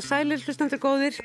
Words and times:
Og 0.00 0.06
sælir 0.08 0.40
hlustandur 0.40 0.80
góðir, 0.80 1.16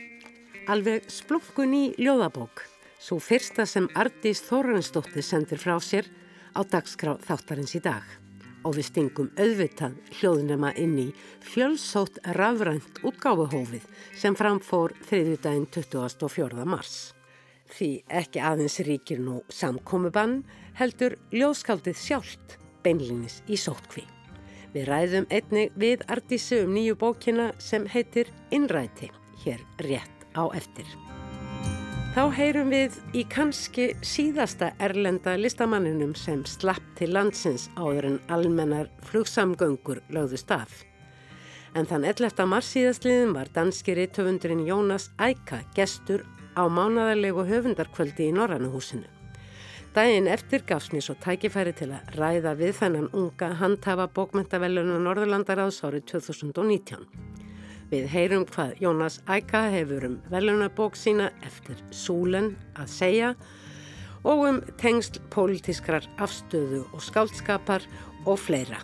alveg 0.68 1.06
splungun 1.08 1.72
í 1.78 1.84
ljóðabók, 1.96 2.66
svo 3.00 3.22
fyrsta 3.24 3.64
sem 3.64 3.86
Ardís 3.96 4.42
Þóransdóttir 4.44 5.24
sendir 5.24 5.62
frá 5.62 5.78
sér 5.80 6.10
á 6.52 6.60
dagskrá 6.68 7.14
þáttarins 7.24 7.72
í 7.80 7.80
dag. 7.86 8.04
Og 8.68 8.76
við 8.76 8.90
stingum 8.90 9.30
auðvitað 9.40 9.96
hljóðnema 10.18 10.74
inn 10.76 10.98
í 11.06 11.08
fjölsótt 11.54 12.20
rafrænt 12.36 13.00
útgáfuhófið 13.08 13.86
sem 14.12 14.36
framfór 14.36 14.92
þriðjudaginn 15.08 15.70
24. 15.72 16.66
mars. 16.68 16.98
Því 17.72 17.90
ekki 18.12 18.44
aðeins 18.44 18.76
ríkir 18.84 19.24
nú 19.24 19.38
samkomiðbann 19.56 20.42
heldur 20.82 21.16
ljóðskaldið 21.32 22.04
sjálft 22.04 22.60
beinlinis 22.84 23.40
í 23.48 23.56
sótkví. 23.56 24.04
Við 24.76 24.90
ræðum 24.90 25.26
einnig 25.32 25.76
við 25.80 26.02
Ardísu 26.12 26.58
um 26.66 26.74
nýju 26.76 26.98
bókina 27.00 27.54
sem 27.64 27.86
heitir 27.88 28.28
Innræti, 28.52 29.08
hér 29.46 29.62
rétt 29.80 30.26
á 30.36 30.52
eftir. 30.52 30.90
Þá 32.12 32.28
heyrum 32.36 32.74
við 32.74 32.98
í 33.16 33.24
kannski 33.32 33.86
síðasta 34.04 34.74
erlenda 34.84 35.38
listamanninum 35.40 36.12
sem 36.20 36.44
slapp 36.48 36.84
til 37.00 37.14
landsins 37.16 37.70
áður 37.80 38.10
en 38.10 38.20
almennar 38.28 38.92
flugsamgöngur 39.08 40.04
lögðust 40.12 40.52
af. 40.52 40.84
En 41.76 41.88
þann 41.88 42.08
11. 42.12 42.44
mars 42.44 42.76
síðastliðin 42.76 43.36
var 43.36 43.52
danski 43.56 43.96
rittöfundurinn 43.96 44.68
Jónas 44.68 45.08
Æka 45.16 45.64
gestur 45.76 46.28
á 46.60 46.68
mánadalegu 46.68 47.48
höfundarkvöldi 47.48 48.28
í 48.28 48.36
Norrannuhúsinu. 48.36 49.15
Dæin 49.96 50.26
eftir 50.28 50.60
gafst 50.68 50.92
mér 50.92 51.06
svo 51.06 51.14
tækifæri 51.24 51.72
til 51.72 51.94
að 51.96 52.18
ræða 52.20 52.52
við 52.60 52.74
þennan 52.82 53.06
unga 53.16 53.48
handhafa 53.62 54.10
bókmentavelunu 54.18 54.98
Norðurlandaráðs 55.06 55.78
árið 55.88 56.04
2019. 56.12 57.06
Við 57.94 58.10
heyrum 58.12 58.44
hvað 58.50 58.76
Jónas 58.84 59.22
Æka 59.24 59.64
hefur 59.72 60.10
um 60.10 60.20
velunabók 60.28 61.00
sína 61.00 61.30
eftir 61.48 61.80
Súlen 61.96 62.58
að 62.76 62.92
segja 62.92 63.32
og 64.28 64.46
um 64.50 64.62
tengst 64.76 65.24
pólitískrar 65.32 66.12
afstöðu 66.20 66.84
og 66.92 67.00
skáldskapar 67.00 67.88
og 68.28 68.36
fleira. 68.36 68.84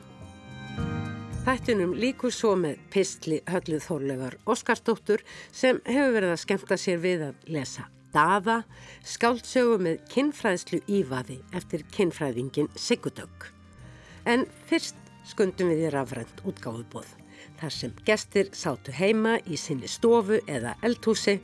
Þættunum 1.43 1.97
líkur 1.99 2.31
svo 2.31 2.55
með 2.55 2.79
pistli 2.93 3.43
hölluð 3.51 3.83
þórlegar 3.83 4.39
Óskarsdóttur 4.47 5.27
sem 5.51 5.83
hefur 5.83 6.21
verið 6.21 6.37
að 6.37 6.45
skemta 6.47 6.79
sér 6.79 7.03
við 7.03 7.33
að 7.33 7.49
lesa 7.51 7.91
Daða 8.11 8.61
skáldsögu 9.07 9.77
með 9.81 10.01
kinnfræðslu 10.11 10.81
ívaði 10.91 11.39
eftir 11.55 11.85
kinnfræðingin 11.95 12.69
Sigurdögg. 12.75 13.47
En 14.27 14.45
fyrst 14.69 14.97
skundum 15.27 15.71
við 15.71 15.87
í 15.87 15.91
rafrænt 15.93 16.43
útgáðubóð. 16.47 17.07
Þar 17.61 17.75
sem 17.75 17.93
gestir 18.05 18.51
sátu 18.57 18.93
heima 18.95 19.37
í 19.45 19.57
sinni 19.57 19.89
stofu 19.89 20.41
eða 20.49 20.75
eldhúsi 20.85 21.39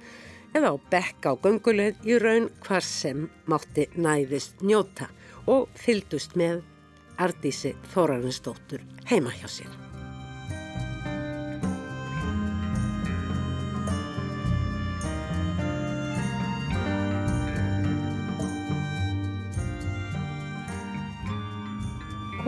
eða 0.58 0.74
á 0.74 0.76
bekk 0.92 1.30
á 1.30 1.34
gönguleð 1.44 2.08
í 2.08 2.18
raun 2.22 2.50
hvar 2.66 2.86
sem 2.86 3.28
mátti 3.50 3.88
næðist 3.96 4.64
njóta 4.66 5.10
og 5.48 5.70
fyldust 5.78 6.38
með 6.40 6.64
Ardísi 7.18 7.74
Þórarinsdóttur 7.94 8.86
heima 9.10 9.34
hjá 9.34 9.50
sér. 9.50 9.87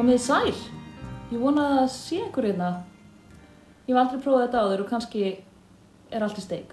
Komið 0.10 0.24
sæl, 0.26 0.54
ég 1.30 1.38
vona 1.38 1.64
að 1.68 1.76
það 1.76 1.90
sé 1.94 2.16
ykkur 2.24 2.46
hérna. 2.48 2.68
Ég 3.86 3.92
hef 3.92 4.00
aldrei 4.02 4.22
prófað 4.24 4.40
þetta 4.48 4.64
áður 4.64 4.82
og 4.82 4.88
kannski 4.90 5.22
er 6.10 6.26
allt 6.26 6.40
í 6.42 6.42
steik. 6.42 6.72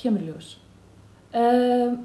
Kemur 0.00 0.24
ljós. 0.24 0.54
Um, 1.36 1.98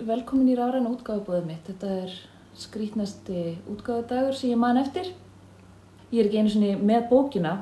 velkomin 0.00 0.48
í 0.48 0.56
rafræna 0.56 0.94
útgáðubóðið 0.94 1.44
mitt. 1.50 1.68
Þetta 1.68 1.92
er 2.06 2.16
skrítnasti 2.62 3.44
útgáðudagur 3.74 4.40
sem 4.40 4.54
ég 4.54 4.62
man 4.64 4.80
eftir. 4.80 5.12
Ég 6.08 6.22
er 6.22 6.30
ekki 6.30 6.40
einu 6.40 6.56
sinni 6.56 6.72
með 6.80 7.04
bókina. 7.12 7.54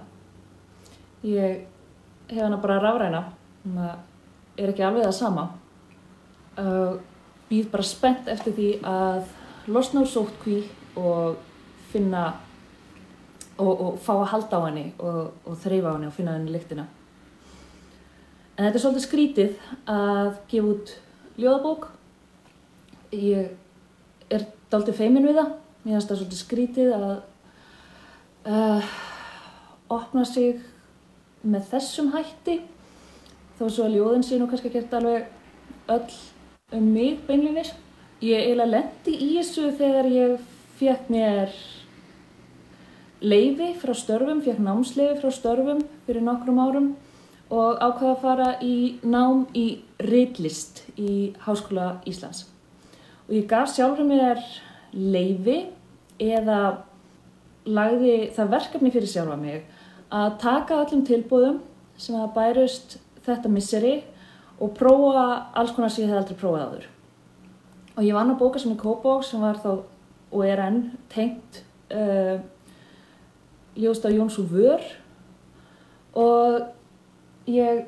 Ég 1.26 1.66
hef 2.30 2.42
hana 2.44 2.62
bara 2.62 2.78
rafræna. 2.86 3.26
Það 3.66 3.92
er 4.54 4.76
ekki 4.76 4.88
alveg 4.92 5.08
það 5.10 5.18
sama. 5.18 5.50
Uh, 6.54 6.94
Býð 7.50 7.74
bara 7.74 7.92
spennt 7.92 8.30
eftir 8.30 8.54
því 8.54 8.72
að 8.86 9.24
losna 9.66 10.06
úr 10.06 10.14
sótkví 10.14 10.62
og 10.94 11.48
finna 11.92 12.24
og, 13.60 13.70
og 13.70 13.98
fá 14.02 14.14
að 14.16 14.30
halda 14.32 14.60
á 14.60 14.66
henni 14.68 14.86
og, 14.98 15.20
og 15.44 15.58
þreyfa 15.60 15.92
á 15.92 15.94
henni 15.94 16.08
og 16.08 16.16
finna 16.16 16.36
henni 16.36 16.54
lyktina. 16.54 16.86
En 18.56 18.66
þetta 18.66 18.76
er 18.76 18.82
svolítið 18.84 19.06
skrítið 19.06 19.68
að 19.88 20.30
gefa 20.50 20.72
út 20.74 20.94
ljóðabók. 21.40 21.86
Ég 23.16 23.54
er 24.30 24.46
dálítið 24.72 24.98
feimin 25.00 25.28
við 25.28 25.40
það. 25.40 25.54
Mér 25.80 25.94
finnst 25.96 26.10
það 26.10 26.20
svolítið 26.20 26.40
skrítið 26.42 26.90
að 26.96 27.14
uh, 28.52 28.90
opna 29.96 30.26
sig 30.28 30.60
með 31.40 31.70
þessum 31.72 32.12
hætti. 32.14 32.58
Þó 33.56 33.64
svo 33.68 33.86
að 33.86 33.96
ljóðin 33.96 34.26
sé 34.28 34.40
nú 34.40 34.48
kannski 34.50 34.72
gert 34.72 34.92
alveg 34.96 35.28
öll 35.90 36.20
um 36.76 36.92
mig 36.94 37.20
beinlinis. 37.26 37.72
Ég 38.20 38.44
eiginlega 38.44 38.74
lendi 38.74 39.16
í 39.16 39.30
þessu 39.38 39.70
þegar 39.80 40.08
ég 40.12 40.48
fekk 40.76 41.08
mér 41.12 41.56
leiði 43.20 43.74
frá 43.80 43.94
störfum, 43.96 44.40
fekk 44.44 44.60
námsleiði 44.64 45.18
frá 45.20 45.32
störfum 45.34 45.82
fyrir 46.06 46.24
nokkrum 46.24 46.60
árum 46.60 46.90
og 47.50 47.80
ákvaði 47.82 48.12
að 48.12 48.22
fara 48.22 48.50
í 48.62 48.76
nám 49.02 49.46
í 49.58 49.66
reitlist 50.06 50.84
í 50.96 51.32
Háskóla 51.44 51.98
Íslands. 52.08 52.46
Og 53.28 53.34
ég 53.36 53.48
gaf 53.50 53.72
sjálfur 53.74 54.06
mér 54.06 54.40
leiði 54.94 55.58
eða 56.20 56.84
lagði 57.66 58.30
það 58.36 58.54
verkefni 58.54 58.92
fyrir 58.94 59.10
sjálfa 59.10 59.36
mig 59.40 59.66
að 60.10 60.38
taka 60.42 60.80
öllum 60.84 61.04
tilbúðum 61.06 61.60
sem 62.00 62.16
að 62.18 62.32
bærust 62.38 62.96
þetta 63.26 63.52
misseri 63.52 63.98
og 64.60 64.72
prófa 64.76 65.26
alls 65.56 65.74
konar 65.76 65.92
sem 65.92 66.04
ég 66.04 66.12
hef 66.12 66.22
aldrei 66.22 66.38
prófað 66.40 66.64
áður. 66.66 66.88
Og 67.96 68.06
ég 68.06 68.16
vann 68.16 68.32
á 68.32 68.40
bóka 68.40 68.60
sem 68.60 68.72
er 68.72 68.80
Kópavók 68.80 69.26
sem 69.26 69.42
var 69.42 69.60
þá 69.60 69.70
og 70.30 70.42
er 70.46 70.62
enn 70.62 70.80
tengt 71.10 71.62
uh, 71.90 72.38
ljóst 73.80 74.04
á 74.06 74.10
Jóns 74.12 74.38
og 74.40 74.52
Vör 74.52 74.84
og 76.20 77.50
ég 77.50 77.84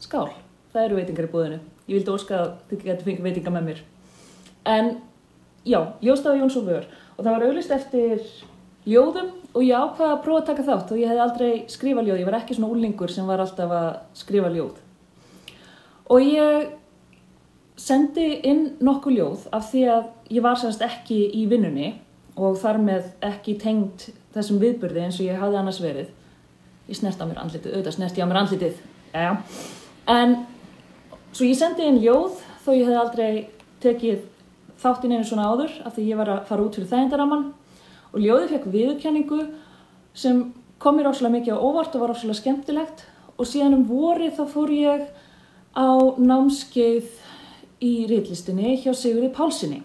skál, 0.00 0.32
það 0.72 0.84
eru 0.88 1.00
veitingar 1.00 1.28
í 1.28 1.32
búðinu 1.32 1.62
ég 1.84 1.98
vildi 1.98 2.12
óska 2.12 2.38
að 2.38 2.52
þið 2.70 2.84
getur 2.88 3.08
fengið 3.08 3.26
veitingar 3.28 3.54
með 3.54 3.66
mér. 3.68 3.80
En 4.64 4.90
já, 5.68 5.80
ljóst 6.04 6.28
á 6.28 6.32
Jóns 6.32 6.56
og 6.60 6.68
Vör. 6.68 6.86
Og 7.16 7.24
það 7.24 7.34
var 7.34 7.44
auglist 7.48 7.74
eftir 7.74 8.22
ljóðum 8.88 9.28
og 9.54 9.60
ég 9.64 9.76
ákvaði 9.76 10.14
að 10.14 10.22
prófa 10.24 10.40
að 10.40 10.48
taka 10.48 10.64
þátt 10.68 10.94
og 10.94 11.02
ég 11.02 11.12
hef 11.12 11.20
aldrei 11.24 11.50
skrifað 11.72 12.08
ljóð, 12.08 12.22
ég 12.22 12.28
var 12.28 12.38
ekki 12.40 12.56
svona 12.56 12.72
úlingur 12.72 13.12
sem 13.12 13.28
var 13.28 13.44
alltaf 13.44 13.76
að 13.76 13.90
skrifa 14.16 14.50
ljóð. 14.54 14.80
Og 16.12 16.24
ég 16.24 16.72
sendi 17.80 18.26
inn 18.48 18.66
nokkuð 18.84 19.18
ljóð 19.18 19.46
af 19.54 19.70
því 19.70 19.84
að 19.92 20.02
ég 20.32 20.44
var 20.44 20.58
semst 20.60 20.82
ekki 20.84 21.20
í 21.36 21.44
vinnunni 21.50 21.94
og 22.34 22.58
þar 22.58 22.80
með 22.82 23.08
ekki 23.24 23.56
tengd 23.60 24.08
þessum 24.34 24.60
viðbyrði 24.62 25.04
eins 25.06 25.20
og 25.20 25.28
ég 25.28 25.40
hafði 25.40 25.60
annars 25.60 25.80
verið. 25.82 26.10
Ég 26.88 26.98
snert 26.98 27.22
á 27.22 27.24
mér 27.24 27.40
andlitið, 27.42 27.74
auðvitað 27.74 27.96
snert 27.96 28.18
ég 28.18 28.26
á 28.26 28.30
mér 28.30 28.40
andlitið. 28.42 28.82
Ja. 29.14 29.36
en 30.10 30.32
svo 31.32 31.46
ég 31.46 31.58
sendi 31.58 31.86
inn 31.86 32.00
ljóð 32.02 32.40
þó 32.64 32.70
ég 32.74 32.88
hef 32.88 32.98
aldrei 32.98 33.46
tekið 33.82 34.24
þáttinn 34.82 35.14
einu 35.14 35.26
svona 35.28 35.46
áður 35.52 35.72
af 35.86 35.94
því 35.94 36.08
ég 36.08 36.18
var 36.18 36.32
að 36.32 36.48
fara 36.48 36.64
út 36.64 36.74
fyrir 36.74 36.90
þægindaraman 36.90 37.44
og 38.10 38.18
ljóði 38.20 38.50
fekk 38.50 38.66
viðkenningu 38.74 39.40
sem 40.18 40.42
kom 40.82 40.98
mér 40.98 41.12
ósala 41.12 41.30
mikið 41.32 41.56
á 41.56 41.62
óvart 41.62 41.94
og 41.94 42.04
var 42.04 42.14
ósala 42.14 42.34
skemmtilegt. 42.36 43.06
Og 43.38 43.48
síðan 43.50 43.78
um 43.78 43.86
voru 43.88 44.28
þá 44.30 44.44
fór 44.50 44.70
ég 44.74 45.06
á 45.74 45.90
námskeið 46.18 47.08
í 47.82 47.94
rítlistinni 48.10 48.76
hjá 48.82 48.92
Sigurði 48.94 49.32
Pálssoni 49.34 49.80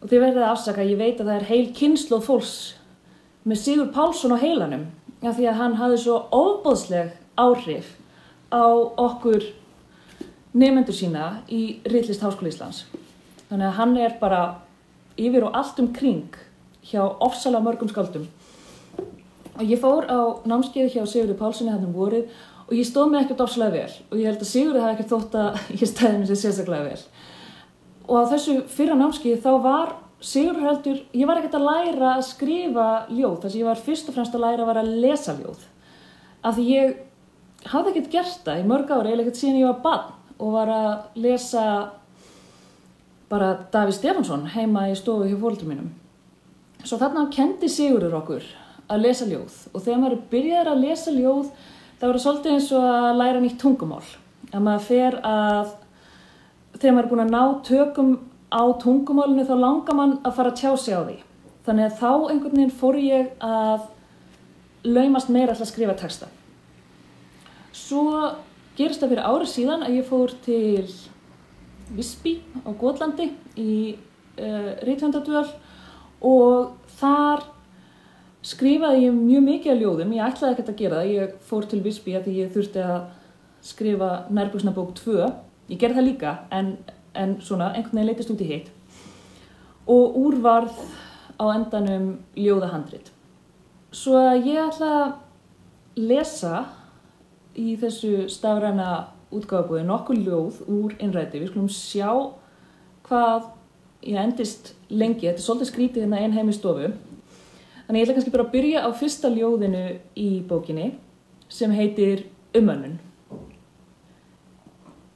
og 0.00 0.08
þið 0.10 0.22
verðið 0.22 0.42
að 0.44 0.50
afsaka, 0.52 0.84
ég 0.84 0.98
veit 1.00 1.20
að 1.20 1.28
það 1.28 1.36
er 1.36 1.46
heil 1.50 1.66
kynsloð 1.76 2.24
fólks 2.26 2.56
með 3.46 3.60
Sigur 3.62 3.92
Pálsson 3.94 4.34
á 4.34 4.42
heilanum 4.42 4.88
af 5.22 5.36
því 5.36 5.44
að 5.46 5.58
hann 5.60 5.74
hafði 5.78 5.98
svo 6.02 6.16
óbóðsleg 6.34 7.12
áhrif 7.38 7.92
á 8.50 8.66
okkur 8.98 9.44
nefnendur 10.56 10.96
sína 10.96 11.26
í 11.46 11.78
Rittlist 11.86 12.24
Háskóla 12.24 12.50
Íslands. 12.50 12.84
Þannig 13.46 13.68
að 13.68 13.76
hann 13.78 13.92
er 14.02 14.16
bara 14.18 14.40
yfir 15.14 15.46
og 15.46 15.54
allt 15.54 15.78
um 15.78 15.92
kring 15.94 16.34
hjá 16.86 17.04
ofsala 17.22 17.60
mörgum 17.62 17.90
skaldum 17.90 18.26
og 19.56 19.62
ég 19.64 19.78
fór 19.80 20.08
á 20.10 20.42
námskeiði 20.42 20.96
hjá 20.96 21.06
Sigurði 21.06 21.36
Pálssoni 21.38 21.70
hann 21.70 21.86
um 21.86 21.94
vorið 21.94 22.26
og 22.66 22.74
ég 22.74 22.88
stóð 22.88 23.12
mig 23.12 23.24
ekkert 23.24 23.44
ofsalega 23.46 23.78
vel 23.78 23.94
og 24.10 24.18
ég 24.18 24.26
held 24.26 24.42
að 24.42 24.50
Sigurði 24.50 24.82
hafi 24.82 24.96
ekkert 24.96 25.14
þótt 25.14 25.38
að 25.38 25.60
ég 25.80 25.92
stæði 25.92 26.18
mér 26.18 26.32
sér 26.32 26.42
sérstaklega 26.42 26.90
vel. 26.90 27.06
Og 28.10 28.18
á 28.18 28.30
þessu 28.34 28.56
fyrra 28.74 28.98
námskið 28.98 29.38
þá 29.46 29.52
var 29.62 29.94
Sigurheldur, 30.26 31.00
ég 31.14 31.28
var 31.28 31.38
ekkert 31.38 31.58
að 31.60 31.66
læra 31.68 32.12
að 32.16 32.24
skrifa 32.26 32.86
ljóð 33.12 33.36
þess 33.44 33.52
að 33.52 33.60
ég 33.60 33.68
var 33.68 33.82
fyrst 33.86 34.08
og 34.10 34.16
fremst 34.16 34.34
að 34.34 34.42
læra 34.42 34.64
að 34.64 34.70
vera 34.72 34.82
að 34.82 34.96
lesa 35.04 35.34
ljóð 35.38 35.66
af 36.46 36.56
því 36.56 36.64
ég 36.70 36.96
hafði 37.70 37.92
ekkert 37.92 38.10
gert 38.12 38.42
það 38.46 38.60
í 38.60 38.66
mörg 38.70 38.90
ári, 38.90 39.12
eða 39.12 39.24
ekkert 39.24 39.40
síðan 39.40 39.60
ég 39.60 39.70
var 39.70 39.80
bann 39.84 40.12
og 40.36 40.52
var 40.54 40.72
að 40.72 41.22
lesa 41.24 41.64
bara 43.30 43.54
Daví 43.72 43.94
Stefansson 43.94 44.46
heima 44.54 44.86
í 44.90 44.98
stofu 44.98 45.26
hjá 45.26 45.38
fólkdur 45.40 45.70
mínum. 45.70 45.88
Svo 46.86 46.98
þarna 47.00 47.26
kendi 47.34 47.70
Sigurður 47.72 48.20
okkur 48.20 48.44
að 48.86 49.02
lesa 49.02 49.26
ljóð 49.26 49.56
og 49.72 49.82
þegar 49.82 50.02
maður 50.02 50.20
byrjar 50.30 50.70
að 50.70 50.84
lesa 50.84 51.14
ljóð 51.14 51.48
það 52.00 52.20
svolítið 52.22 52.54
eins 52.54 52.70
og 52.76 52.86
að 52.92 53.18
læra 53.22 53.42
nýtt 53.42 53.58
tungumál. 53.62 54.04
Að 54.52 54.62
maður 54.62 54.86
fer 54.86 55.18
að, 55.26 55.72
þegar 56.76 56.94
maður 56.94 57.06
er 57.06 57.10
búin 57.12 57.24
að 57.24 57.34
ná 57.34 57.42
tökum 57.66 58.12
á 58.52 58.62
tungumálinu 58.82 59.46
þá 59.46 59.54
langar 59.58 59.98
mann 59.98 60.18
að 60.22 60.36
fara 60.38 60.52
að 60.52 60.60
tjá 60.60 60.72
sig 60.78 60.94
á 60.94 61.02
því. 61.02 61.16
Þannig 61.66 61.86
að 61.88 61.98
þá 62.00 62.10
einhvern 62.30 62.56
veginn 62.56 62.78
fór 62.80 62.98
ég 63.00 63.30
að 63.42 63.86
laumast 64.86 65.30
meira 65.32 65.52
alltaf 65.52 65.66
að 65.66 65.72
skrifa 65.72 65.96
texta. 65.98 66.28
Svo 67.74 68.06
gerist 68.76 69.02
það 69.02 69.14
fyrir 69.14 69.26
árið 69.26 69.52
síðan 69.52 69.84
að 69.86 69.98
ég 69.98 70.08
fór 70.08 70.32
til 70.44 70.86
Visby 71.96 72.38
á 72.66 72.70
Góðlandi 72.76 73.30
í 73.58 73.74
uh, 73.94 74.72
Rítvendadvöl 74.86 75.46
og 76.26 76.74
þar 76.98 77.44
skrifaði 78.46 79.06
ég 79.06 79.16
mjög 79.16 79.46
mikið 79.46 79.72
af 79.72 79.80
ljóðum, 79.80 80.12
ég 80.14 80.26
ætlaði 80.26 80.54
ekkert 80.54 80.70
að 80.70 80.80
gera 80.80 81.00
það, 81.00 81.14
ég 81.14 81.38
fór 81.48 81.66
til 81.66 81.80
Visby 81.82 82.14
að 82.14 82.28
því 82.28 82.34
ég 82.38 82.52
þurfti 82.54 82.84
að 82.84 83.00
skrifa 83.66 84.10
nærbúksnabók 84.30 84.92
2, 85.00 85.30
ég 85.72 85.80
gerði 85.80 85.98
það 85.98 86.06
líka 86.06 86.34
en, 86.54 86.76
en 87.16 87.36
svona 87.40 87.72
einhvern 87.72 87.98
veginn 87.98 88.10
leytist 88.10 88.32
út 88.32 88.42
í 88.44 88.48
heitt 88.50 88.72
og 89.86 90.16
úrvarð 90.18 90.78
á 91.38 91.44
endanum 91.52 92.08
ljóðahandrit. 92.34 93.12
Svo 93.94 94.16
að 94.18 94.48
ég 94.50 94.62
ætla 94.64 94.90
að 94.96 95.12
lesa 95.96 96.64
í 97.56 97.76
þessu 97.80 98.26
stafræna 98.32 98.88
útgáðabúði 99.34 99.84
nokkuð 99.86 100.24
ljóð 100.26 100.58
úr 100.66 100.96
innræti, 100.98 101.40
við 101.40 101.52
skulum 101.52 101.70
sjá 101.72 102.10
hvað 103.06 103.50
ég 104.06 104.20
endist 104.20 104.74
lengi, 104.90 105.28
þetta 105.28 105.38
er 105.38 105.46
svolítið 105.46 105.70
skrítið 105.70 106.04
hérna 106.04 106.20
einn 106.22 106.36
heim 106.36 106.50
í 106.50 106.56
stofu. 106.56 106.92
Þannig 107.86 108.00
ég 108.00 108.06
ætla 108.06 108.16
kannski 108.18 108.34
bara 108.34 108.46
að 108.46 108.54
byrja 108.56 108.84
á 108.86 108.90
fyrsta 108.98 109.30
ljóðinu 109.30 109.84
í 110.18 110.30
bókinni 110.50 110.92
sem 111.48 111.70
heitir 111.74 112.26
Umönnun 112.56 112.98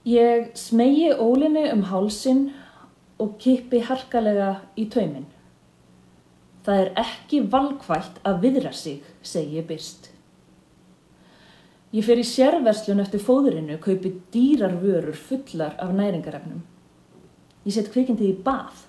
Ég 0.09 0.55
smegi 0.57 1.11
ólinni 1.13 1.67
um 1.73 1.83
hálsin 1.91 2.47
og 3.21 3.37
kippi 3.39 3.83
harkalega 3.85 4.55
í 4.81 4.87
taumin 4.89 5.27
Það 6.65 6.81
er 6.81 6.91
ekki 7.03 7.43
valkvægt 7.53 8.23
að 8.25 8.41
viðra 8.45 8.73
sig, 8.73 9.03
segi 9.21 9.59
ég 9.59 9.69
byrst 9.69 10.11
Ég 11.91 12.07
fer 12.07 12.21
í 12.23 12.25
sérverslun 12.27 13.03
eftir 13.03 13.19
fóðurinu, 13.19 13.75
kaupi 13.83 14.13
dýrar 14.31 14.77
vörur 14.79 15.17
fullar 15.19 15.73
af 15.83 15.91
næringarefnum. 15.91 16.61
Ég 17.67 17.75
set 17.75 17.91
kvikindið 17.91 18.29
í 18.29 18.37
bað. 18.45 18.85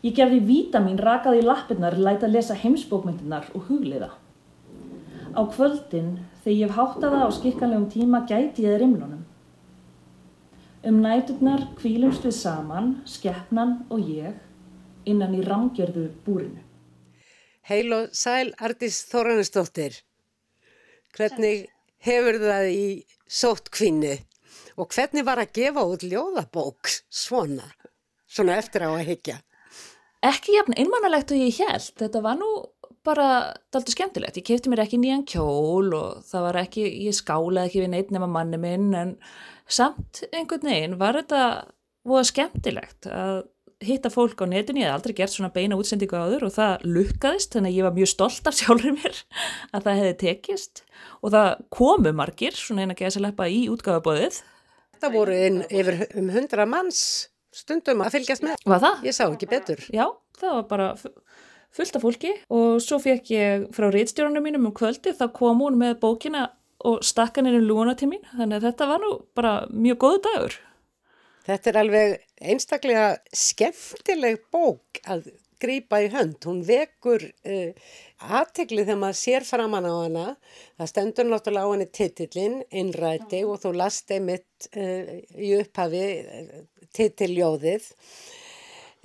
Ég 0.00 0.16
gefði 0.16 0.38
vítamin 0.48 0.96
rakaði 0.96 1.42
í 1.42 1.44
lappirnar, 1.44 1.98
læta 2.00 2.24
að 2.24 2.38
lesa 2.38 2.56
heimsbókmyndinar 2.56 3.50
og 3.52 3.68
hugliða. 3.68 4.14
Á 5.36 5.42
kvöldin, 5.52 6.14
þegar 6.40 6.56
ég 6.56 6.70
hef 6.70 6.78
háttaða 6.80 7.20
á 7.20 7.30
skikkanlegum 7.36 7.90
tíma, 7.92 8.24
gæti 8.24 8.64
ég 8.64 8.80
rimlunum. 8.80 9.26
Um 10.86 11.00
næturnar 11.02 11.64
kvílumst 11.74 12.22
við 12.22 12.34
saman, 12.36 12.92
skeppnan 13.10 13.72
og 13.90 14.04
ég, 14.06 14.36
innan 15.02 15.32
í 15.34 15.40
ramgjörðu 15.42 16.04
búrinu. 16.22 16.60
Heil 17.66 17.90
og 17.96 18.12
sæl, 18.14 18.52
Artís 18.62 19.00
Þórannistóttir. 19.10 19.96
Hvernig 21.16 21.64
hefur 22.06 22.38
það 22.38 22.68
í 22.70 22.86
sótkvinni 23.26 24.14
og 24.78 24.94
hvernig 24.94 25.26
var 25.26 25.42
að 25.42 25.56
gefa 25.58 25.82
út 25.90 26.06
ljóðabók 26.06 26.92
svona, 27.10 27.66
svona 28.30 28.60
eftir 28.60 28.86
á 28.86 28.90
að 28.92 29.08
higgja? 29.10 29.40
Ekki 30.22 30.54
jafn 30.54 30.78
einmannalegt 30.78 31.34
og 31.34 31.42
ég 31.42 31.58
held, 31.66 31.90
þetta 31.98 32.22
var 32.22 32.38
nú 32.38 32.52
bara 33.06 33.26
daldur 33.74 33.94
skemmtilegt, 33.94 34.38
ég 34.38 34.46
kefti 34.46 34.70
mér 34.70 34.84
ekki 34.84 35.02
nýjan 35.02 35.26
kjól 35.26 35.90
og 35.98 36.24
það 36.30 36.46
var 36.46 36.62
ekki, 36.62 36.86
ég 37.06 37.14
skálaði 37.14 37.72
ekki 37.72 37.82
við 37.82 37.92
neitt 37.92 38.14
nema 38.14 38.30
manni 38.30 38.62
minn 38.62 38.94
en 38.94 39.14
samt 39.66 40.24
einhvern 40.32 40.68
veginn 40.70 40.98
var 41.00 41.18
þetta 41.20 41.42
voða 42.06 42.26
skemmtilegt 42.30 43.08
að 43.10 43.44
hitta 43.84 44.08
fólk 44.08 44.40
á 44.40 44.46
netinu, 44.48 44.80
ég 44.80 44.88
hef 44.88 44.96
aldrei 44.96 45.14
gert 45.18 45.34
svona 45.34 45.52
beina 45.52 45.76
útsendingu 45.76 46.16
áður 46.16 46.46
og 46.48 46.54
það 46.54 46.84
lukkaðist 46.88 47.56
þannig 47.56 47.74
að 47.74 47.76
ég 47.76 47.86
var 47.86 47.96
mjög 47.96 48.10
stolt 48.12 48.48
af 48.48 48.56
sjálfur 48.60 48.96
mér 48.96 49.22
að 49.76 49.88
það 49.88 50.00
hefði 50.00 50.14
tekist 50.22 50.84
og 51.20 51.32
það 51.34 51.48
komu 51.76 52.12
margir 52.16 52.56
svona 52.56 52.86
eina 52.86 52.96
geðsaleppa 52.96 53.48
í 53.52 53.66
útgáðabóðið. 53.72 54.40
Það 54.96 55.16
voru 55.18 55.40
inn 55.48 55.58
yfir 55.68 56.06
um 56.16 56.30
hundra 56.32 56.64
manns 56.68 57.02
stundum 57.56 58.00
að 58.04 58.16
fylgjast 58.16 58.46
með. 58.46 58.62
Var 58.64 58.80
það? 58.86 59.04
Ég 59.04 59.16
sá 59.16 59.24
ekki 59.26 59.50
betur. 59.50 59.84
Já, 59.92 60.06
það 60.40 60.56
var 60.56 60.66
bara 60.72 60.88
fullt 61.76 61.98
af 61.98 62.04
fólki 62.04 62.32
og 62.52 62.78
svo 62.80 62.98
fekk 63.02 63.32
ég 63.34 63.66
frá 63.76 63.90
rítstjórnum 63.92 64.44
mínum 64.44 64.70
um 64.70 64.76
kvöldi 64.76 65.12
þá 65.16 65.26
kom 65.36 65.60
hún 65.64 65.76
með 65.80 65.98
bókina 66.00 66.46
og 66.84 67.02
stakkan 67.06 67.48
inn 67.48 67.60
um 67.60 67.66
lúna 67.68 67.96
til 67.96 68.10
mín 68.10 68.24
þannig 68.34 68.58
að 68.58 68.68
þetta 68.70 68.90
var 68.92 69.02
nú 69.02 69.12
bara 69.38 69.56
mjög 69.72 69.98
góðu 70.04 70.22
dagur. 70.28 70.60
Þetta 71.46 71.70
er 71.70 71.76
alveg 71.80 72.14
einstaklega 72.42 73.08
skemmtileg 73.30 74.40
bók 74.52 75.00
að 75.06 75.28
grýpa 75.62 76.00
í 76.04 76.08
hönd. 76.12 76.40
Hún 76.44 76.62
vekur 76.66 77.22
uh, 77.22 77.92
aðtegli 78.26 78.84
þegar 78.84 79.00
maður 79.02 79.20
sér 79.20 79.46
framann 79.48 79.88
á 79.88 79.94
hana. 79.94 80.24
Það 80.76 80.90
stendur 80.92 81.28
náttúrulega 81.30 81.68
á 81.68 81.72
henni 81.72 81.88
titillin, 81.98 82.56
innræti 82.70 83.44
og 83.46 83.60
þú 83.62 83.76
last 83.78 84.10
einmitt 84.14 84.68
uh, 84.74 85.14
í 85.38 85.54
upphafi 85.60 86.02
uh, 86.22 86.58
titilljóðið. 86.96 87.88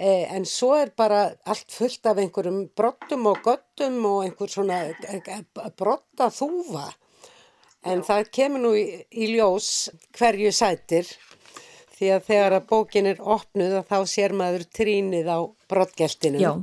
En 0.01 0.47
svo 0.49 0.71
er 0.79 0.89
bara 0.97 1.27
allt 1.45 1.69
fullt 1.69 2.07
af 2.09 2.17
einhverjum 2.17 2.63
brottum 2.73 3.27
og 3.29 3.43
göttum 3.45 3.99
og 4.09 4.23
einhver 4.25 4.49
svona 4.49 4.79
brotta 5.77 6.31
þúfa. 6.33 6.87
En 7.87 8.03
það 8.05 8.31
kemur 8.37 8.61
nú 8.61 8.71
í, 8.77 8.85
í 9.09 9.31
ljós 9.33 9.89
hverju 10.17 10.51
sætir 10.53 11.07
því 11.97 12.11
að 12.15 12.27
þegar 12.27 12.57
að 12.57 12.67
bókin 12.69 13.09
er 13.11 13.21
opnuð 13.21 13.79
þá 13.89 13.97
sér 14.09 14.35
maður 14.37 14.67
trínið 14.73 15.29
á 15.29 15.39
brottgeltinu. 15.69 16.41
Já. 16.41 16.53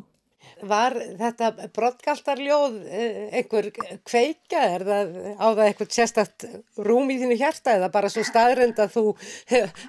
Var 0.69 0.97
þetta 1.21 1.69
brottgaltarljóð 1.75 2.79
eh, 2.91 3.19
einhver 3.39 3.69
kveika? 4.07 4.63
Er 4.75 4.85
það 4.89 5.13
á 5.39 5.47
það 5.47 5.65
eitthvað 5.69 5.93
sérstakt 5.95 6.47
rúm 6.83 7.13
í 7.15 7.19
þínu 7.21 7.39
hjarta 7.39 7.77
eða 7.79 7.91
bara 7.95 8.11
svo 8.11 8.25
staðrend 8.27 8.81
að 8.83 8.97
þú 8.97 9.05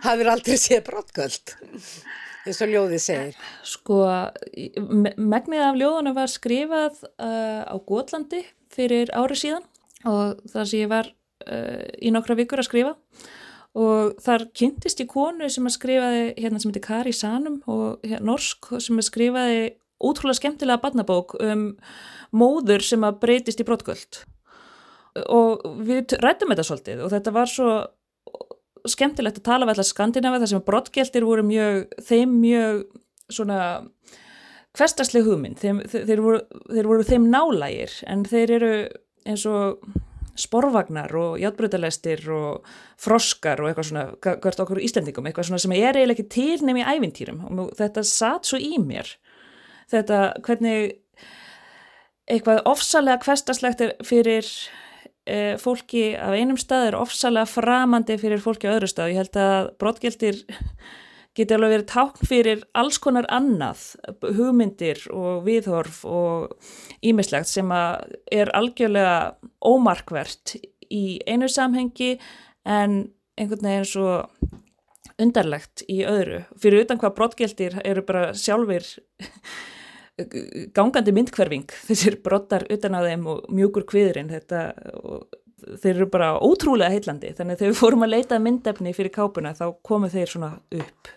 hafur 0.06 0.34
aldrei 0.36 0.58
séð 0.62 0.84
brottgöld? 0.92 1.56
eins 2.48 2.62
og 2.64 2.72
ljóðið 2.72 3.04
segir. 3.04 3.38
Sko, 3.68 4.00
megnið 5.18 5.66
af 5.66 5.78
ljóðunum 5.80 6.18
var 6.18 6.32
skrifað 6.32 7.02
uh, 7.20 7.66
á 7.68 7.76
Gótlandi 7.86 8.44
fyrir 8.74 9.12
ári 9.18 9.38
síðan 9.40 9.66
og 10.08 10.40
þar 10.50 10.70
sem 10.70 10.84
ég 10.84 10.92
var 10.92 11.12
uh, 11.46 11.86
í 12.02 12.12
nokkra 12.16 12.38
vikur 12.40 12.64
að 12.64 12.70
skrifa. 12.70 12.96
Og 13.80 14.16
þar 14.24 14.48
kynntist 14.58 15.04
ég 15.04 15.12
konu 15.12 15.48
sem 15.52 15.68
að 15.70 15.76
skrifaði 15.76 16.24
hérna 16.40 16.60
sem 16.60 16.72
heitir 16.72 16.88
Kari 16.88 17.14
Sanum 17.14 17.60
og 17.70 18.02
hérna, 18.02 18.26
norsk 18.32 18.72
sem 18.82 18.98
að 18.98 19.08
skrifaði 19.12 19.62
útrúlega 20.00 20.40
skemmtilega 20.40 20.82
barnabók 20.82 21.36
um 21.44 21.70
móður 22.36 22.84
sem 22.86 23.04
að 23.04 23.20
breytist 23.22 23.62
í 23.62 23.68
brottgöld 23.68 24.24
og 25.28 25.66
við 25.84 26.16
rættum 26.22 26.54
þetta 26.54 26.66
svolítið 26.68 27.04
og 27.04 27.12
þetta 27.14 27.34
var 27.36 27.52
svo 27.52 27.70
skemmtilegt 28.90 29.42
að 29.42 29.48
tala 29.50 29.68
við 29.68 29.76
allar 29.76 29.90
Skandinavi 29.90 30.42
þar 30.42 30.52
sem 30.54 30.66
brottgeldir 30.66 31.28
voru 31.28 31.44
mjög 31.46 31.80
þeim 32.08 32.36
mjög 32.40 32.84
svona 33.30 33.60
hverstasleg 34.78 35.28
þeim, 35.60 35.82
þeir, 35.92 36.06
þeir, 36.08 36.22
þeir 36.70 36.90
voru 36.90 37.08
þeim 37.08 37.28
nálægir 37.34 37.96
en 38.08 38.24
þeir 38.30 38.56
eru 38.60 38.74
eins 39.28 39.46
og 39.50 39.84
sporvagnar 40.40 41.14
og 41.20 41.38
játbröðalestir 41.42 42.24
og 42.34 42.68
froskar 43.00 43.62
og 43.62 43.70
eitthvað 43.70 43.90
svona, 43.90 44.06
hvert 44.24 44.64
okkur 44.64 44.82
íslendingum, 44.84 45.28
eitthvað 45.30 45.50
svona 45.50 45.62
sem 45.64 45.76
er 45.78 46.00
eiginlega 46.00 46.16
ekki 46.16 46.30
til 46.36 46.66
nefn 46.66 46.82
í 46.82 46.88
ævintýrum 46.96 47.44
og 47.50 47.74
þetta 47.80 48.06
satt 48.08 48.50
svo 48.50 48.60
í 48.62 48.80
mér. 48.82 49.12
Þetta, 49.90 50.20
hvernig 50.46 50.96
eitthvað 52.30 52.64
ofsalega 52.70 53.24
hverstaslegt 53.26 53.84
er 53.84 53.94
fyrir 54.06 54.48
e, 55.26 55.58
fólki 55.62 56.12
af 56.18 56.36
einum 56.38 56.60
stað 56.62 56.92
er 56.92 57.00
ofsalega 57.00 57.50
framandi 57.50 58.18
fyrir 58.22 58.42
fólki 58.44 58.70
á 58.70 58.76
öðru 58.76 58.90
stað. 58.90 59.14
Ég 59.14 59.24
held 59.24 59.40
að 59.42 59.72
brotgjeldir 59.82 60.44
geti 61.40 61.56
alveg 61.56 61.74
verið 61.74 61.88
tákn 61.94 62.28
fyrir 62.28 62.64
alls 62.78 63.00
konar 63.02 63.28
annað, 63.32 63.86
hugmyndir 64.24 65.06
og 65.16 65.46
viðhorf 65.48 66.02
og 66.08 66.56
ímislegt 67.06 67.50
sem 67.50 67.72
er 67.72 68.52
algjörlega 68.58 69.38
ómarkvert 69.64 70.58
í 70.92 71.20
einu 71.30 71.48
samhengi 71.52 72.18
en 72.68 73.02
einhvern 73.40 73.70
veginn 73.70 73.88
svo 73.88 74.16
undarlegt 75.20 75.84
í 75.92 76.02
öðru. 76.08 76.44
Fyrir 76.60 76.86
utan 76.86 77.00
hvað 77.00 77.16
brottgeldir 77.18 77.80
eru 77.88 78.04
bara 78.08 78.32
sjálfur 78.38 78.88
gangandi 80.76 81.14
myndkverfing, 81.16 81.70
þessir 81.88 82.20
brottar 82.24 82.66
utan 82.72 82.98
á 83.00 83.02
þeim 83.06 83.28
og 83.32 83.46
mjúkur 83.56 83.88
kviðurinn 83.88 84.32
þetta 84.34 84.66
og 85.04 85.30
þeir 85.80 85.96
eru 85.96 86.10
bara 86.12 86.34
ótrúlega 86.40 86.92
heitlandi 86.94 87.34
þannig 87.36 87.56
að 87.56 87.62
þegar 87.62 87.74
við 87.74 87.80
fórum 87.80 88.06
að 88.06 88.14
leita 88.14 88.40
myndefni 88.42 88.94
fyrir 88.96 89.14
kápuna 89.16 89.56
þá 89.58 89.66
komu 89.86 90.10
þeir 90.12 90.32
svona 90.32 90.52
upp 90.80 91.12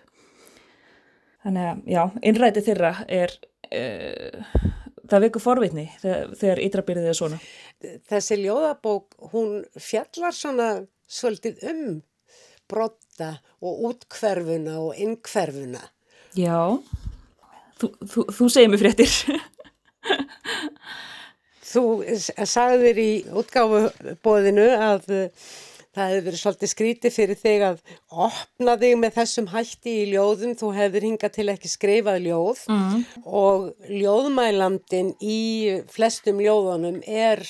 þannig 1.42 1.68
að 1.70 1.82
já, 1.94 2.02
innræti 2.30 2.64
þeirra 2.68 2.92
er 3.08 3.34
uh, 3.72 4.54
það 5.10 5.26
veku 5.26 5.42
forvitni 5.42 5.88
þegar, 6.02 6.36
þegar 6.40 6.62
ytrabyrðið 6.68 7.10
er 7.10 7.18
svona. 7.18 7.40
Þessi 8.10 8.38
ljóðabók, 8.44 9.18
hún 9.32 9.58
fjallar 9.80 10.36
svona 10.36 10.68
svolítið 11.10 11.64
um 11.72 11.82
brotta 12.70 13.34
og 13.60 13.82
útkverfuna 13.90 14.78
og 14.80 14.96
innkverfuna 15.02 15.82
Já, 16.32 16.80
þú, 17.76 17.88
þú, 18.08 18.22
þú 18.32 18.46
segir 18.48 18.70
mér 18.72 18.80
fréttir. 18.80 19.10
Þú 21.72 21.82
sagðir 22.48 22.98
í 23.00 23.10
útgáfubóðinu 23.40 24.64
að 24.76 25.10
það 25.92 26.08
hefði 26.08 26.24
verið 26.26 26.40
svolítið 26.40 26.72
skrítið 26.72 27.14
fyrir 27.16 27.40
þig 27.42 27.64
að 27.66 27.80
opna 28.26 28.76
þig 28.80 28.96
með 29.00 29.14
þessum 29.18 29.48
hætti 29.52 29.96
í 30.00 30.08
ljóðum. 30.12 30.56
Þú 30.60 30.72
hefðir 30.78 31.06
hingað 31.08 31.34
til 31.36 31.48
ekki 31.52 31.72
skrifað 31.72 32.26
ljóð 32.26 32.64
mm. 32.72 33.04
og 33.28 33.68
ljóðmælandin 33.90 35.14
í 35.20 35.40
flestum 35.92 36.40
ljóðunum 36.42 37.00
er 37.04 37.44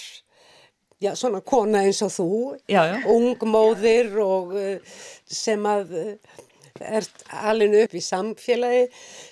já, 1.03 1.15
svona 1.19 1.43
kona 1.45 1.85
eins 1.87 2.03
og 2.05 2.15
þú, 2.15 2.31
já, 2.71 2.83
já. 2.93 2.97
ungmóðir 3.11 4.17
og 4.23 4.57
uh, 4.57 4.97
sem 5.27 5.67
að 5.69 5.95
uh, 5.99 6.41
er 6.83 7.07
alveg 7.47 7.77
upp 7.85 7.97
í 7.99 8.03
samfélagi 8.03 8.87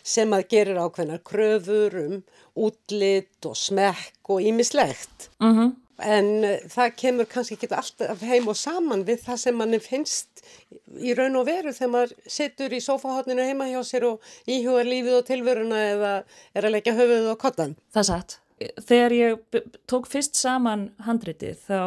sem 0.06 0.32
að 0.36 0.46
gerir 0.52 0.80
ákveðnar 0.82 1.22
kröfur 1.26 1.96
um 2.04 2.18
útlitt 2.60 3.46
og 3.48 3.56
smekk 3.56 4.34
og 4.34 4.42
ímislegt. 4.42 5.30
Mm 5.40 5.54
-hmm. 5.56 5.70
En 6.00 6.28
uh, 6.46 6.52
það 6.72 6.94
kemur 7.02 7.28
kannski 7.30 7.56
ekki 7.58 7.70
alltaf 7.76 8.22
heim 8.26 8.48
og 8.50 8.58
saman 8.58 9.04
við 9.08 9.24
það 9.26 9.40
sem 9.44 9.58
manni 9.60 9.80
finnst 9.82 10.44
í 10.98 11.14
raun 11.16 11.38
og 11.40 11.48
veru 11.48 11.74
þegar 11.76 11.92
maður 11.94 12.14
sittur 12.36 12.76
í 12.76 12.82
sofahotninu 12.84 13.48
heima 13.48 13.68
hjá 13.70 13.80
sér 13.86 14.08
og 14.12 14.30
íhuga 14.50 14.86
lífið 14.86 15.18
og 15.18 15.26
tilveruna 15.28 15.82
eða 15.90 16.14
er 16.54 16.68
að 16.68 16.76
leggja 16.76 16.96
höfuð 16.98 17.28
og 17.34 17.42
kottan. 17.42 17.76
Það 17.94 18.08
satt. 18.12 18.38
Þegar 18.60 19.16
ég 19.16 19.60
tók 19.88 20.08
fyrst 20.10 20.36
saman 20.36 20.90
handritið 21.06 21.62
þá 21.68 21.82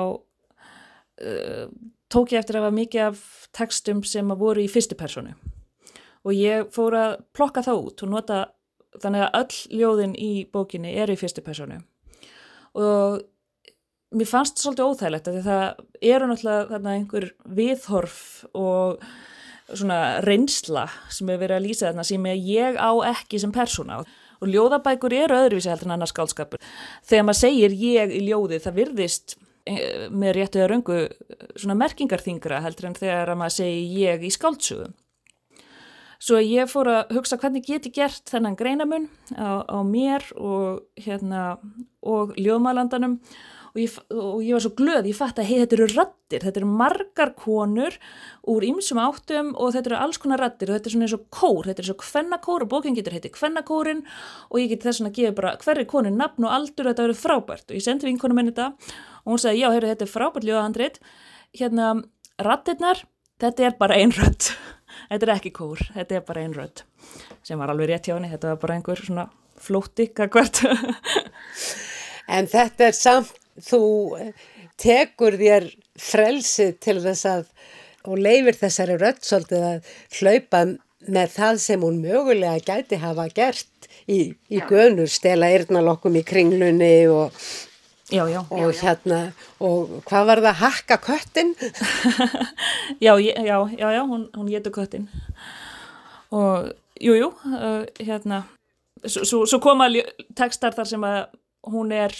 uh, 1.21 1.65
tók 2.13 2.33
ég 2.33 2.41
eftir 2.41 2.57
að 2.57 2.67
hafa 2.67 2.77
mikið 2.77 3.07
af 3.07 3.25
textum 3.53 4.03
sem 4.05 4.33
voru 4.37 4.63
í 4.63 4.69
fyrstu 4.71 4.97
personu 4.97 5.33
og 6.23 6.35
ég 6.35 6.69
fór 6.73 6.95
að 6.97 7.15
plokka 7.35 7.63
það 7.65 7.87
út 7.87 8.03
og 8.05 8.11
nota 8.13 8.39
þannig 9.01 9.25
að 9.25 9.37
öll 9.39 9.79
ljóðin 9.81 10.15
í 10.19 10.31
bókinni 10.53 10.93
er 11.01 11.11
í 11.11 11.17
fyrstu 11.19 11.43
personu 11.45 11.79
og 12.77 13.23
mér 14.13 14.29
fannst 14.29 14.61
svolítið 14.61 14.89
óþægilegt 14.89 15.29
að 15.29 15.37
það 15.47 15.63
eru 16.13 16.29
náttúrulega 16.29 16.65
þarna 16.71 16.95
einhver 16.97 17.29
viðhorf 17.59 18.19
og 18.53 19.05
svona 19.73 19.99
reynsla 20.25 20.87
sem 21.13 21.29
er 21.31 21.39
verið 21.41 21.57
að 21.57 21.65
lýsa 21.67 21.87
þarna 21.87 22.05
sem 22.07 22.27
ég 22.33 22.77
á 22.77 22.91
ekki 23.13 23.39
sem 23.41 23.53
persóna 23.55 24.01
og 24.43 24.51
ljóðabækur 24.51 25.15
eru 25.15 25.37
öðruvísi 25.39 25.71
heldur 25.71 25.87
en 25.87 25.95
annars 25.95 26.11
skálskapur. 26.11 26.59
Þegar 27.07 27.27
maður 27.29 27.39
segir 27.39 27.77
ég 27.79 28.11
í 28.11 28.25
ljóði 28.27 28.59
það 28.63 28.79
virðist 28.81 29.37
eh, 29.69 30.09
með 30.11 30.35
réttu 30.37 30.59
eða 30.59 30.71
röngu 30.73 30.99
svona 31.55 31.79
merkingarþingra 31.79 32.59
heldur 32.65 32.89
en 32.89 32.99
þegar 32.99 33.33
maður 33.39 33.57
segir 33.61 34.03
ég 34.03 34.27
í 34.27 34.33
skáldsugum. 34.35 34.93
Svo 36.23 36.39
ég 36.39 36.69
fór 36.71 36.87
að 36.87 37.17
hugsa 37.17 37.35
hvernig 37.39 37.65
get 37.67 37.87
ég 37.89 37.95
gert 37.97 38.29
þennan 38.31 38.55
greinamun 38.59 39.09
á, 39.35 39.67
á 39.67 39.79
mér 39.83 40.23
og, 40.39 40.85
hérna, 41.03 41.57
og 41.99 42.31
ljóðmælandanum 42.39 43.17
og 43.73 43.79
ég, 43.81 43.93
og 44.13 44.41
ég 44.45 44.53
var 44.53 44.61
svo 44.61 44.71
glöð, 44.77 45.07
ég 45.09 45.17
fatt 45.17 45.39
að 45.41 45.47
hei 45.49 45.55
þetta 45.63 45.77
eru 45.79 45.87
rattir, 45.91 46.43
þetta 46.45 46.61
eru 46.61 46.69
margar 46.69 47.31
konur 47.37 47.95
úr 48.53 48.65
ymsum 48.67 48.99
áttum 49.01 49.49
og 49.57 49.73
þetta 49.73 49.89
eru 49.89 49.99
alls 49.99 50.21
konar 50.21 50.43
rattir 50.43 50.69
og 50.69 50.77
þetta 50.77 50.91
er 50.91 50.95
svona 50.95 51.07
eins 51.07 51.15
og 51.17 51.23
kór, 51.33 51.69
þetta 51.69 51.81
er 51.81 51.87
eins 51.87 51.93
og 51.95 52.03
kvennakór 52.03 52.65
og 52.65 52.71
bókinn 52.73 52.97
getur 52.97 53.17
heiti 53.17 53.33
kvennakórin 53.33 54.03
og 54.51 54.61
ég 54.61 54.69
get 54.75 54.85
þess 54.85 55.01
að 55.01 55.17
gefa 55.17 55.37
bara 55.39 55.55
hverri 55.63 55.87
konu 55.89 56.13
nafn 56.13 56.45
og 56.45 56.53
aldur 56.53 56.85
og 56.85 56.93
þetta 56.93 57.07
verður 57.07 57.21
frábært. 57.23 57.65
Og 57.71 57.79
ég 57.79 57.85
sendi 57.87 58.09
vinkonum 58.09 58.43
henni 58.43 58.53
þetta 58.53 58.93
og 59.23 59.33
hún 59.33 59.41
sagði 59.41 59.63
já, 59.63 59.69
heyru, 59.73 59.89
þetta 59.89 60.05
er 60.05 60.13
frábært 60.13 60.47
ljóðahandrit, 60.49 61.01
hérna 61.57 61.89
rattirnar, 62.43 63.05
þetta 63.41 63.69
er 63.69 63.77
bara 63.81 63.97
einn 63.97 64.13
rött 64.13 64.53
þetta 65.09 65.25
er 65.25 65.33
ekki 65.37 65.53
kór, 65.55 65.81
þetta 65.95 66.19
er 66.19 66.27
bara 66.27 66.43
einn 66.43 66.53
rödd. 66.57 66.85
Sem 67.43 67.59
var 67.59 67.73
alveg 67.73 67.89
rétt 67.89 68.09
hjá 68.09 68.15
henni, 68.17 68.31
þetta 68.31 68.53
var 68.53 68.61
bara 68.61 68.77
einhver 68.77 69.01
svona 69.01 69.27
flótti 69.63 70.09
kakvart 70.15 70.63
En 72.33 72.47
þetta 72.47 72.87
er 72.87 72.95
samt 72.95 73.33
þú 73.61 73.83
tekur 74.81 75.37
þér 75.39 75.69
frelsið 75.99 76.77
til 76.81 76.97
þess 77.03 77.29
að 77.29 77.45
og 78.03 78.19
leifir 78.19 78.57
þessari 78.59 78.97
rödd 78.99 79.21
svolítið 79.23 79.67
að 79.67 79.91
hlaupa 80.19 80.63
með 81.13 81.35
það 81.35 81.59
sem 81.63 81.83
hún 81.83 82.01
mögulega 82.03 82.63
gæti 82.63 82.99
hafa 82.99 83.27
gert 83.31 83.87
í, 84.07 84.33
í 84.51 84.59
gönur, 84.67 85.07
stela 85.11 85.51
eirnalokkum 85.53 86.17
í 86.19 86.25
kringlunni 86.27 86.95
og 87.11 87.31
Já, 88.11 88.27
já. 88.29 88.43
Og 88.51 88.73
já, 88.73 88.81
hérna, 88.83 89.19
og 89.63 90.03
hvað 90.05 90.25
var 90.27 90.41
það, 90.43 90.57
hakka 90.59 90.97
köttin? 91.01 91.53
já, 93.05 93.15
já, 93.17 93.57
já, 93.79 94.01
hún, 94.03 94.27
hún 94.35 94.49
getur 94.51 94.73
köttin. 94.75 95.07
Og, 96.29 96.67
jú, 97.01 97.15
jú, 97.15 97.31
uh, 97.47 97.87
hérna, 97.97 98.43
svo, 99.07 99.47
svo 99.47 99.59
koma 99.63 99.87
tekstar 100.35 100.75
þar 100.75 100.91
sem 100.91 101.07
að 101.07 101.17
hún 101.73 101.95
er, 101.95 102.13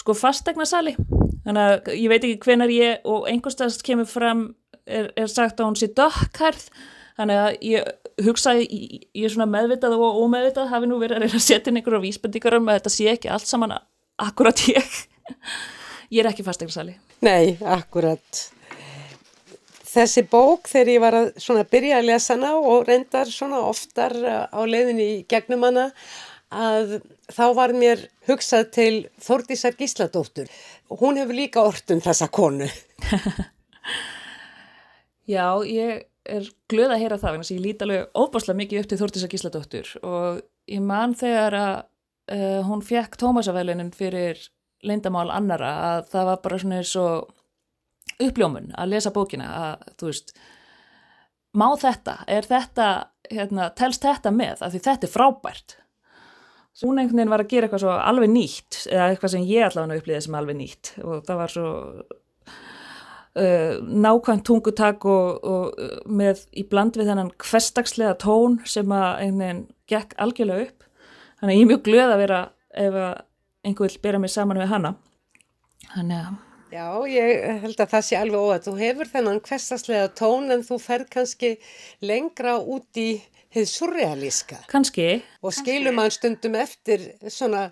sko, 0.00 0.16
fastegnarsali. 0.16 0.96
Þannig 1.44 1.60
að 1.66 1.92
ég 1.96 2.08
veit 2.12 2.24
ekki 2.24 2.48
hvenar 2.48 2.72
ég, 2.72 3.04
og 3.08 3.28
einhverstast 3.30 3.84
kemur 3.86 4.08
fram, 4.08 4.48
er, 4.88 5.12
er 5.16 5.30
sagt 5.30 5.60
að 5.60 5.70
hún 5.70 5.78
sé 5.80 5.90
dökkhærð. 5.96 6.66
Þannig 7.20 7.40
að 7.44 7.50
ég 7.68 8.24
hugsa, 8.24 8.56
ég, 8.56 9.06
ég 9.16 9.28
er 9.28 9.32
svona 9.32 9.48
meðvitað 9.50 9.96
og 9.98 10.20
ómeðvitað, 10.24 10.72
hafi 10.72 10.88
nú 10.88 11.00
verið 11.00 11.18
að 11.18 11.26
reyna 11.26 11.40
að 11.40 11.46
setja 11.46 11.72
inn 11.72 11.80
einhverja 11.80 12.04
vísbendingar 12.04 12.56
um 12.58 12.68
að 12.68 12.80
þetta 12.80 12.94
sé 12.96 13.08
ekki 13.12 13.32
allt 13.32 13.48
saman 13.50 13.76
akkurat 14.20 14.64
ég 14.68 14.96
ég 16.10 16.22
er 16.22 16.30
ekki 16.30 16.46
fastegnarsali 16.46 16.96
Nei, 17.24 17.56
akkurat 17.64 18.46
Þessi 19.90 20.22
bók 20.30 20.68
þegar 20.70 20.88
ég 20.92 21.00
var 21.02 21.16
að 21.18 21.62
byrja 21.72 21.96
að 21.98 22.08
lesa 22.12 22.36
hana 22.36 22.52
og 22.62 22.84
reyndar 22.86 23.30
oftar 23.58 24.14
á 24.22 24.60
leiðinni 24.62 25.06
í 25.16 25.16
gegnum 25.26 25.66
hana 25.66 25.88
að 26.50 26.98
þá 27.30 27.44
var 27.56 27.74
mér 27.76 28.04
hugsað 28.28 28.70
til 28.74 28.94
Þordísar 29.22 29.76
Gísladóttur. 29.78 30.50
Hún 30.90 31.20
hefur 31.20 31.38
líka 31.38 31.62
orðum 31.62 32.02
þessa 32.02 32.30
konu. 32.32 32.66
Já, 35.30 35.62
ég 35.62 36.06
er 36.30 36.48
glöð 36.70 36.94
að 36.94 37.02
heyra 37.02 37.18
það 37.20 37.36
vegna 37.36 37.48
sem 37.48 37.58
ég 37.58 37.64
líti 37.64 37.86
alveg 37.86 38.18
óbáslega 38.18 38.60
mikið 38.60 38.82
upp 38.82 38.90
til 38.90 39.00
Þordísar 39.00 39.32
Gísladóttur 39.32 39.92
og 40.04 40.40
ég 40.70 40.82
man 40.84 41.14
þegar 41.18 41.56
að 41.56 41.74
uh, 42.34 42.60
hún 42.66 42.82
fekk 42.84 43.16
Tómasavælinin 43.20 43.92
fyrir 43.96 44.40
leindamál 44.86 45.28
annara 45.32 45.70
að 45.90 46.10
það 46.14 46.30
var 46.30 46.40
bara 46.44 46.60
svona 46.60 46.80
eins 46.80 46.94
og 46.98 48.20
uppljómun 48.20 48.72
að 48.76 48.94
lesa 48.94 49.12
bókina 49.14 49.48
að 49.56 49.86
þú 50.00 50.10
veist 50.10 50.34
má 51.56 51.66
þetta, 51.80 52.16
er 52.30 52.46
þetta 52.46 52.88
hérna, 53.30 53.70
telst 53.76 54.04
þetta 54.04 54.32
með? 54.34 54.64
Að 54.64 54.76
því 54.76 54.82
þetta 54.86 55.08
er 55.08 55.14
frábært 55.14 55.76
hún 56.80 57.00
einhvern 57.00 57.18
veginn 57.18 57.32
var 57.32 57.44
að 57.44 57.52
gera 57.52 57.68
eitthvað 57.68 57.84
svo 57.84 57.94
alveg 57.98 58.32
nýtt 58.32 58.80
eða 58.88 59.06
eitthvað 59.10 59.34
sem 59.34 59.46
ég 59.48 59.66
allavega 59.66 60.00
upplýði 60.00 60.24
sem 60.26 60.36
alveg 60.38 60.58
nýtt. 60.60 60.92
Og 61.04 61.24
það 61.26 61.40
var 61.40 61.54
svo 61.54 61.70
uh, 63.36 63.72
nákvæmt 64.06 64.46
tungutak 64.48 65.06
og, 65.10 65.40
og 65.44 65.80
uh, 65.80 65.96
með 66.06 66.44
í 66.54 66.66
bland 66.70 66.98
við 67.00 67.10
þennan 67.12 67.32
hverstagslega 67.42 68.18
tón 68.22 68.60
sem 68.64 68.94
að 68.94 69.10
einhvern 69.24 69.42
veginn 69.44 69.64
gekk 69.90 70.14
algjörlega 70.22 70.68
upp. 70.68 70.86
Þannig 71.40 71.54
að 71.54 71.58
ég 71.58 71.64
er 71.64 71.72
mjög 71.72 71.82
glöð 71.88 72.14
að 72.14 72.22
vera 72.26 72.44
ef 72.70 73.00
einhver 73.66 73.90
vil 73.90 74.04
bera 74.04 74.22
mig 74.22 74.32
saman 74.32 74.60
við 74.60 74.72
hana. 74.72 74.94
Þannig 75.90 76.22
að 76.22 76.38
Já, 76.70 76.86
ég 77.10 77.40
held 77.64 77.80
að 77.82 77.88
það 77.90 78.04
sé 78.06 78.14
alveg 78.14 78.44
óað 78.46 78.66
þú 78.68 78.72
hefur 78.78 79.08
þennan 79.10 79.40
hverstaslega 79.42 80.10
tón 80.14 80.52
en 80.54 80.60
þú 80.62 80.76
ferð 80.78 81.08
kannski 81.10 81.48
lengra 81.98 82.60
út 82.62 83.00
í 83.00 83.08
hefð 83.54 83.70
surrealíska. 83.70 84.60
Kannski. 84.70 85.08
Og 85.42 85.54
skilum 85.54 85.98
hann 86.00 86.12
stundum 86.14 86.56
eftir 86.60 87.06
svona, 87.32 87.68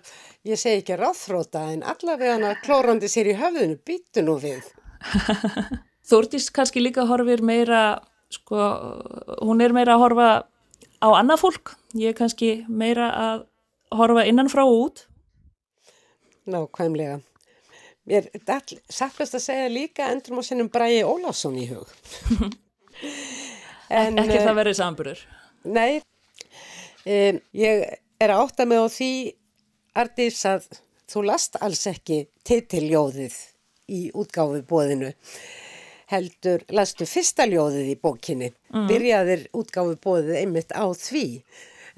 ég 0.47 0.59
segi 0.59 0.83
ekki 0.83 0.97
ráþróta 0.99 1.65
en 1.73 1.85
allavega 1.87 2.35
hann 2.35 2.47
að 2.49 2.61
klórandi 2.65 3.09
sér 3.11 3.31
í 3.31 3.37
höfðinu, 3.39 3.79
býtu 3.87 4.23
nú 4.25 4.35
við. 4.41 4.67
Þórtís 6.09 6.49
kannski 6.51 6.83
líka 6.83 7.05
horfir 7.07 7.43
meira, 7.45 8.01
sko, 8.33 8.59
hún 9.45 9.63
er 9.63 9.75
meira 9.75 9.95
að 9.95 10.03
horfa 10.03 10.29
á 10.99 11.07
annað 11.13 11.45
fólk. 11.45 11.75
Ég 11.95 12.11
er 12.11 12.17
kannski 12.17 12.51
meira 12.67 13.09
að 13.15 13.47
horfa 13.95 14.27
innan 14.27 14.51
frá 14.51 14.65
út. 14.67 15.05
Nákvæmlega. 16.49 17.19
Mér 18.09 18.25
er 18.33 18.63
sattast 18.89 19.35
að 19.37 19.43
segja 19.43 19.69
líka 19.69 20.07
endur 20.09 20.39
má 20.39 20.43
sinnum 20.45 20.71
Bræi 20.73 21.03
Ólásson 21.05 21.59
í 21.61 21.67
hug. 21.69 21.91
en, 23.99 24.17
Ekki 24.17 24.39
það 24.41 24.57
verið 24.57 24.79
samburður? 24.79 25.27
Nei, 25.67 25.99
um, 27.05 27.39
ég 27.51 27.85
er 28.19 28.35
að 28.35 28.65
með 28.69 28.85
á 28.85 28.87
því 28.93 29.11
Ardís 29.99 30.43
að 30.47 30.67
þú 31.09 31.23
last 31.25 31.57
alls 31.63 31.87
ekki 31.89 32.21
titiljóðið 32.47 33.35
í 33.89 34.03
útgáfi 34.13 34.61
bóðinu 34.69 35.09
heldur 36.09 36.63
lastu 36.73 37.05
fyrsta 37.09 37.45
ljóðið 37.49 37.91
í 37.93 37.97
bókinni. 38.01 38.51
Mm. 38.73 38.87
byrjaðir 38.89 39.43
útgáfi 39.57 39.97
bóðið 40.01 40.39
einmitt 40.41 40.73
á 40.73 40.85
því. 40.93 41.25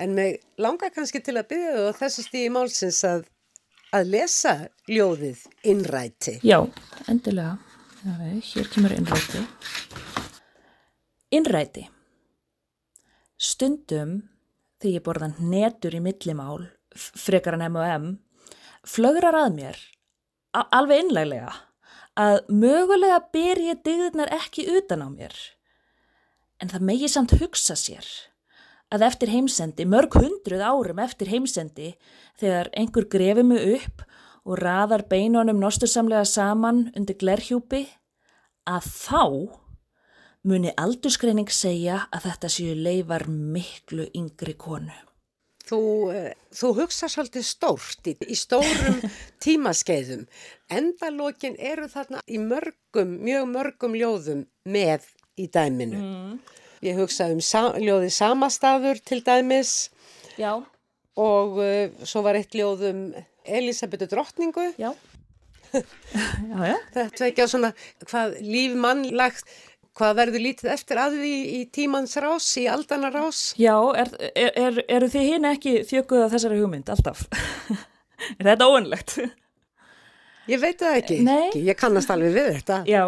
En 0.01 0.15
mig 0.17 0.41
langar 0.59 0.91
kannski 0.95 1.21
til 1.23 1.37
að 1.37 1.51
byrja 1.51 1.85
og 1.85 1.99
þessu 1.99 2.25
stíði 2.25 2.51
málsins 2.55 3.01
að, 3.07 3.23
að 3.95 4.11
lesa 4.15 4.55
ljóðið 4.89 5.45
innræti. 5.71 6.39
Já, 6.43 6.59
endilega. 7.11 7.57
Já, 8.01 8.13
hér 8.51 8.69
kemur 8.73 8.95
innræti. 8.97 9.47
Innræti 11.31 11.87
Stundum 13.41 14.19
þegar 14.81 14.93
ég 14.93 15.05
borðan 15.05 15.37
netur 15.49 15.95
í 15.97 16.01
millimál 16.03 16.67
frekar 16.93 17.57
en 17.57 17.65
M&M 17.71 18.07
flögrar 18.85 19.37
að 19.39 19.55
mér 19.55 19.79
alveg 20.53 21.05
innleglega 21.05 21.53
að 22.19 22.41
mögulega 22.51 23.21
ber 23.33 23.61
ég 23.63 23.79
digðirnar 23.85 24.31
ekki 24.35 24.67
utan 24.77 25.05
á 25.05 25.09
mér. 25.09 25.33
En 26.61 26.69
það 26.69 26.85
megi 26.89 27.09
samt 27.09 27.33
hugsa 27.39 27.77
sér 27.79 28.05
að 28.91 29.05
eftir 29.07 29.31
heimsendi, 29.31 29.87
mörg 29.87 30.17
hundruð 30.19 30.61
árum 30.61 30.99
eftir 30.99 31.31
heimsendi 31.31 31.93
þegar 32.39 32.69
einhver 32.75 33.07
grefi 33.07 33.45
mig 33.47 33.63
upp 33.77 34.03
og 34.43 34.59
raðar 34.59 35.05
beinunum 35.09 35.61
nostursamlega 35.61 36.27
saman 36.27 36.89
undir 36.97 37.17
glerhjúpi 37.21 37.85
að 38.67 38.89
þá 38.91 39.23
muni 40.47 40.73
aldurskreining 40.79 41.49
segja 41.53 42.05
að 42.13 42.27
þetta 42.29 42.51
séu 42.51 42.75
leifar 42.77 43.27
miklu 43.29 44.07
yngri 44.17 44.55
konu. 44.57 44.95
Þú, 45.71 45.81
eh, 46.11 46.31
þú 46.51 46.71
hugsa 46.81 47.07
svolítið 47.11 47.45
stórt 47.47 48.07
í, 48.09 48.15
í 48.27 48.35
stórum 48.35 48.97
tímaskeiðum. 49.43 50.25
Endalókin 50.73 51.55
eru 51.55 51.87
þarna 51.91 52.23
í 52.27 52.41
mörgum, 52.41 53.13
mjög 53.23 53.47
mörgum 53.53 53.95
ljóðum 53.95 54.43
með 54.67 55.05
í 55.39 55.47
dæminu. 55.47 56.01
Mm. 56.01 56.33
Ég 56.81 56.97
hugsa 56.97 57.29
um 57.31 57.39
sa, 57.45 57.69
ljóði 57.77 58.09
samastaður 58.11 58.99
til 59.05 59.21
dæmis 59.23 59.91
Já. 60.33 60.57
og 61.15 61.59
uh, 61.61 61.93
svo 62.01 62.23
var 62.25 62.39
eitt 62.39 62.57
ljóðum 62.57 63.11
Elisabethu 63.45 64.09
drottningu. 64.09 64.71
Já. 64.81 64.91
já, 66.51 66.57
já. 66.67 66.77
Þetta 66.97 67.21
er 67.21 67.27
ekki 67.29 67.45
á 67.45 67.53
svona 67.53 67.71
hvað 68.09 68.41
líf 68.43 68.73
mannlagt 68.81 69.53
hvað 69.97 70.17
verður 70.21 70.45
lítið 70.45 70.71
eftir 70.73 71.01
að 71.01 71.19
því 71.19 71.33
í 71.57 71.59
tímans 71.73 72.15
rás, 72.23 72.47
í 72.59 72.65
aldana 72.71 73.11
rás? 73.13 73.41
Já, 73.59 73.75
er, 73.97 74.11
er, 74.31 74.51
er, 74.55 74.81
eru 74.87 75.11
þið 75.11 75.29
hinn 75.33 75.47
ekki 75.51 75.75
þjökuð 75.89 76.25
af 76.25 76.35
þessari 76.35 76.59
hugmynd 76.61 76.91
alltaf? 76.93 77.25
er 78.37 78.51
þetta 78.53 78.69
óanlegt? 78.71 79.17
Ég 80.49 80.61
veit 80.61 80.81
það 80.81 80.99
ekki, 81.01 81.21
ekki. 81.21 81.63
ég 81.67 81.79
kannast 81.79 82.11
alveg 82.11 82.35
við 82.35 82.51
þetta, 82.57 82.81
Já. 82.89 83.03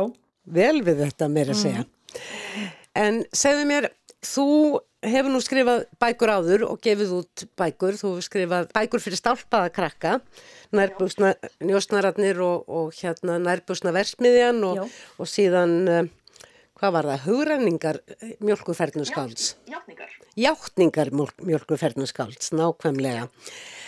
vel 0.60 0.80
við 0.86 1.06
þetta 1.08 1.30
mér 1.34 1.54
að 1.54 1.62
segja. 1.64 1.84
Mm. 1.84 2.72
En 3.04 3.24
segðu 3.34 3.70
mér, 3.70 3.88
þú 4.24 4.48
hefur 5.04 5.34
nú 5.34 5.40
skrifað 5.44 5.86
bækur 6.02 6.32
áður 6.32 6.66
og 6.70 6.82
gefið 6.84 7.14
út 7.18 7.46
bækur, 7.60 7.98
þú 8.00 8.12
hefur 8.14 8.26
skrifað 8.28 8.68
bækur 8.76 9.04
fyrir 9.04 9.20
stálpaða 9.20 9.72
krakka, 9.76 10.14
nærbúsna 10.76 11.34
njósnararnir 11.64 12.40
og, 12.46 12.70
og 12.70 12.94
hérna 13.00 13.40
nærbúsna 13.42 13.94
versmiðjan 13.96 14.62
og, 14.68 14.86
og 15.18 15.30
síðan 15.30 15.76
uh, 15.90 16.04
hvað 16.84 16.96
var 16.98 17.08
það, 17.08 17.22
hugrenningar 17.30 17.98
eh, 18.12 18.32
mjölkuferðnusskálds? 18.44 19.54
Játtningar. 19.72 20.16
Játtningar 20.36 21.12
mjölkuferðnusskálds, 21.16 22.52
nákvæmlega. 22.58 23.30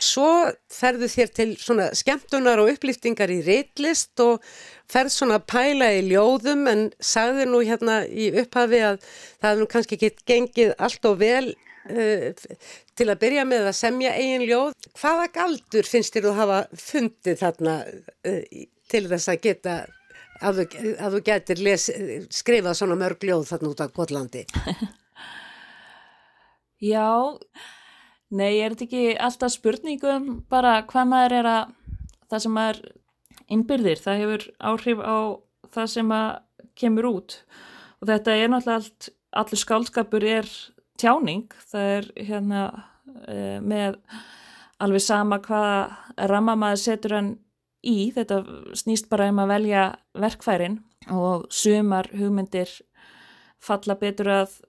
Svo 0.04 0.30
ferðu 0.72 1.10
þér 1.12 1.34
til 1.36 1.48
svona 1.60 1.90
skemmtunar 1.98 2.62
og 2.64 2.72
upplýftingar 2.72 3.34
í 3.34 3.42
reitlist 3.44 4.24
og 4.24 4.46
ferð 4.92 5.12
svona 5.12 5.42
pæla 5.44 5.90
í 5.98 6.06
ljóðum 6.08 6.64
en 6.72 6.86
sagði 7.04 7.50
nú 7.50 7.60
hérna 7.66 8.04
í 8.08 8.30
upphafi 8.44 8.82
að 8.92 9.02
það 9.04 9.50
hefði 9.50 9.64
nú 9.64 9.70
kannski 9.74 10.00
ekki 10.00 10.12
gengið 10.32 10.74
allt 10.88 11.10
og 11.10 11.20
vel 11.20 11.52
uh, 11.52 12.48
til 12.96 13.10
að 13.10 13.22
byrja 13.26 13.48
með 13.50 13.72
að 13.74 13.78
semja 13.82 14.16
eigin 14.16 14.48
ljóð. 14.48 14.72
Hvaða 15.02 15.28
galdur 15.36 15.92
finnst 15.92 16.16
þér 16.16 16.30
þú 16.30 16.36
hafa 16.40 16.64
fundið 16.80 17.44
þarna 17.44 17.78
uh, 17.84 18.42
til 18.92 19.06
þess 19.10 19.34
að 19.34 19.44
geta 19.50 19.78
að 20.41 20.62
þú, 20.62 20.91
að 21.00 21.15
þú 21.15 21.21
getur 21.30 21.63
les, 21.63 21.88
skrifað 22.34 22.78
svona 22.80 22.98
mörg 23.00 23.24
ljóð 23.24 23.48
þarna 23.52 23.71
út 23.71 23.84
á 23.84 23.88
Góðlandi 23.95 24.43
Já 26.91 27.08
Nei, 28.36 28.58
er 28.60 28.74
þetta 28.74 28.86
ekki 28.88 29.17
alltaf 29.21 29.54
spurningum 29.54 30.24
bara 30.50 30.80
hvað 30.89 31.10
maður 31.12 31.36
er 31.38 31.50
að 31.50 31.74
það 32.32 32.41
sem 32.41 32.56
maður 32.58 32.80
innbyrðir, 33.56 34.02
það 34.02 34.21
hefur 34.24 34.45
áhrif 34.71 35.04
á 35.06 35.17
það 35.76 35.91
sem 35.93 36.13
að 36.15 36.30
kemur 36.82 37.08
út. 37.12 37.36
Og 38.02 38.10
þetta 38.10 38.36
er 38.36 38.52
náttúrulega 38.52 38.80
allt, 38.82 39.10
allur 39.41 39.62
skálskapur 39.62 40.26
er 40.26 40.50
tjáning, 41.00 41.54
það 41.69 41.91
er 41.93 42.10
hérna 42.17 42.63
e, 43.30 43.38
með 43.62 44.00
alveg 44.84 45.06
sama 45.06 45.39
hvaða 45.45 46.28
ramma 46.32 46.58
maður 46.60 46.82
setur 46.82 47.17
hann 47.19 47.32
í, 47.86 48.12
þetta 48.15 48.41
snýst 48.78 49.10
bara 49.12 49.30
um 49.32 49.41
að 49.43 49.54
velja 49.54 49.86
verkfærin 50.17 50.80
og 51.13 51.48
sumar 51.54 52.10
hugmyndir 52.13 52.71
falla 53.62 53.98
betur 54.00 54.32
að 54.41 54.60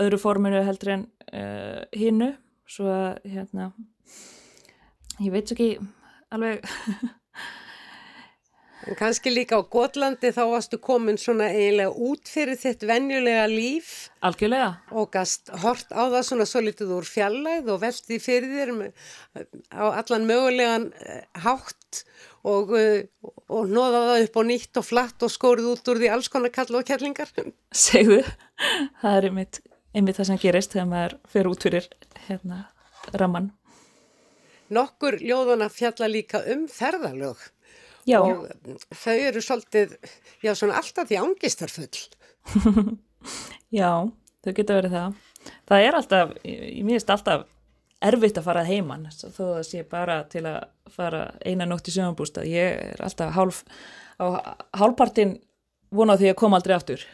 öðru 0.00 0.20
forminu 0.20 0.62
heldur 0.64 0.94
en 0.96 1.08
uh, 1.32 1.82
hinnu 1.92 2.32
svo 2.68 2.88
að 2.88 3.26
hérna 3.34 3.72
ég 5.20 5.32
veit 5.34 5.48
svo 5.48 5.58
ekki 5.58 5.72
alveg 6.32 6.64
En 8.82 8.96
kannski 8.98 9.30
líka 9.30 9.54
á 9.54 9.62
Gotlandi 9.62 10.32
þá 10.34 10.40
varstu 10.50 10.78
komin 10.82 11.18
svona 11.20 11.52
eiginlega 11.54 11.92
út 12.02 12.26
fyrir 12.26 12.58
þitt 12.58 12.82
venjulega 12.88 13.44
líf. 13.46 13.92
Algjörlega. 14.26 14.72
Og 14.98 15.06
gast 15.14 15.52
hort 15.62 15.92
á 15.94 16.10
það 16.10 16.24
svona 16.26 16.46
svo 16.50 16.62
litið 16.66 16.90
úr 16.96 17.06
fjallæð 17.06 17.70
og 17.70 17.78
veldi 17.84 18.18
fyrir 18.22 18.50
þér 18.56 18.72
á 19.70 19.84
allan 20.02 20.26
mögulegan 20.26 20.88
eh, 20.98 21.22
hátt 21.44 22.02
og, 22.48 22.72
eh, 22.78 23.04
og 23.52 23.70
nóða 23.70 24.02
það 24.08 24.26
upp 24.26 24.38
á 24.38 24.42
nýtt 24.48 24.80
og 24.80 24.86
flatt 24.86 25.26
og 25.26 25.32
skórið 25.32 25.70
út 25.72 25.90
úr 25.92 26.00
því 26.02 26.10
alls 26.12 26.30
konar 26.32 26.52
kall 26.54 26.78
og 26.78 26.86
kellingar. 26.88 27.30
Segðu, 27.70 28.22
það 29.02 29.16
er 29.18 29.28
einmitt, 29.30 29.60
einmitt 29.94 30.18
það 30.18 30.30
sem 30.30 30.42
gerist 30.42 30.74
þegar 30.74 30.90
maður 30.90 31.18
fyrir 31.32 31.52
út 31.52 31.66
fyrir 31.68 31.88
hérna 32.26 32.60
raman. 33.14 33.50
Nokkur 34.72 35.18
ljóðana 35.20 35.68
fjalla 35.72 36.08
líka 36.08 36.42
um 36.52 36.66
ferðalög. 36.70 37.40
Já. 38.02 38.18
og 38.18 38.48
þau 38.98 39.14
eru 39.14 39.38
svolítið, 39.38 39.92
já 40.42 40.56
svona 40.58 40.80
alltaf 40.80 41.06
því 41.06 41.20
ángistarfull. 41.22 42.00
já, 43.78 43.90
þau 44.42 44.54
geta 44.56 44.78
verið 44.80 44.96
það. 44.96 45.20
Það 45.70 45.86
er 45.86 45.98
alltaf, 45.98 46.32
ég 46.42 46.82
minnst 46.88 47.12
alltaf 47.14 47.44
erfitt 48.08 48.38
að 48.40 48.48
fara 48.48 48.64
heimann 48.66 49.08
þó 49.12 49.44
að 49.58 49.66
sé 49.68 49.82
bara 49.88 50.22
til 50.30 50.44
að 50.48 50.62
fara 50.92 51.26
eina 51.44 51.66
nótt 51.68 51.88
í 51.88 51.94
sögumbústað. 51.94 52.48
Ég 52.50 52.80
er 52.92 53.04
alltaf 53.04 53.34
hálf, 53.36 53.62
á 54.18 54.26
hálfpartin 54.80 55.38
vona 55.92 56.16
því 56.18 56.32
að 56.32 56.40
koma 56.40 56.58
aldrei 56.58 56.76
aftur 56.76 57.04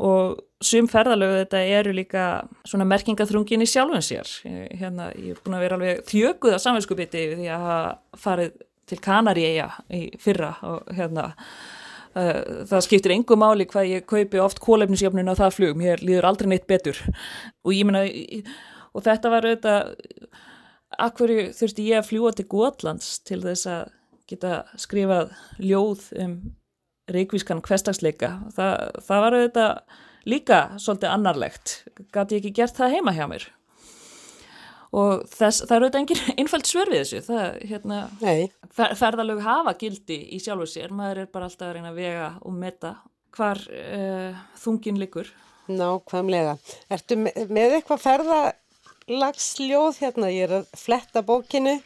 og 0.00 0.38
sum 0.64 0.86
ferðalögu 0.90 1.42
þetta 1.42 1.60
eru 1.78 1.92
líka 1.96 2.24
svona 2.68 2.86
merkingaþrungin 2.88 3.64
í 3.64 3.68
sjálfum 3.68 4.02
sér. 4.04 4.28
Ég, 4.46 4.70
hérna, 4.80 5.10
ég 5.16 5.34
er 5.34 5.42
búin 5.44 5.56
að 5.58 5.64
vera 5.64 5.78
alveg 5.78 6.02
þjöguð 6.08 6.56
á 6.56 6.60
samvinskupiti 6.62 7.26
því 7.34 7.50
að 7.50 7.66
hafa 7.66 8.24
farið 8.24 8.58
til 8.90 8.98
Kanaríeja 9.02 9.68
í 9.94 10.02
fyrra 10.20 10.54
og 10.66 10.88
hérna 10.96 11.28
uh, 11.30 12.64
það 12.70 12.84
skiptir 12.86 13.14
engu 13.14 13.38
máli 13.38 13.68
hvað 13.70 13.92
ég 13.94 14.08
kaupi 14.08 14.42
oft 14.42 14.62
kólefnisjöfnun 14.62 15.30
á 15.30 15.34
það 15.38 15.56
flug, 15.58 15.78
mér 15.78 16.04
líður 16.04 16.30
aldrei 16.30 16.50
neitt 16.52 16.68
betur 16.70 16.98
og 17.64 17.74
ég 17.74 17.86
menna 17.86 18.04
og 18.94 19.04
þetta 19.06 19.32
var 19.32 19.46
auðvitað 19.48 19.94
akkurju 21.00 21.48
þurfti 21.56 21.86
ég 21.90 22.00
að 22.00 22.08
fljúa 22.10 22.32
til 22.36 22.46
Góðlands 22.50 23.10
til 23.26 23.40
þess 23.44 23.68
að 23.70 23.92
geta 24.30 24.54
skrifað 24.78 25.34
ljóð 25.58 26.06
um 26.22 26.36
reikvískan 27.10 27.62
hverstagsleika 27.66 28.36
það, 28.54 28.74
það 29.06 29.24
var 29.24 29.36
auðvitað 29.38 29.98
líka 30.30 30.58
svolítið 30.78 31.14
annarlegt. 31.14 31.72
Gæti 32.12 32.36
ég 32.36 32.44
ekki 32.44 32.54
gert 32.60 32.76
það 32.76 32.96
heima 32.96 33.14
hjá 33.16 33.24
mér? 33.30 33.46
Og 34.90 35.22
þess, 35.30 35.62
það 35.64 35.76
eru 35.76 35.86
auðvitað 35.86 36.00
engin 36.00 36.22
einfælt 36.42 36.70
svör 36.70 36.90
við 36.90 37.04
þessu. 37.04 37.22
Það, 37.28 37.60
hérna, 37.70 38.00
fer, 38.74 38.96
ferðalög 38.98 39.44
hafa 39.46 39.76
gildi 39.80 40.18
í 40.34 40.40
sjálfu 40.42 40.66
sér, 40.70 40.94
maður 40.94 41.24
er 41.24 41.30
bara 41.32 41.46
alltaf 41.48 41.68
að 41.68 41.78
reyna 41.78 41.92
að 41.92 42.02
vega 42.02 42.32
og 42.42 42.58
metta 42.58 42.96
hvar 43.36 43.62
uh, 43.70 44.42
þungin 44.58 44.98
likur 45.00 45.30
Nákvæmlega. 45.70 46.56
Ertu 46.90 47.16
með, 47.20 47.76
eitthvað 47.76 48.00
ferðalagsljóð 49.10 49.96
hérna, 49.98 50.28
ég 50.30 50.44
er 50.46 50.52
að 50.60 50.66
fletta 50.78 51.22
bókinu 51.26 51.80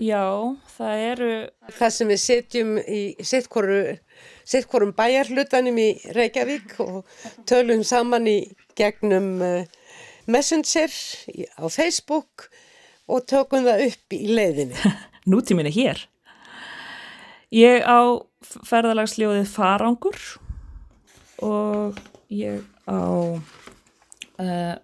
Já, 0.00 0.50
það 0.74 1.02
eru 1.04 1.28
Það 1.76 1.92
sem 1.94 2.10
við 2.10 2.18
setjum 2.22 2.72
í 2.80 3.02
sittkorum 3.22 4.92
bæjarhlutanum 4.98 5.78
í 5.78 5.86
Reykjavík 6.16 6.74
og 6.82 7.06
tölum 7.46 7.84
saman 7.86 8.26
í 8.26 8.50
gegnum 8.74 9.38
uh, 9.44 9.62
Messenger 10.26 10.90
á 11.54 11.64
Facebook 11.70 12.48
og 13.06 13.30
tökum 13.30 13.62
það 13.68 13.86
upp 13.86 14.18
í 14.18 14.20
leiðinni. 14.34 14.74
Nútíminni 15.30 15.70
hér. 15.70 16.02
Ég 17.54 17.86
á 17.86 18.18
ferðalagsljóðið 18.66 19.46
Farangur 19.54 20.18
og 21.46 21.98
ég 22.26 22.64
á 22.90 22.98
uh, 22.98 24.78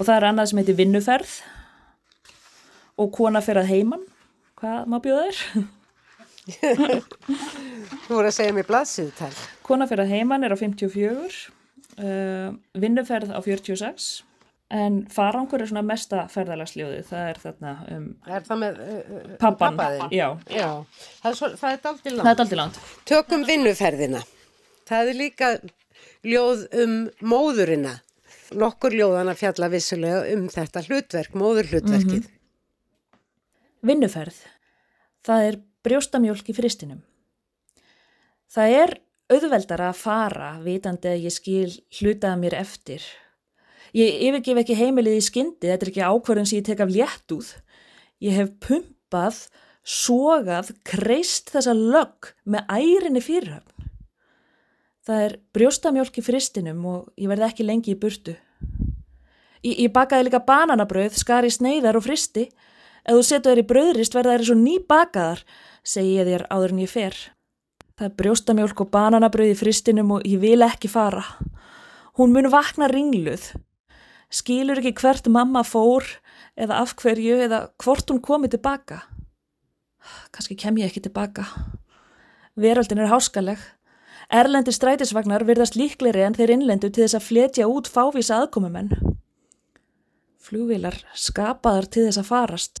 og 0.00 0.06
það 0.06 0.14
er 0.16 0.26
annað 0.30 0.48
sem 0.50 0.60
heitir 0.62 0.78
Vinnuferð 0.78 1.34
og 3.00 3.12
Kona 3.14 3.42
fyrir 3.44 3.62
að 3.62 3.74
heiman 3.74 4.06
hvað 4.60 4.88
má 4.88 4.96
bjóða 5.04 5.28
þér? 5.28 5.68
Þú 8.06 8.16
voru 8.16 8.26
að 8.30 8.34
segja 8.34 8.56
mér 8.56 8.66
blaðsýðutal 8.68 9.30
Kona 9.66 9.86
fyrir 9.90 10.06
að 10.06 10.14
heiman 10.16 10.46
er 10.46 10.56
á 10.56 10.58
54 10.58 11.44
uh, 12.00 12.48
Vinnuferð 12.80 13.36
á 13.36 13.40
46 13.44 14.10
En 14.70 15.00
farangur 15.10 15.64
er 15.64 15.66
svona 15.66 15.82
mesta 15.82 16.28
ferðalagsljóði, 16.30 17.00
það 17.08 17.28
er 17.28 17.38
þarna 17.42 17.70
um 17.90 18.04
Er 18.30 18.44
það 18.46 18.60
með 18.62 18.76
uh, 18.84 18.98
uh 19.00 19.32
pappan? 19.42 19.74
Pappaðin? 19.74 20.04
Já. 20.14 20.26
Já, 20.46 20.68
það 21.20 21.30
er, 21.32 21.38
svo, 21.40 21.48
það 21.58 21.72
er 21.74 21.80
daldi 21.86 22.12
langt. 22.14 22.54
Langt. 22.60 22.78
Tökum 23.10 23.42
vinnuferðina. 23.48 24.20
Það 24.86 25.10
er 25.10 25.18
líka 25.18 25.50
ljóð 26.22 26.62
um 26.84 26.94
móðurina. 27.32 27.96
Nokkur 28.50 28.94
ljóðana 28.96 29.36
fjalla 29.38 29.68
vissulega 29.70 30.24
um 30.34 30.48
þetta 30.50 30.82
hlutverk, 30.88 31.36
móðurhlutverkið. 31.38 32.24
Mm 32.24 32.26
-hmm. 32.26 33.20
Vinnuferð. 33.86 34.36
Það 35.22 35.46
er 35.46 35.60
brjóstamjólk 35.82 36.48
í 36.48 36.56
fristinum. 36.56 37.02
Það 38.50 38.76
er 38.82 39.00
auðveldar 39.30 39.80
að 39.80 39.96
fara 39.96 40.58
vitandi 40.60 41.08
að 41.08 41.24
ég 41.24 41.32
skil 41.32 41.70
hlutaða 42.00 42.36
mér 42.36 42.54
eftir 42.54 43.02
Ég 43.96 44.20
yfirgef 44.28 44.60
ekki 44.62 44.76
heimilið 44.78 45.18
í 45.18 45.24
skyndi, 45.24 45.66
þetta 45.66 45.86
er 45.86 45.90
ekki 45.90 46.04
ákvarðun 46.06 46.46
sem 46.46 46.60
ég 46.60 46.66
tek 46.68 46.82
af 46.84 46.92
léttúð. 46.94 47.48
Ég 48.22 48.36
hef 48.38 48.52
pumpað, 48.62 49.40
sogað, 49.82 50.70
kreist 50.86 51.50
þessa 51.50 51.74
lögg 51.74 52.30
með 52.46 52.70
ærinni 52.70 53.22
fyrirhöfn. 53.24 53.79
Það 55.06 55.24
er 55.24 55.36
brjóstamjólk 55.56 56.20
í 56.20 56.24
fristinum 56.24 56.84
og 56.86 57.08
ég 57.16 57.30
verði 57.30 57.46
ekki 57.48 57.66
lengi 57.66 57.94
í 57.94 57.98
burtu. 58.00 58.34
Ég, 59.64 59.74
ég 59.86 59.92
bakaði 59.92 60.28
líka 60.28 60.42
bananabröð, 60.44 61.16
skari 61.16 61.50
sneiðar 61.52 61.98
og 62.00 62.04
fristi. 62.04 62.48
Ef 63.04 63.16
þú 63.16 63.24
setu 63.24 63.50
þér 63.50 63.62
í 63.62 63.68
bröðrist 63.70 64.16
verða 64.16 64.36
þær 64.36 64.46
svo 64.50 64.58
ný 64.60 64.76
bakaðar, 64.88 65.42
segi 65.82 66.18
ég 66.18 66.28
þér 66.28 66.46
áður 66.52 66.76
en 66.76 66.84
ég 66.84 66.92
fer. 66.92 67.16
Það 67.96 68.06
er 68.08 68.14
brjóstamjólk 68.20 68.84
og 68.84 68.92
bananabröð 68.92 69.54
í 69.54 69.58
fristinum 69.60 70.14
og 70.16 70.28
ég 70.28 70.40
vil 70.44 70.60
ekki 70.64 70.88
fara. 70.92 71.24
Hún 72.20 72.36
mun 72.36 72.52
vakna 72.52 72.88
ringluð 72.92 73.50
skilur 74.30 74.78
ekki 74.78 74.94
hvert 75.02 75.28
mamma 75.28 75.62
fór 75.66 76.06
eða 76.58 76.80
af 76.84 76.94
hverju 76.98 77.40
eða 77.46 77.64
hvort 77.82 78.10
hún 78.10 78.22
komið 78.22 78.56
tilbaka. 78.56 79.02
Kanski 80.32 80.56
kem 80.56 80.78
ég 80.80 80.90
ekki 80.90 81.02
tilbaka. 81.04 81.46
Veröldin 82.56 83.02
er 83.02 83.10
háskaleg. 83.10 83.58
Erlendi 84.30 84.70
strætisvagnar 84.70 85.42
virðast 85.42 85.74
líkleri 85.74 86.22
en 86.22 86.36
þeir 86.38 86.52
innlendu 86.54 86.86
til 86.86 87.02
þess 87.02 87.16
að 87.18 87.24
fletja 87.26 87.64
út 87.66 87.88
fávisa 87.90 88.36
aðkomumenn. 88.38 88.92
Flugvilar 90.38 91.00
skapaðar 91.18 91.88
til 91.90 92.04
þess 92.06 92.20
að 92.22 92.28
farast. 92.28 92.78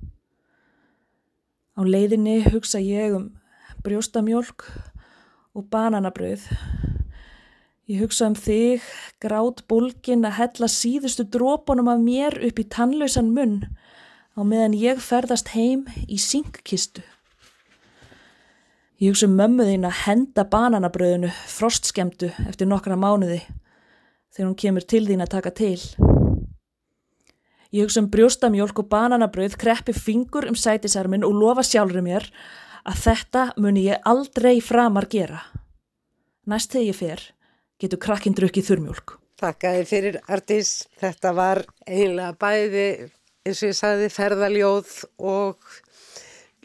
Á 1.74 1.82
leiðinni 1.82 2.36
hugsa 2.46 2.78
ég 2.78 3.16
um 3.18 3.26
brjóstamjólk 3.82 4.62
og 5.58 5.66
bananabröð. 5.74 6.46
Ég 7.90 8.04
hugsa 8.04 8.28
um 8.30 8.38
þig, 8.38 8.86
grát 9.18 9.64
bólkin 9.66 10.22
að 10.22 10.36
hella 10.38 10.70
síðustu 10.70 11.26
drópunum 11.26 11.90
af 11.90 11.98
mér 11.98 12.38
upp 12.46 12.62
í 12.62 12.68
tannlausan 12.70 13.34
munn 13.34 13.64
á 14.38 14.40
meðan 14.46 14.78
ég 14.78 15.02
ferðast 15.02 15.50
heim 15.56 15.88
í 16.06 16.14
syngkistu. 16.14 17.02
Ég 19.00 19.14
hugsa 19.14 19.24
um 19.30 19.32
mömmuðin 19.32 19.86
að 19.88 19.94
henda 20.02 20.42
bananabröðinu 20.44 21.30
frostskemdu 21.48 22.28
eftir 22.50 22.68
nokkra 22.68 22.98
mánuði 23.00 23.38
þegar 24.28 24.44
hún 24.44 24.58
kemur 24.60 24.84
til 24.84 25.06
þín 25.06 25.24
að 25.24 25.30
taka 25.38 25.52
til. 25.56 25.78
Ég 27.72 27.86
hugsa 27.86 28.02
um 28.02 28.10
brjóstamjólk 28.12 28.82
og 28.82 28.90
bananabröð, 28.92 29.56
kreppi 29.56 29.94
fingur 29.96 30.44
um 30.50 30.58
sætisarmin 30.58 31.24
og 31.24 31.32
lofa 31.32 31.64
sjálfur 31.64 32.04
mér 32.04 32.28
að 32.84 33.00
þetta 33.06 33.46
muni 33.56 33.86
ég 33.86 34.04
aldrei 34.04 34.60
framar 34.60 35.08
gera. 35.08 35.46
Næst 36.44 36.76
þegar 36.76 36.88
ég 36.90 37.00
fer 37.00 37.26
getur 37.80 38.04
krakkinn 38.04 38.36
drukkið 38.36 38.68
þurrmjólk. 38.68 39.16
Takkaði 39.40 39.86
fyrir 39.88 40.20
Artís, 40.28 40.74
þetta 41.00 41.32
var 41.32 41.64
einlega 41.88 42.34
bæði 42.36 42.88
eins 43.48 43.62
og 43.62 43.70
ég 43.70 43.78
sagði 43.80 44.12
ferðaljóð 44.12 44.96
og 45.24 45.56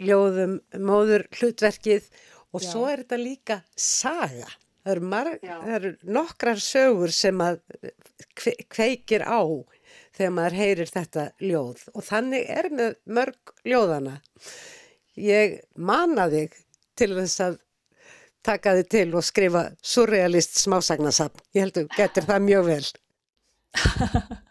ljóðum 0.01 0.59
móður 0.81 1.25
hlutverkið 1.35 2.07
og 2.55 2.63
Já. 2.63 2.67
svo 2.69 2.85
er 2.91 3.03
þetta 3.03 3.19
líka 3.21 3.59
saga. 3.75 4.47
Það 4.85 4.91
eru, 4.93 5.05
marg, 5.09 5.45
það 5.49 5.75
eru 5.79 5.91
nokkrar 6.13 6.61
sögur 6.61 7.13
sem 7.15 7.41
að 7.41 7.59
kveikir 8.69 9.25
á 9.25 9.41
þegar 10.15 10.33
maður 10.35 10.57
heyrir 10.59 10.91
þetta 10.91 11.25
ljóð 11.41 11.85
og 11.93 12.05
þannig 12.05 12.49
er 12.53 12.69
með 12.71 12.97
mörg 13.17 13.55
ljóðana. 13.65 14.19
Ég 15.17 15.59
manna 15.75 16.27
þig 16.31 16.55
til 16.95 17.11
þess 17.15 17.43
að 17.43 17.59
taka 18.45 18.75
þið 18.77 18.89
til 18.93 19.07
og 19.17 19.25
skrifa 19.25 19.65
surrealist 19.81 20.59
smásagnasapn. 20.61 21.41
Ég 21.57 21.65
held 21.65 21.79
að 21.79 21.87
þú 21.87 21.99
getur 21.99 22.29
það 22.29 22.45
mjög 22.51 22.67
vel. 22.69 22.83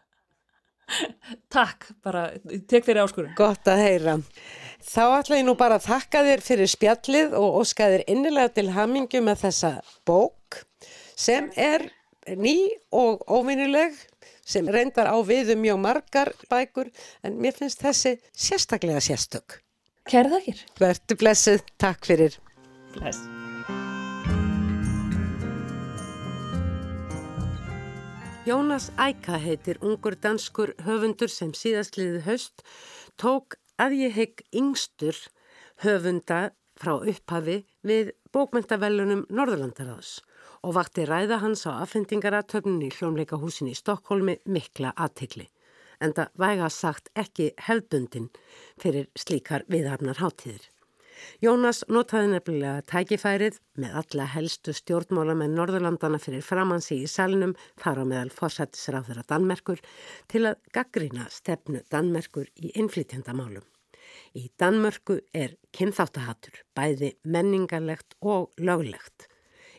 Takk, 1.55 1.91
bara 2.05 2.29
tek 2.69 2.87
þér 2.87 3.03
áskurum. 3.05 3.35
Gott 3.39 3.69
að 3.71 3.83
heyra. 3.85 4.17
Þá 4.85 5.05
ætla 5.19 5.39
ég 5.41 5.47
nú 5.47 5.55
bara 5.59 5.79
að 5.81 5.89
þakka 5.89 6.25
þér 6.29 6.45
fyrir 6.45 6.71
spjallið 6.71 7.37
og 7.41 7.61
óska 7.63 7.89
þér 7.93 8.07
innilega 8.13 8.53
til 8.59 8.67
hamingu 8.75 9.23
með 9.25 9.47
þessa 9.47 9.71
bók 10.07 10.61
sem 11.17 11.49
er 11.57 11.87
ný 12.37 12.57
og 12.93 13.25
óvinnileg 13.29 13.97
sem 14.45 14.69
reyndar 14.69 15.09
á 15.09 15.17
viðum 15.25 15.63
mjög 15.65 15.81
margar 15.81 16.33
bækur 16.51 16.91
en 17.25 17.39
mér 17.41 17.57
finnst 17.57 17.81
þessi 17.85 18.19
sérstaklega 18.33 19.01
sérstök. 19.01 19.61
Kæra 20.05 20.37
þakkir. 20.37 20.67
Vertu 20.81 21.17
blessuð. 21.17 21.65
Takk 21.81 22.05
fyrir. 22.05 22.37
Bless. 22.99 23.25
Jónas 28.45 28.91
Æka 29.01 29.39
heitir 29.41 29.79
ungur 29.81 30.19
danskur 30.21 30.75
höfundur 30.85 31.31
sem 31.33 31.55
síðastliðið 31.57 32.27
höst 32.27 32.61
tók 33.17 33.57
að 33.81 33.95
ég 34.03 34.13
hegg 34.13 34.43
yngstur 34.53 35.17
höfunda 35.81 36.51
frá 36.77 36.93
upphafi 36.99 37.55
við 37.89 38.11
bókmyndavellunum 38.37 39.23
Norðurlandaráðs 39.33 40.19
og 40.61 40.77
vakti 40.77 41.09
ræða 41.09 41.41
hans 41.41 41.65
á 41.65 41.73
affendingaratöfnun 41.87 42.85
í 42.85 42.93
hljómleikahúsin 42.93 43.73
í 43.73 43.79
Stokkólmi 43.81 44.37
mikla 44.45 44.93
aðtikli. 44.93 45.49
En 46.05 46.13
það 46.13 46.37
væga 46.45 46.69
sagt 46.69 47.09
ekki 47.17 47.49
hefðbundin 47.65 48.29
fyrir 48.77 49.09
slíkar 49.17 49.65
viðhafnar 49.73 50.21
hátíðir. 50.21 50.69
Jónas 51.45 51.83
notaði 51.89 52.31
nefnilega 52.33 52.85
tækifærið 52.91 53.59
með 53.81 53.99
alla 54.01 54.27
helstu 54.35 54.75
stjórnmála 54.77 55.37
með 55.39 55.55
Norðurlandana 55.59 56.21
fyrir 56.23 56.45
framansi 56.47 57.01
í 57.05 57.11
salnum 57.11 57.55
þar 57.83 58.03
á 58.03 58.05
meðal 58.11 58.33
fórsættisráður 58.35 59.23
að 59.23 59.31
Danmerkur 59.35 59.85
til 60.33 60.45
að 60.51 60.59
gaggrina 60.75 61.29
stefnu 61.33 61.85
Danmerkur 61.93 62.51
í 62.57 62.73
innflytjandamálum. 62.75 63.65
Í 64.35 64.49
Danmörku 64.61 65.19
er 65.35 65.55
kynþáttahatur, 65.77 66.59
bæði 66.77 67.15
menningarlegt 67.25 68.17
og 68.21 68.51
löglegt. 68.59 69.29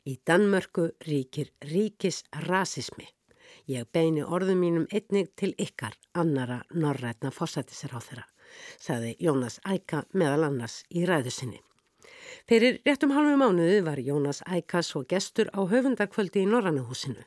Í 0.06 0.18
Danmörku 0.28 0.90
ríkir 1.08 1.52
ríkis 1.72 2.24
rasismi. 2.48 3.08
Ég 3.72 3.90
beini 3.94 4.24
orðum 4.24 4.62
mínum 4.62 4.88
einnig 4.92 5.34
til 5.40 5.54
ykkar 5.58 5.98
annara 6.14 6.62
norrætna 6.74 7.34
fórsættisráðara 7.34 8.28
saði 8.80 9.16
Jónas 9.20 9.60
Æka 9.66 10.04
meðal 10.14 10.50
annars 10.50 10.84
í 10.90 11.06
ræðusinni. 11.10 11.62
Fyrir 12.50 12.82
réttum 12.86 13.14
halvu 13.16 13.38
mánuði 13.42 13.80
var 13.86 14.02
Jónas 14.02 14.42
Æka 14.46 14.84
svo 14.86 15.04
gestur 15.10 15.50
á 15.54 15.62
höfundarkvöldi 15.66 16.44
í 16.44 16.50
Norrannahúsinu. 16.50 17.24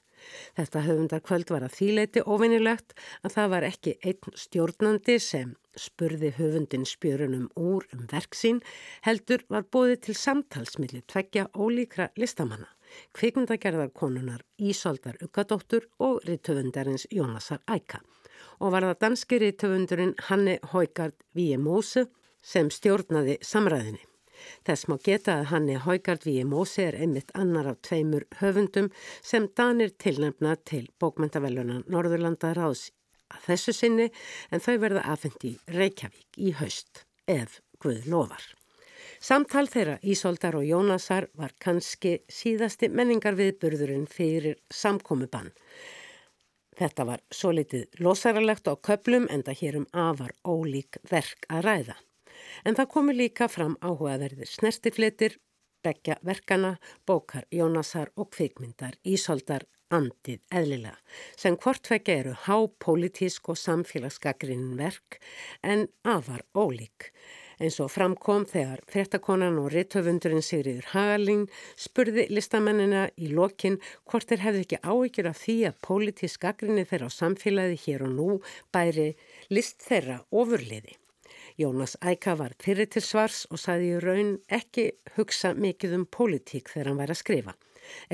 Þetta 0.59 0.83
höfundarkvöld 0.87 1.51
var 1.55 1.65
að 1.67 1.77
þýleiti 1.79 2.23
ofinnilegt 2.35 2.95
að 3.23 3.35
það 3.37 3.53
var 3.55 3.67
ekki 3.69 3.95
einn 4.11 4.39
stjórnandi 4.45 5.17
sem 5.23 5.55
spurði 5.79 6.33
höfundin 6.39 6.87
spjörunum 6.91 7.47
úr 7.55 7.87
um 7.95 8.05
verksín 8.11 8.61
heldur 9.07 9.45
var 9.55 9.69
bóðið 9.75 10.03
til 10.09 10.17
samtalsmiðli 10.19 11.05
tveggja 11.07 11.47
ólíkra 11.55 12.11
listamanna, 12.19 12.69
kvikmyndagerðarkonunar 13.15 14.43
Ísaldar 14.59 15.23
Ugadóttur 15.23 15.87
og 16.03 16.23
rittöfundarins 16.27 17.07
Jónasar 17.15 17.63
Æka 17.71 18.03
og 18.59 18.75
var 18.75 18.87
það 18.89 19.01
danski 19.05 19.41
rítöfundurinn 19.43 20.15
Hanne 20.29 20.59
Haugard 20.73 21.17
Víemóse 21.37 22.07
sem 22.43 22.71
stjórnaði 22.71 23.39
samræðinni. 23.45 24.05
Þess 24.67 24.87
má 24.91 24.97
geta 25.03 25.39
að 25.41 25.49
Hanne 25.53 25.79
Haugard 25.85 26.27
Víemóse 26.27 26.85
er 26.89 26.99
einmitt 26.99 27.33
annar 27.35 27.71
af 27.73 27.81
tveimur 27.87 28.27
höfundum 28.41 28.91
sem 29.23 29.49
Danir 29.59 29.91
tilnefna 29.99 30.55
til 30.69 30.87
bókmyndavellunan 31.03 31.87
Norðurlanda 31.91 32.55
ráðs 32.59 32.89
að 33.35 33.49
þessu 33.51 33.75
sinni 33.77 34.09
en 34.51 34.63
þau 34.65 34.77
verða 34.85 35.05
afhengt 35.13 35.45
í 35.45 35.57
Reykjavík 35.75 36.39
í 36.39 36.55
haust 36.61 37.05
ef 37.27 37.61
Guð 37.83 38.09
lofar. 38.11 38.43
Samtal 39.23 39.67
þeirra 39.71 39.99
Ísoldar 40.07 40.57
og 40.59 40.67
Jónasar 40.67 41.29
var 41.39 41.53
kannski 41.63 42.21
síðasti 42.31 42.89
menningarviðburðurinn 42.91 44.07
fyrir 44.11 44.59
samkomiðbann. 44.71 45.51
Þetta 46.79 47.05
var 47.09 47.23
svo 47.35 47.51
litið 47.57 47.99
losaralegt 48.05 48.69
á 48.71 48.75
köplum 48.79 49.27
en 49.35 49.43
það 49.47 49.61
hér 49.63 49.79
um 49.81 49.87
afar 49.99 50.35
ólík 50.47 51.01
verk 51.11 51.49
að 51.51 51.65
ræða. 51.67 51.97
En 52.65 52.79
það 52.79 52.93
komu 52.93 53.15
líka 53.17 53.49
fram 53.51 53.75
áhugaverðir 53.83 54.47
snertifletir, 54.47 55.35
begja 55.83 56.19
verkana, 56.23 56.77
bókar 57.07 57.49
Jónasar 57.51 58.13
og 58.15 58.31
kvikmyndar 58.37 58.95
Ísoldar 59.03 59.67
andið 59.95 60.41
eðlilega, 60.55 60.97
sem 61.37 61.57
hvortvekja 61.57 62.19
eru 62.23 62.37
hápolítísk 62.45 63.51
og 63.51 63.59
samfélagsgaggrinn 63.59 64.77
verk 64.79 65.19
en 65.65 65.87
afar 66.05 66.45
ólík 66.55 67.11
eins 67.59 67.79
og 67.83 67.91
framkom 67.93 68.47
þegar 68.49 68.83
frettakonan 68.91 69.59
og 69.61 69.71
rittöfundurinn 69.75 70.45
Sigriður 70.45 70.91
Hagalín 70.93 71.47
spurði 71.79 72.29
listamennina 72.31 73.09
í 73.19 73.33
lokin 73.35 73.81
hvort 74.09 74.31
þeir 74.31 74.45
hefði 74.47 74.65
ekki 74.67 74.81
áhyggjur 74.83 75.31
af 75.33 75.43
því 75.43 75.59
að 75.71 75.83
pólitísk 75.89 76.49
aggrinni 76.51 76.87
þeirra 76.89 77.11
á 77.11 77.19
samfélagi 77.19 77.83
hér 77.87 78.07
og 78.07 78.15
nú 78.15 78.31
bæri 78.75 79.11
list 79.51 79.83
þeirra 79.87 80.23
ofurliði. 80.31 80.97
Jónas 81.59 81.97
Æka 81.99 82.37
var 82.39 82.53
fyrir 82.63 82.87
til 82.87 83.03
svars 83.03 83.45
og 83.51 83.59
saði 83.59 83.95
í 83.97 84.03
raun 84.03 84.37
ekki 84.47 84.93
hugsa 85.17 85.57
mikið 85.59 85.97
um 85.97 86.05
pólitík 86.07 86.71
þegar 86.71 86.93
hann 86.93 87.01
væri 87.03 87.17
að 87.17 87.23
skrifa. 87.25 87.55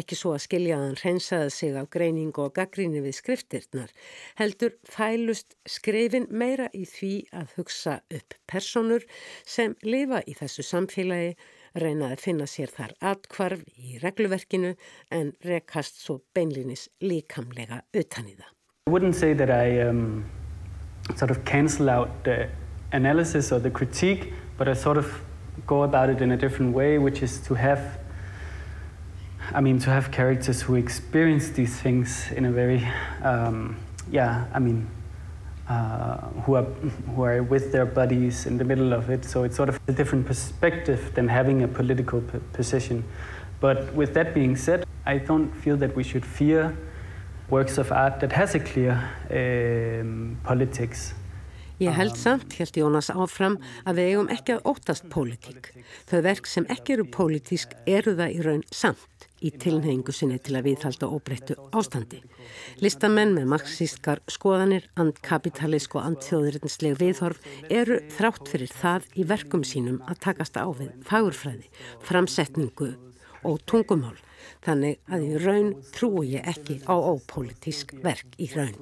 Ekki 0.00 0.18
svo 0.18 0.34
að 0.34 0.44
skilja 0.46 0.78
að 0.78 0.84
hann 0.84 1.00
hreinsaði 1.00 1.50
sig 1.54 1.76
af 1.78 1.90
greiningu 1.94 2.44
og 2.46 2.54
gaggríni 2.58 3.02
við 3.04 3.18
skriftirnar, 3.18 3.92
heldur 4.40 4.76
fælust 4.90 5.56
skrifin 5.66 6.28
meira 6.30 6.70
í 6.74 6.84
því 6.88 7.12
að 7.32 7.52
hugsa 7.58 7.98
upp 8.14 8.38
personur 8.50 9.04
sem 9.46 9.76
lifa 9.82 10.22
í 10.26 10.36
þessu 10.38 10.64
samfélagi, 10.66 11.34
reynaði 11.74 12.14
að 12.14 12.22
finna 12.22 12.46
sér 12.46 12.70
þar 12.70 12.92
atkvarf 13.02 13.64
í 13.74 13.98
regluverkinu 14.02 14.74
en 15.10 15.32
rekast 15.44 15.98
svo 16.04 16.20
beinlinis 16.34 16.88
líkamlega 17.02 17.82
utan 17.92 18.28
í 18.30 18.36
það. 18.36 18.50
I 18.86 18.90
wouldn't 18.90 19.16
say 19.16 19.32
that 19.34 19.50
I 19.50 19.80
um, 19.80 20.24
sort 21.16 21.30
of 21.30 21.44
cancel 21.44 21.88
out 21.90 22.10
the 22.24 22.48
analysis 22.92 23.50
or 23.50 23.58
the 23.58 23.70
critique, 23.70 24.32
but 24.56 24.68
I 24.68 24.74
sort 24.74 24.98
of 24.98 25.06
go 25.66 25.82
about 25.82 26.10
it 26.10 26.20
in 26.20 26.32
a 26.32 26.36
different 26.36 26.74
way, 26.74 26.98
which 26.98 27.22
is 27.22 27.40
to 27.48 27.54
have 27.54 27.80
I 29.52 29.60
mean, 29.60 29.78
to 29.80 29.90
have 29.90 30.10
characters 30.10 30.62
who 30.62 30.76
experience 30.76 31.50
these 31.50 31.76
things 31.76 32.30
in 32.32 32.46
a 32.46 32.50
very, 32.50 32.86
um, 33.22 33.76
yeah, 34.10 34.46
I 34.52 34.58
mean, 34.58 34.86
uh, 35.68 36.16
who 36.44 36.54
are 36.54 36.64
who 37.14 37.22
are 37.24 37.42
with 37.42 37.72
their 37.72 37.86
buddies 37.86 38.46
in 38.46 38.58
the 38.58 38.64
middle 38.64 38.92
of 38.92 39.10
it. 39.10 39.24
So 39.24 39.44
it's 39.44 39.56
sort 39.56 39.68
of 39.68 39.80
a 39.88 39.92
different 39.92 40.26
perspective 40.26 41.14
than 41.14 41.28
having 41.28 41.62
a 41.62 41.68
political 41.68 42.22
position. 42.52 43.04
But 43.60 43.94
with 43.94 44.14
that 44.14 44.34
being 44.34 44.56
said, 44.56 44.84
I 45.06 45.18
don't 45.18 45.50
feel 45.52 45.76
that 45.78 45.96
we 45.96 46.02
should 46.02 46.24
fear 46.24 46.76
works 47.50 47.78
of 47.78 47.92
art 47.92 48.20
that 48.20 48.32
has 48.32 48.54
a 48.54 48.60
clear 48.60 49.00
um, 49.30 50.38
politics. 50.44 51.14
Ég 51.78 51.90
held 51.90 52.16
samt, 52.16 52.52
held 52.54 52.76
Jónas 52.78 53.10
áfram, 53.10 53.56
að 53.84 53.98
við 53.98 54.10
eigum 54.12 54.28
ekki 54.30 54.54
að 54.54 54.68
óttast 54.70 55.08
pólitík. 55.10 55.72
Þau 56.06 56.20
verk 56.22 56.46
sem 56.46 56.68
ekki 56.70 56.94
eru 56.94 57.06
pólitísk 57.10 57.74
eru 57.84 58.14
það 58.14 58.36
í 58.36 58.44
raun 58.46 58.62
samt 58.70 59.26
í 59.44 59.52
tilneyingu 59.60 60.12
sinni 60.14 60.38
til 60.42 60.56
að 60.58 60.70
viðhalda 60.70 61.08
óbreyttu 61.12 61.56
ástandi. 61.76 62.22
Listamenn 62.80 63.34
með 63.36 63.50
marxískar 63.52 64.22
skoðanir, 64.32 64.88
andkapitalísk 65.00 65.98
og 65.98 66.08
andþjóðurinsleg 66.08 66.98
viðhorf 67.00 67.44
eru 67.68 68.00
þrátt 68.16 68.52
fyrir 68.52 68.72
það 68.72 69.08
í 69.14 69.26
verkum 69.28 69.64
sínum 69.68 70.00
að 70.08 70.22
takast 70.28 70.56
á 70.56 70.66
við 70.72 70.94
fagurfræði, 71.08 71.68
framsetningu 72.04 72.94
og 73.44 73.60
tungumál. 73.68 74.16
Þannig 74.64 75.00
að 75.12 75.24
í 75.24 75.38
raun 75.44 75.70
trúi 75.92 76.34
ég 76.34 76.48
ekki 76.48 76.80
á 76.88 76.94
ópolítísk 76.96 77.94
verk 78.04 78.36
í 78.40 78.48
raun. 78.54 78.76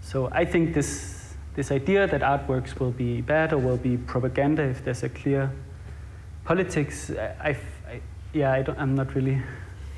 So 0.00 0.28
I 0.32 0.44
think 0.44 0.74
this, 0.74 1.34
this 1.54 1.70
idea 1.72 2.06
that 2.06 2.20
artworks 2.20 2.78
will 2.78 2.92
be 2.92 3.20
bad 3.20 3.52
or 3.52 3.58
will 3.58 3.78
be 3.78 3.96
propaganda 3.96 4.62
if 4.62 4.84
there's 4.84 5.02
a 5.02 5.08
clear 5.08 5.50
politics, 6.46 7.10
I, 7.10 7.56
I, 7.90 8.00
yeah, 8.32 8.52
I 8.52 8.64
I'm 8.78 8.94
not 8.94 9.14
really... 9.14 9.42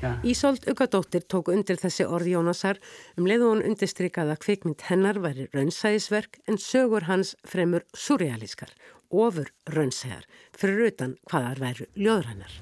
Yeah. 0.01 0.15
Ísolt 0.23 0.63
Ugadóttir 0.71 1.25
tók 1.27 1.49
undir 1.51 1.75
þessi 1.75 2.05
orð 2.07 2.29
Jónasar 2.31 2.77
um 3.19 3.25
leið 3.27 3.41
og 3.43 3.49
hún 3.51 3.63
undirstrykað 3.67 4.29
að 4.31 4.39
kvikmynd 4.45 4.85
hennar 4.87 5.19
væri 5.19 5.49
raunsæðisverk 5.51 6.39
en 6.47 6.55
sögur 6.55 7.03
hans 7.09 7.33
fremur 7.43 7.83
surrealískar, 7.91 8.71
ofur 9.11 9.51
raunsæðar, 9.67 10.23
fyrir 10.55 10.87
utan 10.87 11.17
hvaðar 11.27 11.59
væru 11.59 11.89
ljóðrænar. 11.99 12.55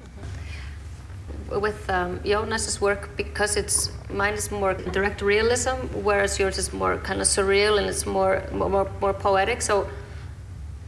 With 1.62 1.86
um, 1.93 2.19
Jonas's 2.26 2.82
work, 2.82 3.12
because 3.15 3.56
it's 3.56 3.91
mine 4.10 4.34
is 4.34 4.50
more 4.50 4.73
direct 4.73 5.21
realism, 5.21 5.78
whereas 6.02 6.39
yours 6.39 6.58
is 6.58 6.73
more 6.73 6.97
kind 6.97 7.21
of 7.21 7.28
surreal 7.28 7.78
and 7.78 7.88
it's 7.88 8.08
more 8.08 8.41
more 8.52 8.89
more 9.00 9.13
poetic. 9.13 9.62
So 9.62 9.88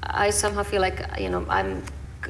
I 0.02 0.32
somehow 0.32 0.64
feel 0.64 0.82
like 0.82 1.06
you 1.20 1.30
know 1.30 1.46
I'm 1.48 1.84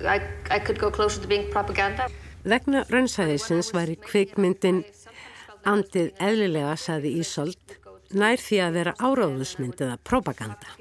I, 0.05 0.21
I 0.49 0.59
could 0.59 0.79
go 0.79 0.91
closer 0.91 1.21
to 1.21 1.27
being 1.27 1.49
propaganda. 1.51 2.07
Vegna 2.47 2.85
raunsæðisins 2.87 3.73
væri 3.75 3.97
kvikmyndin 3.99 4.83
andið 5.67 6.13
eðlilega, 6.23 6.75
saði 6.79 7.17
Ísolt, 7.19 7.75
nær 8.15 8.39
því 8.41 8.61
að 8.63 8.77
vera 8.79 8.93
áráðusmynd 8.97 9.81
eða 9.83 9.97
propaganda. 10.07 10.77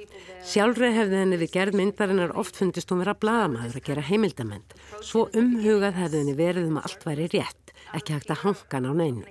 Sjálfrið 0.48 0.94
hefði 0.96 1.18
henni 1.18 1.40
við 1.40 1.54
gerð 1.56 1.80
myndarinnar 1.80 2.36
oft 2.40 2.56
fundist 2.56 2.92
hún 2.92 3.02
vera 3.02 3.16
blagamæður 3.18 3.80
að 3.80 3.88
gera 3.90 4.06
heimildamend. 4.06 4.76
Svo 5.02 5.26
umhugað 5.36 5.98
hefði 5.98 6.22
henni 6.22 6.36
verið 6.38 6.70
um 6.70 6.78
að 6.78 6.88
allt 6.88 7.08
væri 7.10 7.26
rétt, 7.34 7.74
ekki 7.98 8.16
hægt 8.16 8.32
að 8.32 8.44
hankan 8.46 8.88
á 8.88 8.92
neinu. 9.02 9.26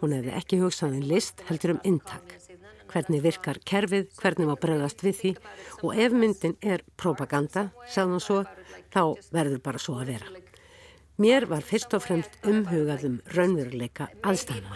Hún 0.00 0.14
hefði 0.16 0.38
ekki 0.38 0.62
hugsað 0.62 0.94
en 0.94 1.02
um 1.02 1.10
list 1.12 1.44
heldur 1.50 1.74
um 1.74 1.82
intak 1.88 2.38
hvernig 2.92 3.22
virkar 3.24 3.58
kerfið, 3.68 4.10
hvernig 4.20 4.48
má 4.48 4.54
bregðast 4.60 5.02
við 5.04 5.18
því 5.20 5.32
og 5.82 5.98
ef 6.04 6.16
myndin 6.16 6.56
er 6.62 6.84
propaganda, 7.00 7.70
sagði 7.88 8.16
hún 8.16 8.24
svo, 8.24 8.38
þá 8.92 9.02
verður 9.32 9.62
bara 9.64 9.80
svo 9.82 9.98
að 10.02 10.14
vera. 10.14 10.42
Mér 11.22 11.46
var 11.50 11.64
fyrst 11.64 11.92
og 11.96 12.04
fremst 12.04 12.38
umhugað 12.48 13.04
um 13.08 13.18
raunveruleika 13.36 14.08
aðstæðna. 14.22 14.72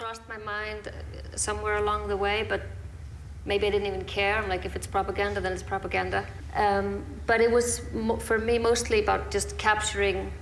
Maybe 3.47 3.69
I 3.69 3.71
didn't 3.71 3.87
even 3.87 4.05
care. 4.05 4.37
I'm 4.37 4.49
like, 4.49 4.65
if 4.65 4.75
it's 4.75 4.89
propaganda, 4.89 5.41
then 5.41 5.53
it's 5.53 5.63
propaganda. 5.63 6.27
Um, 6.57 7.05
but 7.29 7.41
it 7.41 7.49
was, 7.49 7.81
for 8.19 8.39
me, 8.39 8.59
mostly 8.59 8.99
about 9.01 9.31
just 9.31 9.57
capturing 9.57 10.33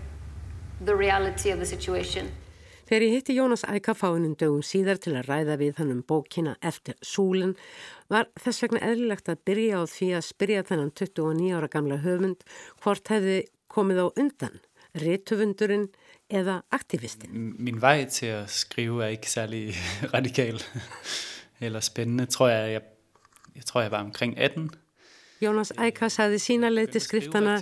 the 0.81 0.97
reality 0.97 1.51
of 1.51 1.59
the 1.59 1.67
situation. 1.67 2.33
Þegar 2.85 3.05
ég 3.07 3.15
hitti 3.17 3.35
Jónas 3.39 3.65
Æka 3.65 3.95
fáinum 3.97 4.35
dögum 4.37 4.61
síðar 4.65 4.99
til 5.01 5.15
að 5.17 5.31
ræða 5.31 5.57
við 5.61 5.79
hann 5.81 5.93
um 5.95 6.03
bókina 6.05 6.53
eftir 6.61 6.99
súlinn 7.01 7.55
var 8.13 8.29
þess 8.37 8.65
vegna 8.65 8.83
eðlilegt 8.85 9.31
að 9.33 9.41
byrja 9.49 9.81
á 9.81 9.83
því 9.89 10.09
að 10.19 10.27
spyrja 10.29 10.67
þennan 10.69 10.93
29 10.93 11.55
ára 11.57 11.71
gamla 11.73 11.99
höfund 12.05 12.45
hvort 12.85 13.09
hefði 13.09 13.39
komið 13.73 14.03
á 14.05 14.07
undan, 14.21 14.61
réttufundurinn 15.01 15.89
eða 16.29 16.61
aktivistinn. 16.77 17.57
Min 17.57 17.81
vej 17.81 18.05
til 18.13 18.35
að 18.37 18.53
skrifa 18.53 19.09
er 19.09 19.17
ekki 19.17 19.33
særlig 19.33 19.65
radikal 20.15 20.61
eller 21.65 21.85
spændende. 21.85 22.29
Tror 22.29 22.53
jeg, 22.53 22.77
jeg, 22.77 22.85
jeg 23.57 23.71
tror 23.71 23.87
jeg 23.87 23.95
var 23.97 24.05
omkring 24.05 24.37
18 24.37 24.69
Jónas 25.45 25.73
Æka 25.79 26.09
saði 26.11 26.39
sína 26.43 26.71
leið 26.73 26.95
til 26.95 27.03
skriftana 27.05 27.55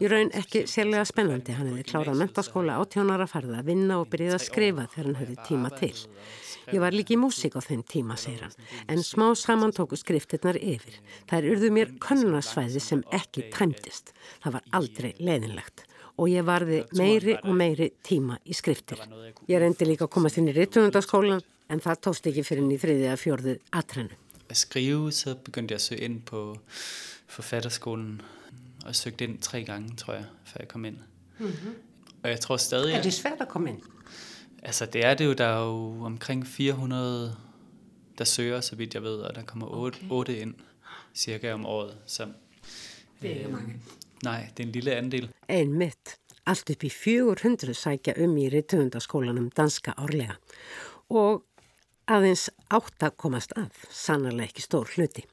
í 0.00 0.08
raun 0.10 0.30
ekki 0.36 0.66
sérlega 0.70 1.04
spennandi. 1.08 1.52
Hann 1.56 1.72
hefði 1.72 1.84
klárað 1.88 2.20
mentaskóla 2.20 2.78
átjónara 2.80 3.26
farða 3.30 3.58
að 3.60 3.70
vinna 3.72 3.98
og 4.00 4.08
byrjið 4.12 4.36
að 4.36 4.44
skrifa 4.44 4.86
þegar 4.92 5.08
hann 5.08 5.20
hefði 5.20 5.36
tíma 5.48 5.70
til. 5.80 5.96
Ég 6.70 6.80
var 6.80 6.94
líki 6.94 7.16
í 7.16 7.20
músík 7.20 7.56
á 7.58 7.60
þeim 7.64 7.82
tíma, 7.82 8.14
segir 8.20 8.44
hann, 8.46 8.54
en 8.86 9.02
smá 9.02 9.34
saman 9.34 9.72
tóku 9.74 9.96
skriftirnar 9.98 10.56
yfir. 10.60 11.00
Það 11.26 11.38
er 11.38 11.50
urðu 11.54 11.70
mér 11.74 11.92
konunasvæði 11.98 12.80
sem 12.84 13.02
ekki 13.10 13.48
tæmtist. 13.50 14.12
Það 14.44 14.52
var 14.58 14.62
aldrei 14.78 15.14
leiðinlegt 15.18 15.86
og 16.20 16.28
ég 16.28 16.44
varði 16.44 16.84
meiri 16.98 17.38
og 17.40 17.54
meiri 17.56 17.90
tíma 18.04 18.38
í 18.44 18.54
skriftir. 18.54 19.00
Ég 19.48 19.58
reyndi 19.62 19.88
líka 19.88 20.04
að 20.06 20.14
komast 20.14 20.38
inn 20.38 20.50
í 20.52 20.54
rittunundaskólan 20.56 21.40
en 21.70 21.80
það 21.80 22.02
tóst 22.04 22.26
ekki 22.28 22.44
fyrir 22.44 22.66
Að 24.50 24.56
skrifu, 24.56 25.10
så 25.14 25.34
begyndi 25.34 25.74
ég 25.74 25.78
að 25.78 25.84
søge 25.84 26.06
inn 26.08 26.20
på 26.26 26.40
forfatterskolen 27.30 28.20
og 28.86 28.96
søgte 28.96 29.24
ind 29.24 29.38
tre 29.38 29.64
gange, 29.64 29.96
tror 29.96 30.14
jeg, 30.14 30.24
før 30.44 30.60
jeg 30.60 30.68
kom 30.68 30.84
ind. 30.84 30.98
Mm-hmm. 31.38 31.74
Og 32.22 32.30
jeg 32.30 32.40
tror 32.40 32.56
stadig... 32.56 32.94
Er 32.94 33.02
det 33.02 33.14
svært 33.14 33.40
at 33.40 33.48
komme 33.48 33.70
ind? 33.70 33.80
Altså, 34.62 34.86
det 34.86 35.04
er 35.04 35.14
det 35.14 35.24
jo. 35.24 35.32
Der 35.32 35.44
er 35.44 35.64
jo 35.64 36.04
omkring 36.04 36.46
400, 36.46 37.36
der 38.18 38.24
søger, 38.24 38.60
så 38.60 38.76
vidt 38.76 38.94
jeg 38.94 39.02
ved, 39.02 39.16
og 39.16 39.34
der 39.34 39.42
kommer 39.42 39.66
8, 39.66 39.96
okay. 39.96 40.06
8 40.10 40.38
ind 40.38 40.54
cirka 41.14 41.52
om 41.52 41.66
året. 41.66 41.96
Så, 42.06 42.26
det 43.22 43.30
er 43.30 43.34
ikke 43.34 43.46
øh, 43.46 43.52
mange. 43.52 43.80
Nej, 44.24 44.48
det 44.56 44.62
er 44.62 44.66
en 44.66 44.72
lille 44.72 44.94
andel. 44.94 45.30
En 45.48 45.78
mitt. 45.78 46.16
Allt 46.46 46.70
upp 46.70 46.84
í 46.84 46.88
400 46.90 47.74
sækja 47.76 48.14
um 48.24 48.36
í 48.40 48.48
rittundaskólanum 48.50 49.50
danska 49.56 49.92
árlega 50.00 50.38
og 51.10 51.44
aðeins 52.10 52.48
átt 52.74 53.06
að 53.06 53.16
komast 53.22 53.54
að, 53.58 53.70
sannarlega 53.94 54.50
ekki 54.50 54.64
stór 54.64 54.90
hluti. 54.96 55.24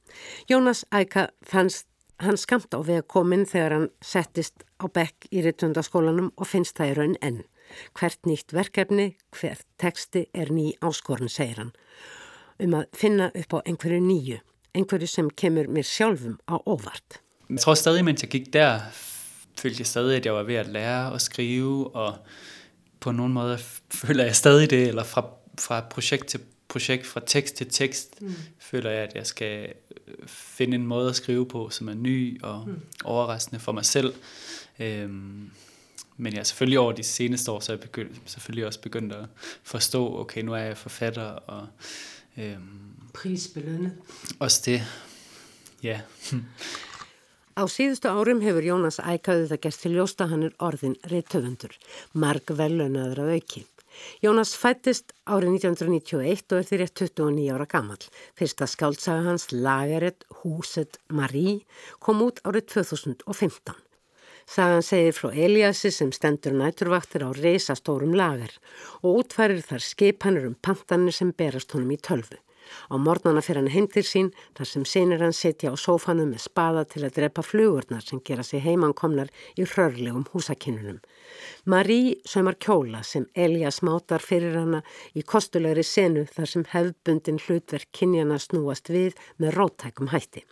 Jónas 0.50 0.86
Æka 0.94 1.30
fannst 1.46 1.88
hann 2.24 2.38
skamt 2.38 2.74
á 2.74 2.80
vega 2.82 3.06
kominn 3.06 3.46
þegar 3.50 3.76
hann 3.76 3.88
settist 4.02 4.66
á 4.82 4.86
bekk 4.90 5.28
í 5.30 5.44
rittundaskólanum 5.46 6.32
og 6.36 6.50
finnst 6.50 6.78
það 6.80 6.92
í 6.92 6.98
raun 6.98 7.16
enn. 7.22 7.44
Hvert 7.98 8.30
nýtt 8.30 8.56
verkefni, 8.56 9.12
hvert 9.36 9.66
teksti 9.82 10.28
er 10.34 10.54
ný 10.54 10.72
áskorun, 10.82 11.30
segir 11.30 11.60
hann, 11.62 11.74
um 12.64 12.78
að 12.80 12.88
finna 12.96 13.30
upp 13.36 13.58
á 13.60 13.60
einhverju 13.68 14.02
nýju, 14.02 14.40
einhverju 14.78 15.10
som 15.12 15.30
kemur 15.30 15.68
mér 15.70 15.86
sjálfum 15.86 16.40
á 16.48 16.56
óvart. 16.64 17.20
Jeg 17.48 17.64
tror 17.64 17.80
stadig, 17.80 18.06
mens 18.08 18.24
jeg 18.24 18.32
gik 18.32 18.52
der, 18.56 18.88
følte 19.60 19.84
jeg 19.84 19.92
stadig, 19.92 20.22
at 20.22 20.30
jeg 20.30 20.36
var 20.36 20.48
ved 20.48 20.62
at 20.64 20.72
lære 20.72 21.16
at 21.16 21.22
skrive, 21.22 21.92
og 21.92 22.18
på 23.00 23.12
nogle 23.12 23.34
måder 23.34 23.58
føler 23.94 24.32
jeg 24.32 24.36
stadig 24.36 24.70
det, 24.72 24.88
eller 24.90 25.04
fra, 25.04 25.28
fra 25.60 25.84
projekt 25.92 26.34
til 26.34 26.40
projekt, 26.40 26.57
fra 27.04 27.22
tekst 27.26 27.56
til 27.56 27.68
tekst, 27.70 28.22
mm. 28.22 28.34
føler 28.60 28.90
jeg, 28.90 29.04
at 29.04 29.16
jeg 29.16 29.28
skal 29.28 29.74
finde 30.28 30.76
en 30.76 30.88
måde 30.88 31.10
at 31.10 31.16
skrive 31.16 31.46
på, 31.46 31.70
som 31.70 31.88
er 31.90 31.94
ny 31.94 32.42
og 32.44 32.64
mm. 32.68 32.82
overraskende 33.04 33.60
for 33.60 33.72
mig 33.72 33.86
selv. 33.86 34.14
Øhm, 34.80 35.50
men 36.18 36.34
jeg 36.34 36.38
ja, 36.38 36.44
selvfølgelig 36.44 36.80
over 36.80 36.92
de 36.92 37.04
seneste 37.04 37.52
år, 37.52 37.60
så 37.60 37.72
er 37.72 37.76
jeg 37.76 37.82
begyndt, 37.82 38.22
selvfølgelig 38.26 38.66
også 38.66 38.82
begyndt 38.82 39.14
at 39.14 39.26
forstå, 39.64 40.20
okay, 40.20 40.42
nu 40.42 40.54
er 40.54 40.58
jeg 40.58 40.78
forfatter, 40.78 41.24
og 41.24 41.68
øhm, 42.38 42.80
prisbelønnet. 43.14 43.92
Også 44.40 44.62
det, 44.66 44.84
ja. 45.84 46.00
Á 47.58 47.66
síðustu 47.66 48.06
árum 48.10 48.42
hefur 48.46 48.62
Jónas 48.62 49.00
ækaðið 49.02 49.56
að 49.56 49.62
gerst 49.62 49.82
til 49.82 49.96
ljósta 49.98 50.28
hann 50.30 50.44
er 50.46 50.54
orðin 50.62 50.94
reytöfundur, 51.10 51.74
marg 52.14 52.52
velunnaður 52.54 53.24
að 53.24 53.32
auki. 53.38 53.64
Jónas 54.24 54.54
fættist 54.58 55.14
árið 55.26 55.58
1991 55.58 56.54
og 56.54 56.60
er 56.60 56.68
því 56.70 56.80
rétt 56.82 57.02
29 57.04 57.50
ára 57.56 57.68
gammal. 57.70 58.00
Fyrsta 58.38 58.68
skáltsaga 58.70 59.26
hans, 59.30 59.50
Lageret 59.52 60.26
Húset 60.42 61.00
Marí, 61.10 61.64
kom 62.00 62.24
út 62.26 62.42
árið 62.48 62.72
2015. 62.78 63.76
Sagan 64.48 64.84
segir 64.86 65.12
frá 65.12 65.34
Eliassi 65.36 65.92
sem 65.92 66.12
stendur 66.16 66.54
næturvaktir 66.56 67.26
á 67.28 67.36
reysastórum 67.36 68.14
lagar 68.16 68.54
og 69.04 69.24
útfærir 69.24 69.60
þar 69.60 69.84
skipanur 69.84 70.48
um 70.48 70.56
pantanir 70.56 71.16
sem 71.18 71.34
berast 71.36 71.76
honum 71.76 71.92
í 71.92 72.00
tölvu. 72.00 72.40
Á 72.92 72.96
mornana 72.98 73.44
fyrir 73.46 73.62
hann 73.62 73.74
heim 73.74 73.88
til 73.92 74.04
sín 74.08 74.32
þar 74.58 74.70
sem 74.72 74.86
sinir 74.86 75.24
hann 75.24 75.36
setja 75.36 75.72
á 75.72 75.76
sófanum 75.78 76.34
með 76.34 76.46
spada 76.48 76.84
til 76.86 77.04
að 77.06 77.16
drepa 77.20 77.46
flugurnar 77.46 78.04
sem 78.06 78.22
gera 78.24 78.44
sig 78.44 78.64
heimankomnar 78.66 79.32
í 79.58 79.66
hrörlegum 79.66 80.28
húsakinnunum. 80.34 81.00
Marí 81.66 82.18
sömar 82.26 82.60
kjóla 82.60 83.04
sem 83.04 83.26
Elias 83.36 83.82
mátar 83.82 84.24
fyrir 84.24 84.58
hana 84.60 84.84
í 85.14 85.24
kostulegri 85.24 85.84
senu 85.84 86.28
þar 86.36 86.54
sem 86.54 86.68
hefbundin 86.74 87.42
hlutverk 87.46 87.90
kynjana 87.92 88.40
snúast 88.40 88.94
við 88.94 89.18
með 89.38 89.58
róttækum 89.60 90.14
hætti. 90.14 90.46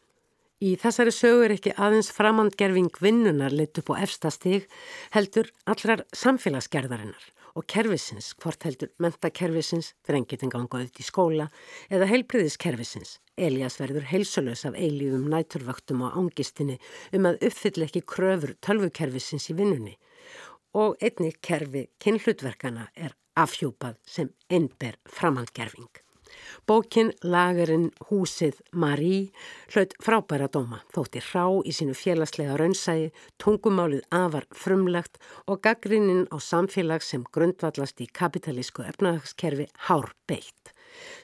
Í 0.63 0.77
þessari 0.79 1.11
sögu 1.11 1.43
er 1.45 1.53
ekki 1.57 1.73
aðeins 1.75 2.09
framandgerfing 2.15 2.93
vinnunar 3.03 3.51
lit 3.51 3.75
upp 3.81 3.91
á 3.91 3.99
efstastig 4.05 4.69
heldur 5.11 5.49
allrar 5.67 6.05
samfélagsgerðarinnar 6.15 7.31
og 7.55 7.65
kervisins, 7.71 8.33
hvort 8.41 8.63
heldur 8.67 8.91
mentakervisins, 9.01 9.93
drengitin 10.07 10.51
ganga 10.51 10.79
auðvitað 10.79 11.03
í 11.03 11.07
skóla 11.07 11.49
eða 11.89 12.09
heilbriðiskervisins. 12.11 13.19
Elias 13.35 13.79
verður 13.79 14.07
heilsulös 14.11 14.65
af 14.67 14.77
eilífum 14.79 15.29
næturvöktum 15.31 16.03
á 16.03 16.15
ángistinni 16.15 16.79
um 17.15 17.29
að 17.31 17.41
uppfylla 17.49 17.87
ekki 17.89 18.03
kröfur 18.07 18.55
tölvukervisins 18.63 19.49
í 19.51 19.57
vinnunni 19.57 19.95
og 20.75 20.97
einni 20.99 21.31
kerfi 21.47 21.85
kynhlutverkana 22.03 22.89
er 22.95 23.15
afhjúpað 23.39 23.95
sem 24.07 24.31
einber 24.51 24.97
framhandgerfing. 25.07 26.04
Bókin 26.67 27.11
Lagerinn 27.23 27.89
húsið 28.09 28.59
Marí 28.71 29.31
hlaut 29.73 29.95
frábæra 30.03 30.47
dóma, 30.51 30.81
þótti 30.95 31.23
hrá 31.29 31.45
í 31.65 31.73
sínu 31.75 31.95
félagslega 31.97 32.57
raunsægi, 32.59 33.11
tungumálið 33.41 34.05
afar 34.11 34.47
frumlegt 34.53 35.19
og 35.47 35.61
gaggrinninn 35.65 36.27
á 36.31 36.37
samfélag 36.41 37.03
sem 37.05 37.25
grundvallast 37.31 38.01
í 38.01 38.07
kapitalísku 38.07 38.85
efnahagskerfi 38.85 39.67
hár 39.89 40.13
beitt. 40.27 40.71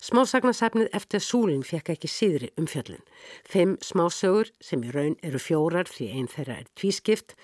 Smásagnasafnið 0.03 0.91
eftir 0.97 1.23
súlinn 1.23 1.63
fekk 1.63 1.93
ekki 1.93 2.09
síðri 2.11 2.51
um 2.59 2.67
fjöllin. 2.67 3.03
Fimm 3.47 3.77
smásögur 3.85 4.51
sem 4.59 4.83
í 4.83 4.91
raun 4.91 5.17
eru 5.23 5.39
fjórar 5.39 5.87
því 5.87 6.11
einn 6.11 6.31
þeirra 6.35 6.59
er 6.61 6.71
tvískipt, 6.75 7.35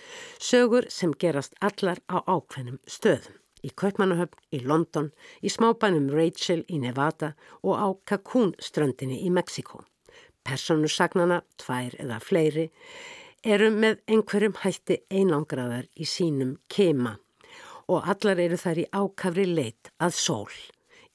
sögur 0.51 0.89
sem 0.91 1.15
gerast 1.15 1.55
allar 1.63 2.03
á 2.11 2.19
ákveðnum 2.27 2.81
stöðum 2.83 3.43
í 3.67 3.73
Kaupmannahöfn, 3.75 4.39
í 4.55 4.63
London, 4.63 5.11
í 5.43 5.51
smábænum 5.51 6.09
Rachel 6.13 6.63
í 6.71 6.79
Nevada 6.81 7.33
og 7.63 7.75
á 7.75 7.87
Cancún 8.07 8.53
ströndinni 8.63 9.19
í 9.25 9.31
Mexiko. 9.33 9.83
Personursagnana, 10.47 11.41
tvær 11.59 11.97
eða 11.99 12.21
fleiri, 12.23 12.69
eru 13.43 13.69
með 13.73 13.99
einhverjum 14.07 14.57
hætti 14.63 15.01
einangraðar 15.11 15.89
í 15.95 16.07
sínum 16.07 16.57
kema 16.71 17.17
og 17.87 18.07
allar 18.11 18.39
eru 18.43 18.57
þær 18.59 18.81
í 18.83 18.87
ákafri 18.91 19.45
leit 19.47 19.91
að 20.03 20.17
sól, 20.19 20.55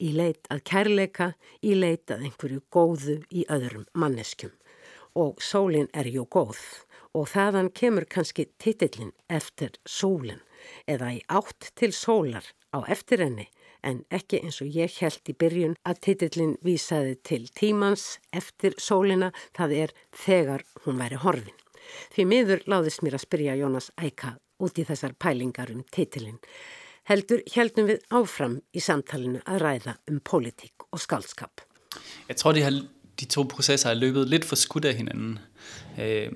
í 0.01 0.13
leit 0.17 0.49
að 0.53 0.63
kærleika, 0.71 1.33
í 1.61 1.75
leit 1.77 2.11
að 2.11 2.29
einhverju 2.29 2.63
góðu 2.73 3.19
í 3.29 3.45
öðrum 3.53 3.85
manneskjum. 3.93 4.55
Og 5.21 5.43
sólinn 5.45 5.91
er 5.93 6.09
jú 6.09 6.25
góð 6.25 6.63
og 7.13 7.29
þaðan 7.29 7.69
kemur 7.77 8.07
kannski 8.09 8.47
titillin 8.57 9.13
eftir 9.29 9.77
sólinn 9.85 10.41
eða 10.87 11.13
í 11.17 11.21
átt 11.29 11.73
til 11.79 11.93
sólar 11.97 12.47
á 12.73 12.79
eftir 12.89 13.23
henni 13.25 13.49
en 13.83 14.03
ekki 14.15 14.41
eins 14.43 14.61
og 14.63 14.71
ég 14.71 14.95
held 15.03 15.31
í 15.31 15.35
byrjun 15.39 15.75
að 15.89 16.01
titillin 16.07 16.55
vísaði 16.65 17.17
til 17.27 17.43
tímans 17.51 18.19
eftir 18.33 18.77
sólina 18.79 19.33
það 19.57 19.75
er 19.79 19.95
þegar 20.25 20.65
hún 20.85 21.01
væri 21.03 21.19
horfin. 21.25 21.59
Því 22.15 22.27
miður 22.31 22.63
láðist 22.71 23.03
mér 23.03 23.19
að 23.19 23.27
spyrja 23.27 23.59
Jónas 23.59 23.91
Æka 23.99 24.37
út 24.63 24.79
í 24.79 24.87
þessar 24.87 25.17
pælingar 25.19 25.73
um 25.75 25.83
titillin. 25.91 26.39
Heldur 27.11 27.43
heldum 27.57 27.89
við 27.91 28.05
áfram 28.15 28.61
í 28.71 28.83
samtalenu 28.83 29.43
að 29.43 29.63
ræða 29.65 29.97
um 30.11 30.21
politík 30.23 30.87
og 30.93 31.03
skaldskap. 31.03 31.65
Jeg 32.29 32.39
tror, 32.39 32.55
de, 32.55 32.63
har, 32.63 32.77
de 33.19 33.27
to 33.27 33.43
processer 33.51 33.91
har 33.91 33.99
løbet 33.99 34.31
lidt 34.31 34.47
for 34.47 34.57
skudt 34.57 34.87
af 34.87 34.95
hinanden. 35.01 35.41
Øh, 35.99 36.31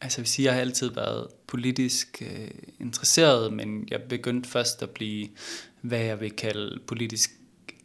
Altså 0.00 0.20
jeg 0.20 0.22
vil 0.22 0.28
sige, 0.28 0.46
jeg 0.46 0.54
har 0.54 0.60
altid 0.60 0.90
været 0.90 1.28
politisk 1.46 2.22
øh, 2.22 2.50
interesseret, 2.80 3.52
men 3.52 3.88
jeg 3.90 4.02
begyndte 4.02 4.48
først 4.48 4.82
at 4.82 4.90
blive, 4.90 5.28
hvad 5.80 6.00
jeg 6.00 6.20
vil 6.20 6.30
kalde 6.30 6.80
politisk 6.86 7.30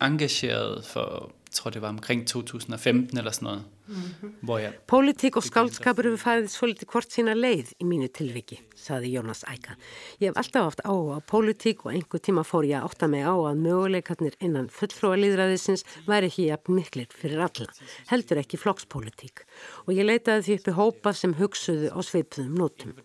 engageret 0.02 0.86
for, 0.86 1.32
jeg 1.48 1.52
tror 1.52 1.70
det 1.70 1.82
var 1.82 1.90
omkring 1.90 2.28
2015 2.28 3.18
eller 3.18 3.32
sådan 3.32 3.46
noget. 3.46 3.64
Mm-hmm. 3.88 4.74
Pólitík 4.92 5.36
og 5.36 5.44
skálskapur 5.44 6.06
hefur 6.06 6.22
fæðið 6.22 6.50
svolítið 6.54 6.92
hvort 6.92 7.10
sína 7.10 7.34
leið 7.34 7.72
í 7.82 7.88
mínu 7.90 8.10
tilviki, 8.14 8.60
saði 8.90 9.14
Jónas 9.14 9.44
Æka. 9.48 9.76
Ég 10.20 10.32
hef 10.32 10.40
alltaf 10.40 10.66
haft 10.68 10.82
áhuga 10.84 11.20
á 11.20 11.28
pólitík 11.30 11.86
og 11.86 11.94
einhver 11.94 12.22
tíma 12.24 12.44
fór 12.48 12.68
ég 12.68 12.80
að 12.80 12.90
ótta 12.90 13.10
mig 13.12 13.24
á 13.26 13.34
að 13.34 13.62
möguleikarnir 13.64 14.38
innan 14.44 14.70
fullfrúa 14.74 15.20
líðræðisins 15.20 15.86
væri 16.08 16.30
ekki 16.30 16.48
jafn 16.50 16.78
miklir 16.78 17.10
fyrir 17.14 17.44
alla, 17.46 17.70
heldur 18.10 18.42
ekki 18.42 18.60
flokkspólitík. 18.62 19.46
Og 19.86 19.94
ég 19.98 20.08
leitaði 20.08 20.46
því 20.48 20.58
uppi 20.60 20.76
hópa 20.80 21.14
sem 21.18 21.36
hugsuðu 21.40 21.92
á 21.94 22.00
sveipuðum 22.06 22.58
nótum. 22.60 22.96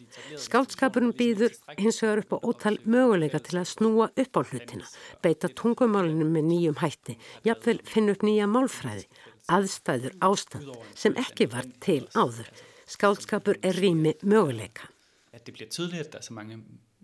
Skálskapurum 0.40 1.14
býður 1.18 1.54
hins 1.78 2.00
vegar 2.02 2.24
upp 2.24 2.36
á 2.36 2.38
ótal 2.48 2.76
möguleika 2.84 3.42
til 3.44 3.60
að 3.60 3.70
snúa 3.74 4.10
upp 4.10 4.40
á 4.40 4.42
hlutina, 4.44 4.88
beita 5.22 5.50
tungumálinu 5.52 6.28
með 6.28 6.48
nýjum 6.50 6.80
hætti, 6.80 7.18
jafnvel 7.46 7.80
finna 7.88 8.16
upp 8.16 8.24
nýja 8.26 8.48
málfræði, 8.50 9.08
aðstæður 9.52 10.16
ástand 10.24 10.72
som 10.96 11.18
ikke 11.20 11.50
var 11.52 11.68
til 11.84 12.04
áður. 12.16 12.48
Skálskapur 12.84 13.60
er 13.64 13.76
rými 13.80 14.12
möguleika. 14.22 14.93
At 15.34 15.46
det 15.46 15.54
bliver 15.54 15.70
tydeligt, 15.70 16.00
at 16.00 16.12
der 16.12 16.18
er 16.18 16.22
så 16.22 16.32
mange 16.32 16.58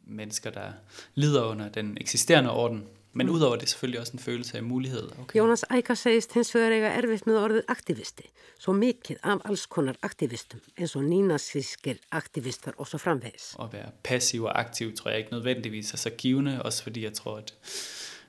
mennesker, 0.06 0.50
der 0.50 0.72
lider 1.14 1.44
under 1.44 1.68
den 1.68 1.98
eksisterende 2.00 2.50
orden. 2.50 2.84
Men 3.12 3.26
mm. 3.26 3.32
udover 3.32 3.56
det 3.56 3.68
selvfølgelig 3.68 4.00
også 4.00 4.12
en 4.12 4.18
følelse 4.18 4.56
af 4.56 4.62
mulighed. 4.62 5.08
Okay. 5.20 5.40
Jónas 5.40 5.76
Æka 5.76 5.94
segist 5.94 6.34
hins 6.34 6.54
vegar 6.54 6.70
eiga 6.70 6.92
erfitt 6.94 7.26
með 7.26 7.38
orðið 7.40 7.64
aktivisti. 7.68 8.28
Svo 8.60 8.72
mikið 8.76 9.18
af 9.26 9.42
alls 9.48 9.64
konar 9.66 9.98
aktivistum 10.06 10.60
eins 10.78 10.94
og 10.96 11.08
nínasískir 11.08 11.98
aktivistar 12.12 12.78
og 12.78 12.86
framvegis. 12.86 13.56
At 13.58 13.72
være 13.72 13.90
passiv 14.04 14.44
og 14.44 14.60
aktiv 14.60 14.94
tror 14.96 15.10
jeg 15.10 15.18
ikke 15.18 15.32
nødvendigvis 15.32 15.92
er 15.92 15.96
så 15.96 16.10
givende, 16.10 16.62
også 16.62 16.82
fordi 16.82 17.04
jeg 17.04 17.12
tror, 17.12 17.36
at 17.38 17.54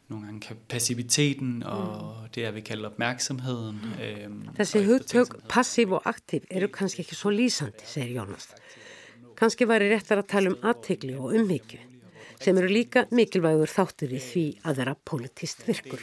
nogle 0.07 0.25
gange 0.25 0.55
passiviteten 0.69 1.63
og 1.63 2.15
mm. 2.23 2.29
det 2.35 2.41
jeg 2.41 2.55
vil 2.55 2.63
kalde 2.63 2.85
opmærksomheden. 2.85 3.81
Mm. 3.83 4.03
Øhm, 4.03 4.47
Þessi 4.59 4.83
hugtök 4.85 5.47
passiv 5.49 5.91
og 5.91 6.01
aktiv 6.05 6.41
eru 6.51 6.67
kannski 6.67 7.01
ekki 7.01 7.15
svo 7.15 7.29
lýsandi, 7.29 7.85
segir 7.85 8.25
Jónas. 9.41 9.55
Kannski 9.55 9.65
væri 9.65 9.89
réttar 9.89 10.21
að 10.21 10.27
tala 10.29 10.49
um 10.51 10.57
aðtegli 10.61 11.15
og 11.17 11.33
umhyggju 11.33 11.79
sem 12.41 12.57
eru 12.57 12.67
líka 12.69 13.07
mikilvægur 13.11 13.69
þáttur 13.69 14.13
í 14.13 14.19
því 14.19 14.45
að 14.65 14.77
vera 14.77 14.95
politist 15.03 15.65
virkur. 15.65 16.01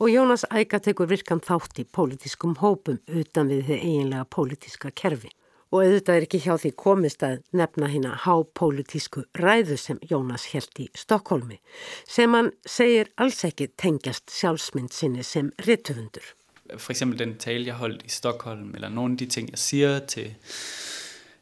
Og 0.00 0.08
Jónas 0.08 0.44
æga 0.50 0.80
tekur 0.80 1.08
virkan 1.08 1.40
þátt 1.40 1.80
í 1.80 1.84
politískum 1.84 2.56
hópum 2.60 3.00
utan 3.08 3.48
við 3.48 3.66
þið 3.68 3.84
eiginlega 3.84 4.24
politiska 4.24 4.90
kerfi 4.90 5.30
og 5.70 5.84
auðvitað 5.84 6.16
er 6.16 6.24
ekki 6.26 6.40
hjá 6.44 6.54
því 6.58 6.70
komist 6.76 7.22
að 7.22 7.42
nefna 7.52 7.88
hérna 7.88 8.16
hápólitísku 8.24 9.24
ræðu 9.38 9.76
sem 9.78 9.98
Jónas 10.10 10.48
held 10.52 10.76
í 10.82 10.90
Stokkólmi 10.92 11.60
sem 12.08 12.34
hann 12.34 12.52
segir 12.66 13.12
alls 13.16 13.44
ekki 13.44 13.70
tengjast 13.76 14.28
sjálfsmynd 14.34 14.92
sinni 14.92 15.22
sem 15.22 15.52
rittufundur. 15.64 16.34
For 16.76 16.92
eksempel 16.92 17.18
den 17.18 17.36
tale, 17.36 17.66
jeg 17.66 17.74
holdt 17.74 18.02
i 18.04 18.08
Stockholm, 18.08 18.74
eller 18.74 18.88
nogle 18.88 19.12
af 19.12 19.18
de 19.18 19.26
ting, 19.26 19.50
jeg 19.50 19.58
siger 19.58 19.98
til 19.98 20.34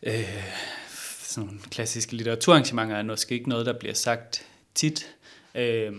øh, 0.03 0.45
sådan 1.23 1.47
nogle 1.47 1.61
klassiske 1.71 2.13
litteraturarrangementer, 2.17 2.97
er 2.97 3.03
måske 3.03 3.35
ikke 3.35 3.49
noget, 3.49 3.67
der 3.67 3.79
bliver 3.79 3.95
sagt 3.95 4.47
tit. 4.75 5.15
Øh, 5.55 5.93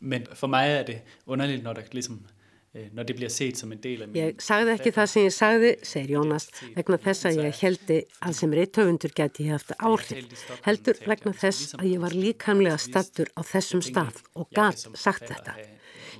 men 0.00 0.26
for 0.34 0.46
mig 0.46 0.68
er 0.70 0.82
det 0.82 1.00
underligt, 1.26 1.62
når 1.62 1.72
der 1.72 1.82
ligesom 1.92 2.26
Eh, 2.74 2.86
når 2.92 3.02
det 3.02 3.16
bliver 3.16 3.28
set 3.28 3.58
som 3.58 3.72
en 3.72 3.78
del 3.82 4.02
af 4.02 4.08
min... 4.08 4.16
Ég 4.22 4.36
sagði 4.38 4.76
ekki 4.76 4.90
það 4.94 5.08
sem 5.10 5.24
ég 5.26 5.32
sagði, 5.34 5.70
segir 5.82 6.12
Jónas, 6.14 6.44
vegna 6.76 6.98
þess 7.02 7.26
að 7.26 7.40
ég 7.42 7.56
heldi 7.64 7.96
að 8.22 8.36
sem 8.38 8.52
reythöfundur 8.54 9.14
geti 9.16 9.48
haft 9.50 9.72
áhrif. 9.82 10.44
Heldur 10.62 11.00
vegna 11.02 11.32
þess 11.34 11.74
að 11.80 11.88
ég 11.90 12.04
var 12.04 12.14
líkamlega 12.14 12.78
stattur 12.78 13.32
á 13.34 13.42
þessum 13.42 13.82
stað 13.82 14.22
og 14.38 14.46
gat 14.54 14.86
sagt 14.94 15.26
þetta. 15.32 15.56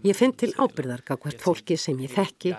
Ég 0.06 0.16
finn 0.16 0.32
til 0.32 0.50
ábyrðar 0.56 1.02
hvert 1.04 1.42
fólki 1.42 1.76
sem 1.80 1.98
ég 2.00 2.12
þekki 2.14 2.54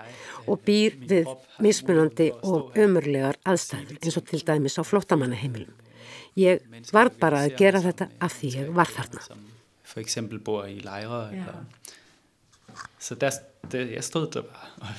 og 0.46 0.60
býr 0.66 0.98
við 1.10 1.30
mismunandi 1.62 2.30
og 2.46 2.76
ömurlegar 2.78 3.38
aðstæður 3.48 3.98
eins 3.98 4.18
og 4.20 4.26
til 4.30 4.42
dæmis 4.46 4.78
á 4.78 4.82
flottamannaheimilum. 4.86 5.74
Ég 6.38 6.62
var 6.94 7.10
bara 7.20 7.44
að 7.46 7.56
gera 7.58 7.82
þetta 7.82 8.08
af 8.22 8.36
því 8.38 8.52
ég 8.56 8.70
var 8.76 8.90
þarna. 8.90 9.40
For 9.82 10.00
eksempel 10.00 10.40
bor 10.40 10.68
í 10.70 10.78
læra. 10.84 11.26
Så 13.02 13.18
der, 13.20 13.34
det, 13.68 13.82
ég 13.92 14.04
stóð 14.06 14.28
þetta 14.28 14.42
bara. 14.48 14.94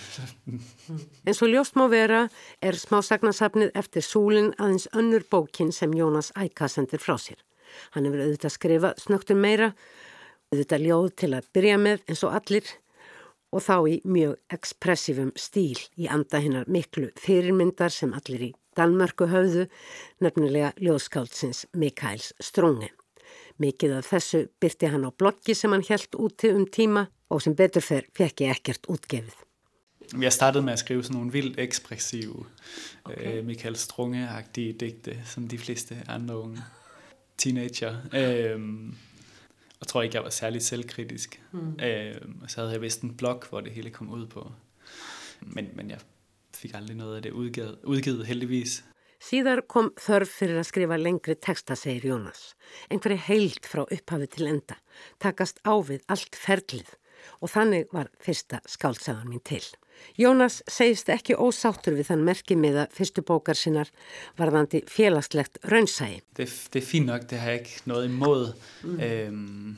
en 1.28 1.38
svo 1.38 1.50
ljóst 1.50 1.80
má 1.80 1.88
vera 1.90 2.28
er 2.62 2.78
smásagnasafnið 2.78 3.74
eftir 3.80 4.06
súlinn 4.06 4.52
aðeins 4.60 4.90
önnur 4.94 5.26
bókin 5.32 5.72
sem 5.74 5.96
Jónas 5.98 6.30
Æka 6.38 6.70
sendir 6.70 7.02
frá 7.02 7.16
sér. 7.18 7.40
Hann 7.96 8.06
hefur 8.06 8.22
auðvitað 8.22 8.54
skrifað 8.54 9.02
snögtum 9.02 9.42
meira, 9.42 9.72
auðvitað 10.54 10.88
ljóð 10.88 11.12
til 11.18 11.32
að 11.34 11.52
byrja 11.56 11.78
með 11.82 12.04
eins 12.08 12.24
og 12.24 12.36
allir 12.38 12.74
og 13.54 13.62
þá 13.62 13.76
í 13.90 13.96
mjög 14.06 14.38
ekspressífum 14.54 15.32
stíl 15.38 15.80
í 15.98 16.10
anda 16.10 16.42
hinnar 16.42 16.70
miklu 16.70 17.10
fyrirmyndar 17.22 17.94
sem 17.94 18.14
allir 18.18 18.50
í 18.50 18.52
Danmörku 18.74 19.28
höfðu, 19.30 19.68
nefnilega 20.24 20.72
ljóðskáldsins 20.82 21.68
Mikaels 21.78 22.32
Strónge. 22.42 22.90
Mikið 23.62 24.00
af 24.00 24.10
þessu 24.10 24.48
byrti 24.62 24.90
hann 24.90 25.06
á 25.06 25.14
bloggi 25.14 25.54
sem 25.54 25.74
hann 25.74 25.86
helt 25.86 26.18
úti 26.18 26.50
um 26.50 26.66
tíma 26.66 27.06
og 27.30 27.44
sem 27.46 27.54
betur 27.58 27.86
fyrr 27.86 28.10
fekk 28.18 28.46
ég 28.48 28.56
ekkert 28.56 28.90
útgefið. 28.90 29.36
Jeg 30.14 30.34
startede 30.34 30.66
med 30.66 30.74
at 30.74 30.82
skrive 30.82 31.04
sådan 31.04 31.20
nogle 31.20 31.32
vildt 31.32 31.60
ekspressive, 31.62 32.46
okay. 33.06 33.38
øh, 33.38 33.46
Michael 33.46 33.78
Strunge-agtige 33.78 34.74
digte, 34.74 35.20
som 35.26 35.48
de 35.48 35.58
fleste 35.58 36.02
andre 36.08 36.38
unge 36.38 36.66
teenager. 37.38 37.96
Øhm, 38.14 38.96
og 39.84 39.88
tror 39.88 40.02
ikke, 40.02 40.16
jeg 40.16 40.24
var 40.24 40.30
særlig 40.30 40.62
selvkritisk. 40.62 41.42
Mm. 41.52 41.80
Øhm, 41.84 42.40
og 42.42 42.52
så 42.52 42.62
havde 42.62 42.72
jeg 42.74 42.82
vist 42.82 43.02
en 43.02 43.18
blog, 43.18 43.44
hvor 43.50 43.62
det 43.62 43.72
hele 43.72 43.90
kom 43.90 44.10
ud 44.10 44.28
på. 44.28 44.52
Men, 45.42 45.70
men 45.76 45.90
jeg 45.90 46.00
fik 46.56 46.72
aldrig 46.76 46.98
noget 46.98 47.16
af 47.16 47.22
det 47.22 47.32
udgivet, 47.32 47.78
udgivet 47.84 48.26
heldigvis. 48.26 48.84
Síðar 49.24 49.62
kom 49.72 49.94
þörf 50.04 50.32
fyrir 50.40 50.58
að 50.60 50.68
skrifa 50.68 50.96
lengri 51.00 51.36
texta, 51.40 51.76
segir 51.80 52.10
Jónas. 52.12 52.42
Einhverju 52.92 53.20
heilt 53.28 53.68
frá 53.72 53.86
upphafi 53.86 54.28
til 54.28 54.50
enda, 54.52 54.76
takast 55.24 55.62
á 55.64 55.80
við 55.80 56.04
allt 56.12 56.36
ferlið 56.36 56.90
og 57.42 57.52
þannig 57.54 57.88
var 57.94 58.12
fyrsta 58.24 58.62
skáltsagan 58.70 59.30
mín 59.30 59.44
til. 59.46 59.64
Jónas 60.20 60.60
segist 60.68 61.10
ekki 61.14 61.38
ósáttur 61.40 61.96
við 61.98 62.10
þann 62.10 62.26
merki 62.28 62.58
með 62.60 62.82
að 62.84 62.98
fyrstu 62.98 63.24
bókar 63.26 63.58
sinnar 63.58 63.90
varðandi 64.40 64.84
félagslegt 64.90 65.62
raunsægi. 65.70 66.22
Det, 66.36 66.50
det 66.74 66.82
er 66.82 66.88
fint 66.88 67.10
nok, 67.10 67.28
det 67.30 67.40
har 67.42 67.56
jeg 67.56 67.64
ikke 67.64 67.90
noget 67.92 68.10
imod. 68.10 68.46
Mm. 68.84 69.00
Øhm, 69.08 69.78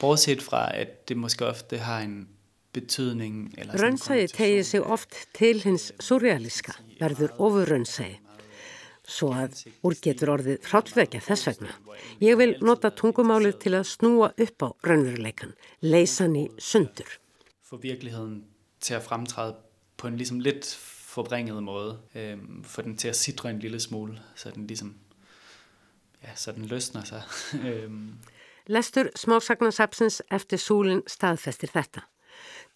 bortset 0.00 0.44
fra, 0.44 0.68
at 0.76 1.08
det 1.08 1.16
måske 1.16 1.48
ofte 1.48 1.82
har 1.82 2.04
en 2.06 2.28
betydning. 2.76 3.48
Raunsægi 3.80 4.30
tegir 4.36 4.62
sig 4.62 4.84
oft 4.84 5.16
til 5.34 5.64
hins 5.64 5.90
surrealiska, 6.00 6.76
verður 7.00 7.34
ofur 7.38 7.68
raunsægi 7.72 8.20
svo 9.08 9.30
að 9.32 9.62
úr 9.86 9.96
getur 10.04 10.34
orðið 10.36 10.68
hráttveikja 10.68 11.22
þess 11.24 11.48
vegna. 11.48 11.72
Ég 12.22 12.38
vil 12.40 12.52
nota 12.64 12.90
tungumálið 12.94 13.56
til 13.64 13.74
að 13.78 13.88
snúa 13.88 14.30
upp 14.36 14.66
á 14.66 14.68
raunveruleikan, 14.86 15.54
leysa 15.82 16.26
hann 16.26 16.36
í 16.36 16.44
sundur. 16.60 17.08
For 17.64 17.80
virkeligheden 17.80 18.44
til 18.80 18.98
at 18.98 19.04
fremtræde 19.04 19.56
på 19.96 20.08
en 20.08 20.16
ligesom 20.16 20.40
lidt 20.40 20.68
forbringet 21.08 21.62
måde, 21.62 21.98
øhm, 22.14 22.64
for 22.64 22.82
den 22.82 22.96
til 22.96 23.08
at 23.08 23.16
sidre 23.16 23.50
en 23.50 23.58
lille 23.58 23.80
smule, 23.80 24.20
så 24.34 24.50
den 24.50 24.66
ligesom, 24.66 24.96
ja, 26.22 26.34
så 26.34 26.52
den 26.52 26.64
løsner 26.64 27.04
sig. 27.04 27.22
Lestur 28.68 29.08
smásagnarsapsins 29.16 30.22
eftir 30.30 30.60
súlinn 30.60 31.00
staðfestir 31.08 31.70
þetta. 31.72 32.02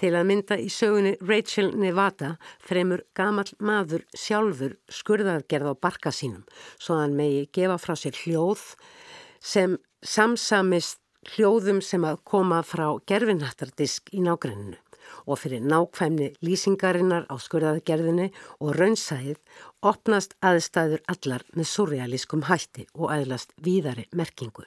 Til 0.02 0.16
að 0.18 0.24
mynda 0.26 0.56
í 0.58 0.64
sögunni 0.66 1.12
Rachel 1.22 1.68
Nevada 1.78 2.32
fremur 2.66 3.04
gamal 3.14 3.46
maður 3.62 4.02
sjálfur 4.18 4.72
skurðargerð 4.90 5.68
á 5.70 5.74
barka 5.78 6.10
sínum 6.10 6.42
svo 6.74 6.96
hann 6.98 7.14
megi 7.14 7.44
gefa 7.54 7.76
frá 7.78 7.94
sér 7.94 8.18
hljóð 8.24 8.64
sem 9.38 9.76
samsamist 10.02 10.98
hljóðum 11.36 11.78
sem 11.86 12.02
að 12.02 12.18
koma 12.26 12.58
frá 12.66 12.88
gerfinhattardisk 13.06 14.10
í 14.10 14.24
nágrenninu 14.26 14.80
og 15.30 15.38
fyrir 15.38 15.62
nákvæmni 15.70 16.32
lýsingarinnar 16.42 17.30
á 17.30 17.38
skurðargerðinni 17.38 18.32
og 18.58 18.74
raunsæðið 18.80 19.38
opnast 19.86 20.34
aðstæður 20.42 21.06
allar 21.14 21.46
með 21.54 21.70
surrealískum 21.76 22.48
hætti 22.50 22.88
og 22.98 23.14
aðlast 23.14 23.54
víðari 23.62 24.08
merkingu. 24.10 24.66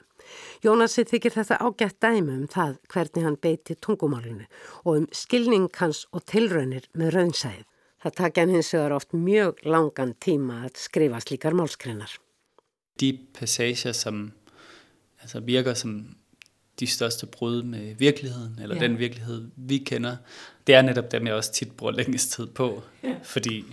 Jónasi 0.64 1.06
þykir 1.08 1.36
þetta 1.38 1.60
ágætt 1.62 1.98
dæmi 2.02 2.34
um 2.34 2.48
það 2.52 2.76
hvernig 2.92 3.26
hann 3.26 3.38
beiti 3.42 3.76
tungumálinu 3.86 4.46
og 4.84 4.92
um 4.96 5.08
skilning 5.12 5.70
hans 5.80 6.04
og 6.12 6.26
tilraunir 6.30 6.88
með 6.94 7.14
raunsæð. 7.16 7.64
Það 8.02 8.16
takja 8.20 8.44
hann 8.44 8.54
hins 8.54 8.74
vegar 8.74 8.96
oft 8.96 9.16
mjög 9.16 9.64
langan 9.64 10.14
tíma 10.22 10.62
að 10.66 10.82
skrifa 10.82 11.22
slíkar 11.24 11.56
málskreinar. 11.56 12.18
De 13.00 13.12
passager 13.34 13.92
som 13.92 14.30
altså 15.22 15.40
virker 15.40 15.74
som 15.74 16.16
de 16.80 16.86
største 16.86 17.26
brud 17.26 17.62
med 17.62 17.94
virkeligheden, 17.98 18.58
eller 18.62 18.76
ja. 18.76 18.82
den 18.82 18.98
virkelighed, 18.98 19.50
vi 19.56 19.78
kender, 19.78 20.16
det 20.66 20.74
er 20.74 20.82
netop 20.82 21.12
dem, 21.12 21.26
jeg 21.26 21.34
også 21.34 21.52
tit 21.52 21.72
bruger 21.76 21.92
længst 21.92 22.32
tid 22.32 22.46
på, 22.46 22.82
ja. 23.02 23.14
fordi 23.22 23.64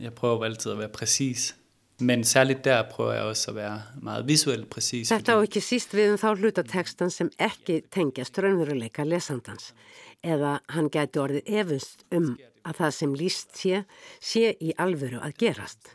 jeg 0.00 0.14
prøver 0.14 0.44
altid 0.44 0.72
at 0.72 0.78
være 0.78 0.88
præcis. 0.88 1.56
Men 2.00 2.24
særligt 2.24 2.64
der 2.64 2.82
prøver 2.90 3.12
jeg 3.12 3.22
også 3.22 3.50
at 3.50 3.56
være 3.56 3.82
meget 4.02 4.28
visuelt 4.28 4.70
præcis. 4.70 5.10
Þetta 5.10 5.34
á 5.34 5.38
ekki 5.42 5.62
síst 5.64 5.94
við 5.98 6.12
um 6.12 6.20
þá 6.20 6.28
hlutatekstan 6.38 7.10
sem 7.10 7.30
ekki 7.42 7.80
tengjast 7.90 8.38
raunveruleika 8.38 9.02
lesandans 9.02 9.72
eða 10.22 10.58
hann 10.70 10.90
gæti 10.94 11.18
orðið 11.18 11.50
efust 11.62 12.06
um 12.14 12.36
að 12.62 12.78
það 12.80 12.94
sem 12.94 13.14
líst 13.18 13.58
sé, 13.58 13.82
sé 14.20 14.54
í 14.62 14.72
alvöru 14.78 15.18
að 15.18 15.36
gerast. 15.42 15.94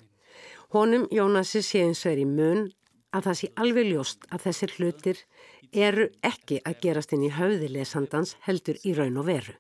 Honum, 0.76 1.08
Jónasi, 1.12 1.62
sé 1.64 1.86
eins 1.86 2.04
og 2.06 2.12
er 2.12 2.24
í 2.24 2.28
mun 2.28 2.66
að 3.14 3.30
það 3.30 3.40
sé 3.40 3.52
alveg 3.64 3.92
ljóst 3.92 4.28
að 4.34 4.48
þessir 4.48 4.78
hlutir 4.78 5.26
eru 5.72 6.08
ekki 6.26 6.60
að 6.66 6.80
gerast 6.84 7.14
inn 7.16 7.28
í 7.28 7.34
höfði 7.34 7.70
lesandans 7.78 8.36
heldur 8.48 8.80
í 8.84 8.96
raun 8.98 9.22
og 9.22 9.30
veru. 9.30 9.56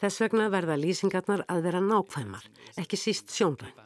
Þess 0.00 0.22
vegna 0.24 0.50
verða 0.52 0.76
lýsingarnar 0.80 1.46
að 1.48 1.62
vera 1.68 1.80
nákvæmar, 1.80 2.44
ekki 2.76 2.98
síst 3.00 3.32
sjónrænt. 3.32 3.85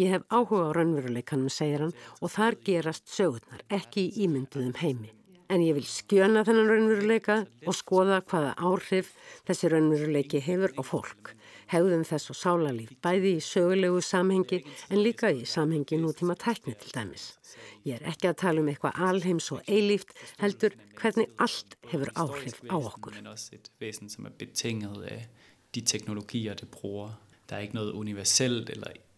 Ég 0.00 0.08
hef 0.14 0.22
áhuga 0.32 0.70
á 0.72 0.76
raunveruleikanum, 0.76 1.50
segir 1.52 1.82
hann, 1.84 1.96
og 2.20 2.32
þar 2.32 2.56
gerast 2.64 3.10
sögurnar, 3.12 3.60
ekki 3.68 4.08
í 4.08 4.24
ímynduðum 4.26 4.78
heimi. 4.80 5.10
En 5.52 5.60
ég 5.60 5.76
vil 5.76 5.84
skjöna 5.84 6.46
þennan 6.48 6.70
raunveruleika 6.70 7.34
og 7.68 7.76
skoða 7.76 8.22
hvaða 8.24 8.54
áhrif 8.56 9.10
þessi 9.44 9.68
raunveruleiki 9.68 10.40
hefur 10.40 10.72
á 10.80 10.82
fólk. 10.86 11.34
Hegðum 11.68 12.06
þess 12.08 12.32
og 12.32 12.38
sálalíf, 12.38 12.94
bæði 13.04 13.34
í 13.36 13.44
sögulegu 13.44 14.00
samhengi 14.04 14.62
en 14.88 15.02
líka 15.04 15.28
í 15.32 15.44
samhengi 15.48 16.00
nútíma 16.00 16.38
tækni 16.40 16.72
til 16.80 16.92
dæmis. 16.96 17.34
Ég 17.84 18.00
er 18.00 18.08
ekki 18.12 18.30
að 18.30 18.40
tala 18.44 18.64
um 18.64 18.72
eitthvað 18.72 19.00
alheims 19.08 19.50
og 19.52 19.60
eilíft, 19.68 20.16
heldur 20.40 20.76
hvernig 20.96 21.28
allt 21.36 21.76
hefur 21.92 22.12
áhrif 22.16 22.60
á 22.72 22.76
okkur. 22.80 23.20
Som 24.08 24.28
er 24.28 24.36
betinget 24.40 24.88
af 24.88 25.28
de 25.72 25.80
teknologier, 25.80 26.56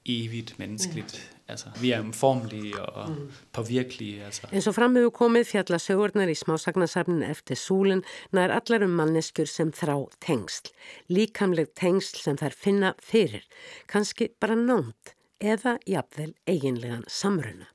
evigt 0.04 0.58
menneskeligt. 0.58 1.14
Mm. 1.14 1.34
Altså, 1.48 1.68
vi 1.80 1.90
er 1.92 2.00
umformlige 2.00 2.82
og 2.82 3.10
mm. 3.10 3.32
påvirkelige. 3.52 4.24
Altså. 4.24 4.48
En 4.52 4.62
svo 4.64 4.72
framöfu 4.72 5.10
komið 5.12 5.50
fjalla 5.50 5.78
sögurnar 5.78 6.32
í 6.32 6.36
smásagnasafnin 6.38 7.24
eftir 7.26 7.60
súlinn 7.60 8.00
nær 8.32 8.54
allar 8.54 8.86
um 8.86 8.96
manneskjur 8.96 9.50
sem 9.50 9.72
þrá 9.72 9.98
tengsl. 10.24 10.72
Líkamleg 11.12 11.74
tengsl 11.76 12.22
sem 12.24 12.40
þær 12.40 12.56
finna 12.56 12.94
fyrir, 13.02 13.44
kannski 13.86 14.30
bara 14.40 14.56
nánt 14.56 15.12
eða 15.40 15.76
jafnvel 15.84 16.32
eiginlegan 16.48 17.04
samruna. 17.08 17.73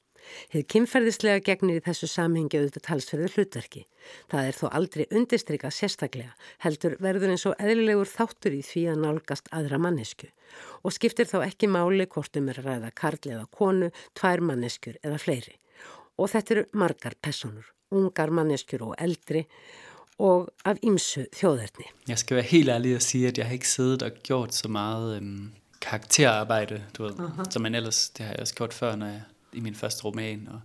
Þið 0.53 0.65
kynferðislega 0.73 1.43
gegnir 1.45 1.79
í 1.79 1.85
þessu 1.85 2.09
samhengi 2.09 2.59
auðvitað 2.59 2.85
talsverður 2.87 3.35
hlutverki. 3.37 3.85
Það 4.31 4.49
er 4.49 4.59
þó 4.59 4.65
aldrei 4.79 5.05
undistrykað 5.09 5.75
sérstaklega, 5.75 6.35
heldur 6.65 6.97
verður 7.03 7.33
eins 7.33 7.45
og 7.49 7.57
eðlilegur 7.59 8.09
þáttur 8.09 8.57
í 8.57 8.61
því 8.65 8.85
að 8.93 9.01
nálgast 9.05 9.51
aðra 9.55 9.81
mannesku 9.81 10.29
og 10.83 10.95
skiptir 10.95 11.27
þá 11.29 11.43
ekki 11.45 11.69
máli 11.69 12.07
hvort 12.09 12.37
um 12.39 12.47
er 12.49 12.61
að 12.61 12.69
ræða 12.69 12.93
karl 12.97 13.19
eða 13.29 13.43
konu, 13.53 13.91
tvær 14.17 14.41
manneskjur 14.41 14.97
eða 15.05 15.19
fleiri. 15.21 15.53
Og 16.19 16.31
þetta 16.31 16.55
eru 16.55 16.65
margar 16.79 17.15
personur, 17.21 17.69
ungar 17.95 18.33
manneskjur 18.33 18.89
og 18.89 18.97
eldri 18.97 19.45
og 20.19 20.49
af 20.67 20.81
ymsu 20.83 21.25
þjóðerni. 21.35 21.87
Jeg 22.09 22.19
skal 22.19 22.39
være 22.39 22.51
helt 22.51 22.73
ærlig 22.75 22.95
og 22.97 23.05
sige, 23.05 23.31
at 23.31 23.39
jeg 23.39 23.47
har 23.47 23.55
ikke 23.59 23.71
siddet 23.71 24.03
og 24.03 24.19
gjort 24.27 24.55
så 24.55 24.67
meget 24.67 25.15
øhm, 25.17 25.51
karakterarbejde, 25.81 26.83
du 26.97 27.03
ved, 27.03 27.19
uh-huh. 27.19 27.51
som 27.51 27.61
man 27.61 27.75
ellers, 27.75 28.09
det 28.09 28.25
har 28.25 28.33
jeg 28.33 28.41
også 28.41 28.55
gjort 28.55 28.73
før, 28.73 28.95
når 28.95 29.05
jeg, 29.05 29.21
i 29.53 29.59
min 29.59 29.75
første 29.75 30.05
roman, 30.05 30.47
og 30.47 30.61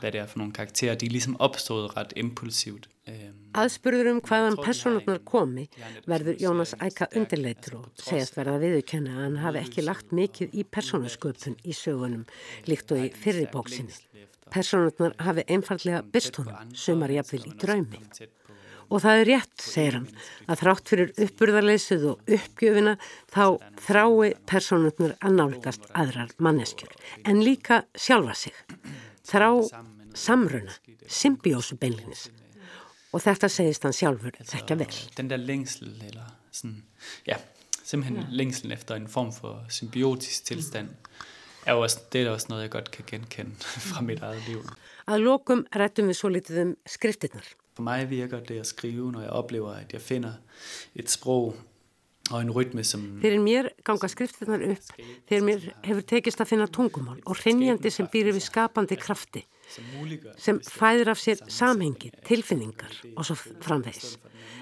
hvad 0.00 0.12
det 0.12 0.20
er 0.20 0.26
for 0.26 0.38
nogle 0.38 0.52
karakterer, 0.52 0.94
de 0.94 1.06
er 1.06 1.10
ligesom 1.10 1.36
opstået 1.40 1.96
ret 1.96 2.12
impulsivt. 2.16 2.88
Aðspurður 3.54 4.08
um 4.10 4.20
hvaðan 4.26 4.56
personarnar 4.58 5.20
komi 5.24 5.68
verður 6.10 6.40
Jónas 6.42 6.72
Æka 6.82 7.06
undirleitur 7.16 7.76
og 7.78 8.02
segjast 8.02 8.34
verða 8.36 8.58
viðurkenna 8.64 9.12
að 9.14 9.22
hann 9.22 9.36
hafi 9.44 9.62
ekki 9.62 9.84
lagt 9.86 10.14
mikið 10.16 10.56
í 10.58 10.64
personasköpun 10.76 11.54
í 11.62 11.76
sögunum 11.76 12.24
líkt 12.66 12.90
og 12.92 13.04
í 13.04 13.12
fyrri 13.14 13.46
bóksinni. 13.52 13.94
Personarnar 14.50 15.14
hafi 15.22 15.46
einfallega 15.46 16.02
byrst 16.02 16.42
honum, 16.42 16.74
sumar 16.74 17.14
jafnvel 17.14 17.46
í 17.46 17.54
draumi. 17.62 18.02
Og 18.86 19.02
það 19.02 19.20
er 19.20 19.28
rétt, 19.30 19.54
segir 19.62 19.96
hann, 19.98 20.06
að 20.46 20.60
þrátt 20.62 20.90
fyrir 20.92 21.12
uppburðarleysið 21.26 22.04
og 22.12 22.32
uppgjöfina 22.36 22.94
þá 23.34 23.44
þrái 23.88 24.28
personarnar 24.46 25.16
að 25.18 25.36
nálgast 25.40 25.88
aðrar 25.98 26.30
manneskjur, 26.38 26.92
en 27.26 27.42
líka 27.42 27.82
sjálfa 27.98 28.36
sig. 28.46 28.60
Þrá 29.26 29.50
samruna, 30.16 30.74
symbiósu 31.10 31.78
beinlinis. 31.80 32.28
Og 33.14 33.22
þetta 33.24 33.50
segist 33.50 33.86
hann 33.86 33.96
sjálfur 33.96 34.38
þekka 34.44 34.78
vel. 34.78 34.92
Den 35.16 35.30
der 35.32 35.42
længsel, 35.42 35.90
eller 36.06 36.30
sådan, 36.50 36.82
ja, 37.26 37.40
simpelthen 37.82 38.22
ja. 38.22 38.28
længsel 38.30 38.72
efter 38.72 38.94
en 39.00 39.08
form 39.08 39.32
for 39.32 39.64
symbiotisk 39.68 40.44
tilstand. 40.44 40.94
Er 41.66 41.74
også, 41.74 42.00
det 42.12 42.22
er 42.22 42.30
også 42.30 42.46
noget, 42.48 42.62
jeg 42.62 42.70
godt 42.70 42.90
kan 42.90 43.04
genkende 43.06 43.54
fra 43.90 44.00
mit 44.00 44.22
eget 44.22 44.48
liv. 44.48 44.62
Að 45.06 45.22
lokum 45.22 45.64
rættum 45.74 46.10
við 46.10 46.18
svo 46.18 46.30
litið 46.30 46.60
um 46.62 46.74
skriftirnar. 46.86 47.48
For 47.76 47.84
mig 47.84 48.08
virker 48.10 48.40
det 48.40 48.60
at 48.62 48.66
skrive, 48.66 49.12
når 49.12 49.26
jeg 49.26 49.30
oplever, 49.30 49.72
at 49.76 49.92
jeg 49.92 50.00
finder 50.00 50.32
et 50.96 51.10
sprog 51.10 51.54
og 52.30 52.40
en 52.40 52.50
rytme 52.50 52.84
som... 52.84 53.02
Fyrir 53.22 53.38
mér 53.42 53.68
ganga 53.86 54.08
skriftirnar 54.10 54.64
upp 54.72 54.88
þegar 55.28 55.44
mér 55.46 55.66
hefur 55.84 56.06
tekist 56.10 56.42
að 56.42 56.50
finna 56.52 56.66
tungumál 56.72 57.20
og 57.24 57.38
hrinnjandi 57.42 57.92
sem 57.92 58.08
býr 58.10 58.32
við 58.32 58.46
skapandi 58.48 58.98
krafti 58.98 59.44
sem 60.38 60.60
fæðir 60.62 61.10
af 61.12 61.20
sér 61.20 61.42
samhengi, 61.50 62.12
tilfinningar 62.26 63.00
og 63.16 63.26
svo 63.26 63.36
framvegis. 63.62 64.16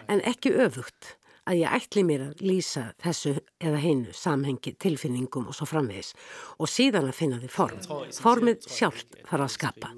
En 0.08 0.22
ekki 0.24 0.52
öfugt 0.64 1.14
að 1.44 1.60
ég 1.60 1.76
ætli 1.76 2.04
mér 2.08 2.28
að 2.30 2.44
lýsa 2.44 2.86
þessu 3.04 3.34
eða 3.60 3.82
heinu 3.82 4.14
samhengi, 4.16 4.74
tilfinningum 4.80 5.50
og 5.50 5.56
svo 5.56 5.68
framvegis 5.68 6.14
og 6.58 6.72
síðan 6.72 7.10
að 7.10 7.18
finna 7.20 7.40
því 7.42 7.52
form. 7.52 7.84
Formið 8.16 8.68
sjálft 8.68 9.20
fara 9.28 9.48
að 9.48 9.56
skapa. 9.58 9.92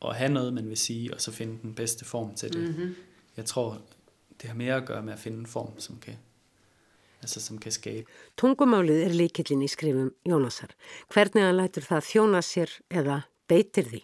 Og 0.00 0.14
have 0.14 0.32
noget, 0.32 0.54
man 0.54 0.68
vil 0.68 0.76
sige, 0.76 1.14
og 1.14 1.20
så 1.20 1.32
finde 1.32 1.58
den 1.62 1.74
bedste 1.74 2.04
form 2.04 2.34
til 2.34 2.52
det. 2.52 2.60
Mm 2.60 2.74
-hmm. 2.74 2.94
Jeg 3.36 3.44
tror, 3.44 3.82
det 4.40 4.48
har 4.48 4.56
mere 4.56 4.74
at 4.74 4.86
gøre 4.86 5.02
med 5.02 5.12
at 5.12 5.18
finde 5.18 5.38
en 5.38 5.46
form, 5.46 5.78
som 5.78 5.98
kan, 5.98 6.14
altså, 7.22 7.40
som 7.40 7.58
kan 7.58 7.72
skabe. 7.72 8.06
Tungumálið 8.42 9.04
er 9.04 9.12
líkillin 9.12 9.62
í 9.62 9.68
skrifum 9.68 10.12
Jónasar. 10.28 10.72
Hvernig 11.12 11.44
hann 11.44 11.56
lætur 11.56 11.82
það 11.82 12.00
þjóna 12.00 12.40
sér 12.40 12.70
eða 12.90 13.20
beitir 13.48 13.84
því? 13.84 14.02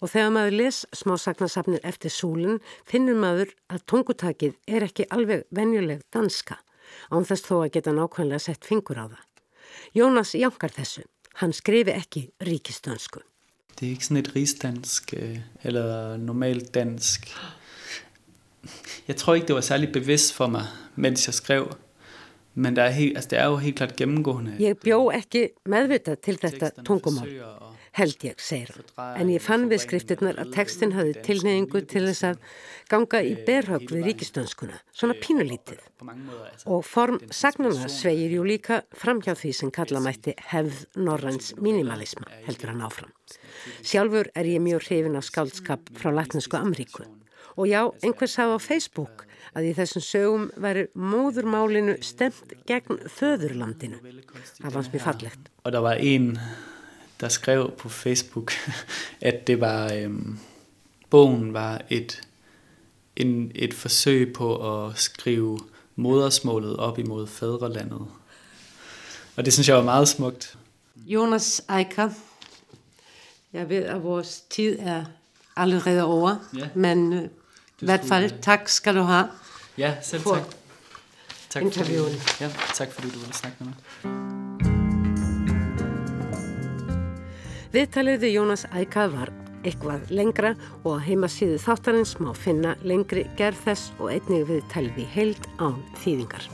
Og 0.00 0.10
þegar 0.10 0.30
maður 0.30 0.56
les 0.56 0.86
smásagnasafnir 0.92 1.80
eftir 1.84 2.10
súlun 2.10 2.60
finnur 2.86 3.18
maður 3.18 3.52
að 3.68 3.84
tungutakið 3.86 4.54
er 4.66 4.86
ekki 4.88 5.06
alveg 5.10 5.44
venjuleg 5.50 6.02
danska, 6.14 6.58
án 7.10 7.26
þess 7.28 7.46
þó 7.46 7.56
að 7.62 7.72
geta 7.76 7.92
nákvæmlega 7.92 8.38
sett 8.38 8.64
fingur 8.64 8.98
á 8.98 9.06
það. 9.06 9.24
Jónas 9.94 10.34
jankar 10.34 10.72
þessu, 10.72 11.04
hann 11.40 11.52
skrifi 11.52 11.94
ekki 11.94 12.30
ríkistönsku. 12.40 13.20
Det 13.80 13.86
er 13.86 13.90
ikke 13.90 14.04
sådan 14.04 14.16
et 14.16 14.36
rigsdansk 14.36 15.14
øh, 15.16 15.38
eller 15.62 16.16
normalt 16.16 16.74
dansk. 16.74 17.34
Jeg 19.08 19.16
tror 19.16 19.34
ikke, 19.34 19.46
det 19.46 19.54
var 19.54 19.60
særlig 19.60 19.92
bevidst 19.92 20.34
for 20.34 20.46
mig, 20.46 20.64
mens 20.96 21.26
jeg 21.26 21.34
skrev. 21.34 21.76
Men 22.54 22.76
det 22.76 22.84
er, 22.84 22.88
helt, 22.88 23.16
altså 23.16 23.28
det 23.30 23.38
er 23.38 23.46
jo 23.46 23.56
helt 23.56 23.76
klart 23.76 23.96
gennemgående. 23.96 24.56
Ég 24.58 24.74
bjó 24.82 25.10
ekki 25.14 25.44
meðvitað 25.70 26.16
til 26.26 26.40
þetta 26.42 26.70
tungumál 26.82 27.28
held 27.98 28.24
ég, 28.26 28.38
segir 28.40 28.70
hann. 28.74 28.88
En 29.20 29.30
ég 29.32 29.42
fann 29.42 29.66
við 29.70 29.82
skriftirnar 29.84 30.38
að 30.40 30.54
textin 30.54 30.94
hafði 30.96 31.16
tilneyingu 31.26 31.82
til 31.90 32.04
þess 32.06 32.26
að 32.30 32.40
ganga 32.90 33.20
í 33.26 33.34
berhögg 33.46 33.92
við 33.92 34.08
ríkistönskuna, 34.08 34.80
svona 34.94 35.16
pínulítið. 35.18 35.82
Og 36.70 36.84
form 36.86 37.20
sagnana 37.34 37.90
svegir 37.92 38.38
jú 38.38 38.46
líka 38.46 38.82
fram 38.96 39.22
hjá 39.24 39.34
því 39.34 39.52
sem 39.60 39.74
kalla 39.74 40.02
mætti 40.04 40.36
hefð 40.52 40.86
norræns 40.96 41.54
minimalisma, 41.60 42.28
heldur 42.46 42.72
hann 42.72 42.84
áfram. 42.86 43.14
Sjálfur 43.82 44.30
er 44.38 44.48
ég 44.48 44.62
mjög 44.64 44.86
hrifin 44.88 45.18
af 45.18 45.26
skáldskap 45.28 45.92
frá 45.98 46.12
Latninsku 46.14 46.58
Amríku. 46.60 47.06
Og 47.58 47.66
já, 47.66 47.90
einhvers 48.06 48.36
hafa 48.38 48.54
á 48.54 48.60
Facebook 48.62 49.24
að 49.56 49.70
í 49.70 49.74
þessum 49.74 50.04
sögum 50.04 50.48
væri 50.62 50.86
móðurmálinu 50.94 51.96
stemt 52.06 52.54
gegn 52.68 53.00
föðurlandinu. 53.10 53.98
Það 54.60 54.74
fannst 54.76 54.94
mér 54.94 55.02
fallegt. 55.02 55.48
Og 55.64 55.74
það 55.74 55.86
var 55.88 56.02
einn 56.04 56.28
der 57.20 57.28
skrev 57.28 57.72
på 57.78 57.88
Facebook, 57.88 58.52
at 59.20 59.46
det 59.46 59.60
var 59.60 59.92
øhm, 59.92 60.38
bogen 61.10 61.52
var 61.52 61.80
et, 61.90 62.22
en, 63.16 63.52
et 63.54 63.74
forsøg 63.74 64.32
på 64.32 64.86
at 64.86 64.98
skrive 64.98 65.58
modersmålet 65.96 66.76
op 66.76 66.98
imod 66.98 67.26
fædrelandet. 67.26 68.06
Og 69.36 69.44
det 69.44 69.52
synes 69.52 69.68
jeg 69.68 69.76
var 69.76 69.82
meget 69.82 70.08
smukt. 70.08 70.58
Jonas 70.96 71.62
Eiker, 71.78 72.10
jeg 73.52 73.68
ved, 73.68 73.84
at 73.84 74.02
vores 74.02 74.40
tid 74.50 74.78
er 74.80 75.04
allerede 75.56 76.04
over, 76.04 76.36
ja. 76.56 76.68
men 76.74 77.12
øh, 77.12 77.24
i 77.80 77.84
hvert 77.84 78.04
fald 78.04 78.42
tak 78.42 78.68
skal 78.68 78.96
du 78.96 79.02
have. 79.02 79.28
Ja, 79.78 79.94
selv 80.02 80.22
tak. 80.22 80.42
Tak 81.50 81.62
fordi, 81.74 81.92
ja, 82.40 82.50
tak 82.74 82.92
fordi 82.92 83.10
du 83.10 83.18
ville 83.18 83.34
snakke 83.34 83.56
med 83.60 83.72
mig. 84.02 84.57
Viðtalið 87.68 88.22
við 88.22 88.30
Jónas 88.32 88.62
Ækað 88.72 89.10
var 89.12 89.30
eitthvað 89.60 90.06
lengra 90.08 90.50
og 90.78 90.86
að 90.94 91.02
heimasíðu 91.04 91.56
þáttarins 91.60 92.14
má 92.16 92.30
finna 92.32 92.70
lengri 92.80 93.26
gerð 93.36 93.58
þess 93.66 93.90
og 93.98 94.14
einnig 94.14 94.46
viðtalið 94.48 95.00
í 95.02 95.04
heild 95.12 95.48
án 95.60 95.74
þýðingar. 96.00 96.46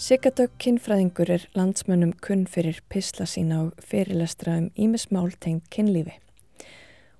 Sigardögg 0.00 0.54
kinnfræðingur 0.64 1.34
er 1.34 1.44
landsmönnum 1.52 2.14
kunn 2.24 2.46
fyrir 2.48 2.80
pisla 2.88 3.26
sína 3.28 3.58
og 3.66 3.84
fyrirlestra 3.84 4.54
um 4.62 4.70
ímismál 4.72 5.36
tengd 5.36 5.68
kinnlífi. 5.68 6.16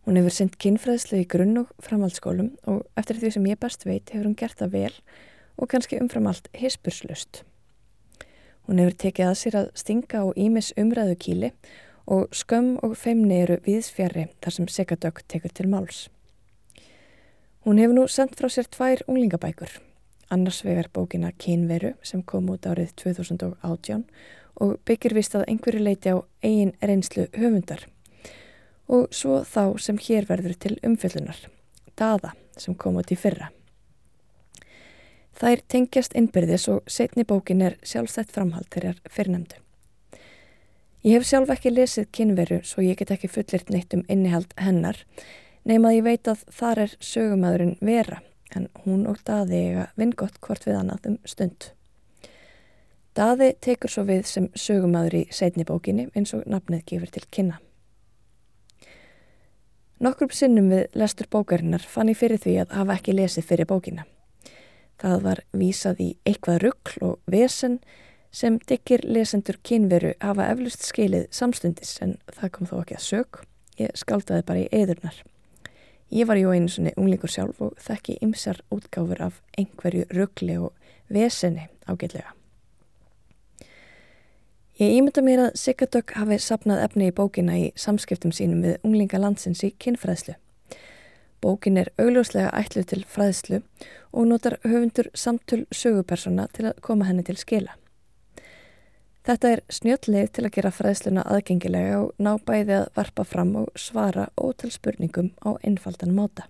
Hún 0.09 0.17
hefur 0.17 0.39
sendt 0.39 0.57
kinnfræðslu 0.57 1.21
í 1.21 1.29
grunn 1.29 1.61
og 1.67 1.77
framhaldsskólum 1.85 2.55
og 2.65 2.81
eftir 2.97 3.21
því 3.21 3.35
sem 3.37 3.53
ég 3.53 3.61
best 3.61 3.85
veit 3.85 4.09
hefur 4.09 4.31
hún 4.31 4.41
gert 4.41 4.57
það 4.65 4.75
vel 4.79 4.95
og 4.97 5.31
kannski 5.71 6.01
umfram 6.01 6.27
allt 6.31 6.49
hispurslust. 6.57 7.43
Hún 8.67 8.79
hefur 8.79 8.95
tekið 9.05 9.29
að 9.29 9.39
sér 9.41 9.57
að 9.59 9.71
stinga 9.79 10.23
á 10.23 10.27
Ímis 10.39 10.73
umræðu 10.79 11.17
kíli 11.19 11.53
og 12.07 12.35
skömm 12.35 12.77
og 12.83 12.97
feimni 12.99 13.41
eru 13.43 13.59
viðsfjari 13.67 14.29
þar 14.43 14.57
sem 14.57 14.69
Segadögg 14.69 15.23
tekur 15.29 15.55
til 15.55 15.71
máls. 15.71 16.09
Hún 17.67 17.79
hefur 17.79 17.95
nú 17.95 18.07
sendt 18.11 18.39
frá 18.39 18.49
sér 18.51 18.67
tvær 18.71 19.05
unglingabækur, 19.07 19.79
annars 20.31 20.63
vegar 20.67 20.91
bókina 20.95 21.31
Kynveru 21.39 21.95
sem 22.03 22.23
kom 22.23 22.51
út 22.51 22.67
árið 22.67 22.95
2018 22.99 24.05
og 24.63 24.79
byggir 24.87 25.15
vist 25.15 25.35
að 25.39 25.47
einhverju 25.49 25.83
leiti 25.83 26.11
á 26.11 26.19
eigin 26.43 26.75
reynslu 26.83 27.29
höfundar 27.39 27.87
og 28.93 29.09
svo 29.15 29.41
þá 29.47 29.79
sem 29.81 29.99
hér 29.99 30.27
verður 30.29 30.59
til 30.59 30.77
umfyllunar, 30.85 31.39
Dada 31.97 32.35
sem 32.59 32.75
kom 32.75 32.99
út 33.01 33.13
í 33.13 33.17
fyrra. 33.17 33.51
Þær 35.39 35.63
tengjast 35.73 36.17
innbyrðis 36.19 36.69
og 36.71 36.89
setni 36.91 37.25
bókin 37.25 37.63
er 37.65 37.79
sjálfstætt 37.87 38.33
framhald 38.35 38.69
þeirrar 38.73 38.99
fyrrnemdu. 39.11 39.57
Ég 41.03 41.19
hef 41.19 41.27
sjálf 41.27 41.51
ekki 41.51 41.73
lesið 41.73 42.11
kynveru 42.15 42.61
svo 42.63 42.85
ég 42.85 43.01
get 43.01 43.11
ekki 43.11 43.31
fullirt 43.33 43.73
neitt 43.75 43.95
um 43.97 44.05
innihald 44.13 44.53
hennar 44.61 45.01
nema 45.67 45.91
að 45.91 45.97
ég 45.97 46.05
veit 46.07 46.29
að 46.31 46.45
þar 46.55 46.85
er 46.85 46.95
sögumæðurinn 47.03 47.79
vera 47.83 48.21
en 48.55 48.69
hún 48.85 49.09
og 49.11 49.19
Daði 49.27 49.59
eiga 49.67 49.89
vingott 49.99 50.39
hvort 50.45 50.67
við 50.69 50.79
annað 50.79 51.09
um 51.11 51.19
stund. 51.27 51.73
Daði 53.17 53.51
tekur 53.61 53.93
svo 53.93 54.07
við 54.09 54.23
sem 54.29 54.49
sögumæður 54.55 55.19
í 55.19 55.27
setni 55.35 55.67
bókinni 55.69 56.09
eins 56.15 56.33
og 56.37 56.47
nafnið 56.49 56.85
gefur 56.89 57.13
til 57.13 57.27
kynna. 57.35 57.59
Nokkur 60.03 60.33
sinnum 60.35 60.71
við 60.73 60.97
lestur 60.99 61.29
bókarinnar 61.31 61.85
fann 61.87 62.11
ég 62.11 62.19
fyrir 62.19 62.41
því 62.43 62.57
að 62.63 62.73
hafa 62.79 62.97
ekki 62.99 63.15
lesið 63.15 63.47
fyrir 63.51 63.69
bókina. 63.71 64.07
Það 65.03 65.23
var 65.25 65.43
vísað 65.51 66.01
í 66.01 66.09
eitthvað 66.29 66.61
ruggl 66.63 66.99
og 67.03 67.15
vesen 67.27 67.81
sem 68.33 68.61
diggir 68.71 69.03
lesendur 69.05 69.59
kynveru 69.67 70.13
hafa 70.23 70.47
eflust 70.53 70.87
skilið 70.87 71.27
samstundis 71.35 71.97
en 72.05 72.17
það 72.31 72.53
kom 72.55 72.69
þó 72.71 72.77
ekki 72.81 72.99
að 72.99 73.07
sög. 73.09 73.41
Ég 73.81 73.97
skáldaði 73.99 74.45
bara 74.47 74.63
í 74.63 74.69
eðurnar. 74.71 75.17
Ég 76.13 76.29
var 76.29 76.39
jú 76.39 76.53
einu 76.53 76.69
svonni 76.69 76.93
unglingur 77.01 77.33
sjálf 77.33 77.61
og 77.65 77.75
þekki 77.81 78.19
ymsar 78.23 78.61
útgáfur 78.71 79.25
af 79.27 79.41
einhverju 79.59 80.07
ruggli 80.13 80.59
og 80.61 80.71
veseni 81.13 81.67
ágætlega. 81.89 82.35
Ég 84.81 84.97
ímynda 84.99 85.25
mér 85.25 85.47
að 85.49 85.59
Sigardök 85.61 86.15
hafi 86.17 86.39
sapnað 86.41 86.85
efni 86.87 87.11
í 87.11 87.17
bókina 87.17 87.59
í 87.59 87.67
samskiptum 87.77 88.33
sínum 88.33 88.63
við 88.65 88.79
unglinga 88.87 89.21
landsins 89.21 89.65
í 89.67 89.75
kynfræðslu. 89.83 90.39
Bókin 91.43 91.77
er 91.81 91.91
augljóslega 91.99 92.53
ætlu 92.55 92.85
til 92.87 93.03
fræðslu 93.09 93.63
og 94.13 94.27
notar 94.31 94.61
höfundur 94.63 95.09
samtul 95.15 95.65
sögupersona 95.75 96.47
til 96.55 96.69
að 96.71 96.79
koma 96.87 97.09
henni 97.09 97.25
til 97.27 97.41
skila. 97.41 97.75
Þetta 99.27 99.51
er 99.55 99.63
snjöldleið 99.71 100.31
til 100.35 100.45
að 100.47 100.55
gera 100.57 100.71
fræðsluna 100.75 101.23
aðgengilega 101.31 101.99
og 102.03 102.15
ná 102.19 102.33
bæði 102.47 102.77
að 102.81 102.89
varpa 102.97 103.25
fram 103.27 103.55
og 103.61 103.69
svara 103.79 104.29
ótal 104.37 104.71
spurningum 104.75 105.31
á 105.43 105.55
einfaldan 105.63 106.15
máta. 106.15 106.47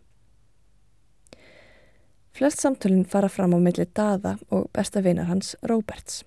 Flest 2.32 2.64
samtölinn 2.64 3.04
fara 3.04 3.28
fram 3.28 3.52
á 3.52 3.60
milli 3.60 3.84
Dada 3.84 4.38
og 4.48 4.70
besta 4.72 5.02
vinar 5.04 5.28
hans, 5.28 5.56
Róberts. 5.62 6.22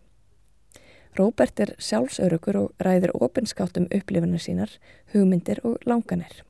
Róbert 1.18 1.60
er 1.60 1.74
sjálfsörugur 1.80 2.58
og 2.60 2.74
ræðir 2.84 3.14
opinskátum 3.16 3.88
upplifunir 3.90 4.42
sínar, 4.42 4.70
hugmyndir 5.14 5.62
og 5.64 5.80
langanir. 5.86 6.44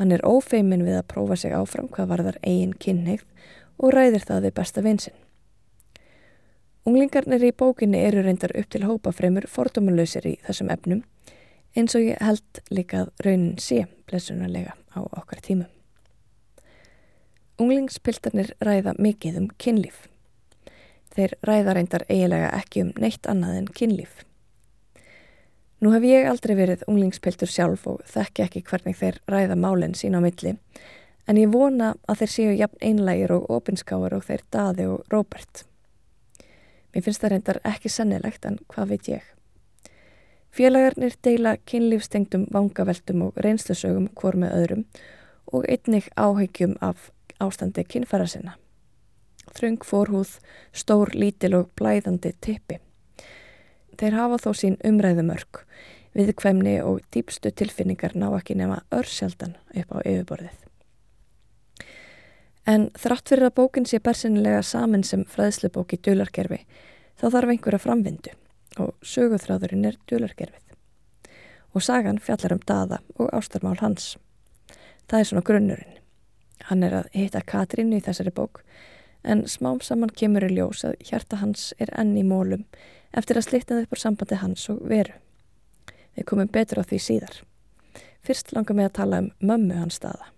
Hann 0.00 0.14
er 0.16 0.22
ófeimin 0.24 0.86
við 0.86 0.96
að 0.96 1.10
prófa 1.12 1.36
sig 1.36 1.52
áfram 1.52 1.90
hvað 1.92 2.06
varðar 2.08 2.36
eigin 2.40 2.72
kynneigð 2.80 3.26
og 3.76 3.92
ræðir 3.92 4.24
það 4.24 4.46
við 4.46 4.54
besta 4.56 4.84
vinsinn. 4.84 5.18
Unglingarnir 6.88 7.42
í 7.44 7.50
bókinni 7.52 8.00
eru 8.06 8.22
reyndar 8.24 8.54
upp 8.56 8.70
til 8.72 8.86
hópa 8.88 9.12
fremur 9.12 9.44
fordómanlausir 9.44 10.24
í 10.24 10.38
þessum 10.46 10.70
efnum 10.72 11.02
eins 11.76 11.92
og 11.98 12.06
ég 12.06 12.22
held 12.24 12.62
líka 12.72 13.02
að 13.04 13.26
raunin 13.26 13.60
sé 13.60 13.82
blessunarlega 14.08 14.72
á 14.96 15.04
okkar 15.04 15.44
tímum. 15.44 15.68
Unglingspiltarnir 17.60 18.54
ræða 18.64 18.96
mikið 18.96 19.36
um 19.42 19.50
kynlíf. 19.60 20.06
Þeir 21.12 21.36
ræða 21.44 21.76
reyndar 21.76 22.08
eiginlega 22.08 22.54
ekki 22.56 22.86
um 22.86 22.96
neitt 22.96 23.28
annað 23.28 23.60
en 23.60 23.72
kynlíf. 23.76 24.22
Nú 25.80 25.94
hef 25.94 26.04
ég 26.04 26.26
aldrei 26.28 26.52
verið 26.58 26.82
unglingspiltur 26.92 27.48
sjálf 27.48 27.86
og 27.88 28.02
þekki 28.04 28.44
ekki 28.44 28.60
hvernig 28.68 28.98
þeir 28.98 29.16
ræða 29.32 29.56
málinn 29.56 29.96
sín 29.96 30.12
á 30.12 30.20
milli, 30.20 30.58
en 31.24 31.40
ég 31.40 31.52
vona 31.54 31.94
að 32.04 32.20
þeir 32.20 32.32
séu 32.34 32.54
jafn 32.58 32.82
einlægir 32.84 33.32
og 33.32 33.46
opinskáar 33.48 34.12
og 34.12 34.26
þeir 34.26 34.44
Daði 34.52 34.86
og 34.92 35.06
Róbert. 35.08 35.64
Mér 36.92 37.06
finnst 37.06 37.24
það 37.24 37.32
reyndar 37.32 37.60
ekki 37.64 37.88
sennilegt, 37.88 38.44
en 38.44 38.58
hvað 38.68 38.92
veit 38.92 39.08
ég? 39.08 39.24
Félagarnir 40.52 41.16
deila 41.24 41.54
kynlífstengdum 41.70 42.48
vangaveltum 42.52 43.24
og 43.28 43.40
reynslusögum 43.40 44.10
hvort 44.18 44.40
með 44.42 44.56
öðrum 44.58 44.84
og 45.54 45.64
einnig 45.64 46.10
áhegjum 46.18 46.76
af 46.84 47.08
ástandi 47.40 47.86
kynfæra 47.88 48.26
sinna. 48.28 48.58
Þröng 49.56 49.80
fórhúð, 49.86 50.36
stór, 50.76 51.14
lítil 51.14 51.54
og 51.56 51.70
blæðandi 51.78 52.34
tippi. 52.42 52.82
Þeir 54.00 54.16
hafa 54.16 54.38
þó 54.40 54.50
sín 54.56 54.76
umræðumörk, 54.86 55.64
viðkvæmni 56.16 56.78
og 56.80 57.02
dýpstu 57.12 57.52
tilfinningar 57.52 58.14
ná 58.16 58.30
ekki 58.32 58.56
nema 58.56 58.80
örsjaldan 58.96 59.58
upp 59.76 59.92
á 59.92 59.98
yfirborðið. 60.00 60.56
En 62.70 62.88
þrátt 62.96 63.28
fyrir 63.28 63.50
að 63.50 63.56
bókin 63.58 63.86
sé 63.88 64.00
bersinnilega 64.00 64.62
saman 64.64 65.04
sem 65.04 65.26
fræðslubók 65.28 65.92
í 65.92 66.00
dölarkerfi, 66.00 66.62
þá 67.20 67.26
þarf 67.34 67.52
einhverja 67.52 67.82
framvindu 67.82 68.34
og 68.80 68.94
söguþráðurinn 69.04 69.88
er 69.90 70.00
dölarkerfið. 70.08 70.64
Og 71.76 71.84
sagan 71.84 72.22
fjallar 72.22 72.56
um 72.56 72.64
daða 72.66 73.02
og 73.18 73.28
ástarmál 73.36 73.78
hans. 73.82 74.14
Það 75.10 75.18
er 75.18 75.28
svona 75.28 75.44
grunnurinn. 75.44 75.98
Hann 76.70 76.86
er 76.86 76.96
að 77.02 77.12
hitta 77.12 77.44
Katrín 77.44 77.92
í 77.92 78.00
þessari 78.04 78.32
bók, 78.32 78.62
en 79.22 79.44
smám 79.48 79.80
saman 79.84 80.12
kemur 80.16 80.46
í 80.46 80.54
ljós 80.54 80.84
að 80.86 80.96
hjarta 81.04 81.40
hans 81.40 81.70
er 81.78 81.92
enn 81.98 82.16
í 82.16 82.24
mólum 82.24 82.64
eftir 83.16 83.38
að 83.38 83.48
slitnaði 83.48 83.86
upp 83.86 83.96
á 83.96 84.02
sambandi 84.02 84.38
hans 84.40 84.68
og 84.72 84.82
veru. 84.88 85.16
Við 86.16 86.26
komum 86.30 86.50
betur 86.52 86.80
á 86.80 86.84
því 86.84 87.00
síðar. 87.04 87.40
Fyrst 88.26 88.52
langar 88.52 88.76
mig 88.76 88.90
að 88.90 88.96
tala 89.00 89.22
um 89.24 89.30
mömmu 89.40 89.78
hans 89.80 89.98
staða. 90.00 90.30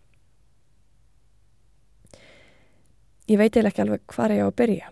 Ég 3.31 3.39
veit 3.39 3.57
eða 3.57 3.71
ekki 3.71 3.85
alveg 3.85 4.03
hvað 4.11 4.37
ég 4.37 4.45
á 4.45 4.49
að 4.49 4.59
byrja. 4.61 4.91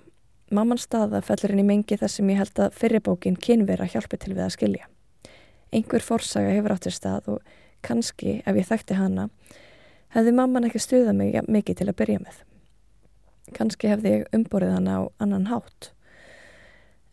Mammans 0.51 0.87
staða 0.87 1.21
fellur 1.23 1.55
inn 1.55 1.63
í 1.63 1.67
mengi 1.67 1.99
þar 1.99 2.11
sem 2.11 2.31
ég 2.31 2.41
held 2.41 2.63
að 2.63 2.77
fyrirbókin 2.79 3.39
kynvera 3.39 3.87
hjálpi 3.91 4.19
til 4.19 4.35
við 4.35 4.45
að 4.47 4.55
skilja. 4.57 4.87
Einhver 5.71 6.03
forsaga 6.03 6.55
hefur 6.55 6.75
áttir 6.75 6.95
stað 6.95 7.29
og 7.37 7.53
kannski 7.87 8.41
ef 8.43 8.57
ég 8.59 8.67
þekkti 8.67 8.99
hana 8.99 9.29
hefði 10.15 10.35
mamman 10.35 10.67
ekki 10.67 10.83
stuðað 10.83 11.19
mig 11.21 11.39
mikið 11.47 11.81
til 11.81 11.89
að 11.91 11.99
byrja 12.03 12.23
með. 12.25 12.41
Kannski 13.57 13.91
hefði 13.91 14.13
ég 14.15 14.37
umborið 14.37 14.77
hana 14.77 14.99
á 14.99 15.03
annan 15.23 15.49
hátt. 15.51 15.91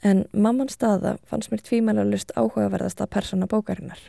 En 0.05 0.25
mamman 0.33 0.69
staða 0.69 1.17
fannst 1.25 1.51
mér 1.51 1.63
tvímæla 1.65 2.05
lust 2.05 2.31
áhugaverðasta 2.37 3.07
persóna 3.09 3.47
bókarinnar. 3.49 3.99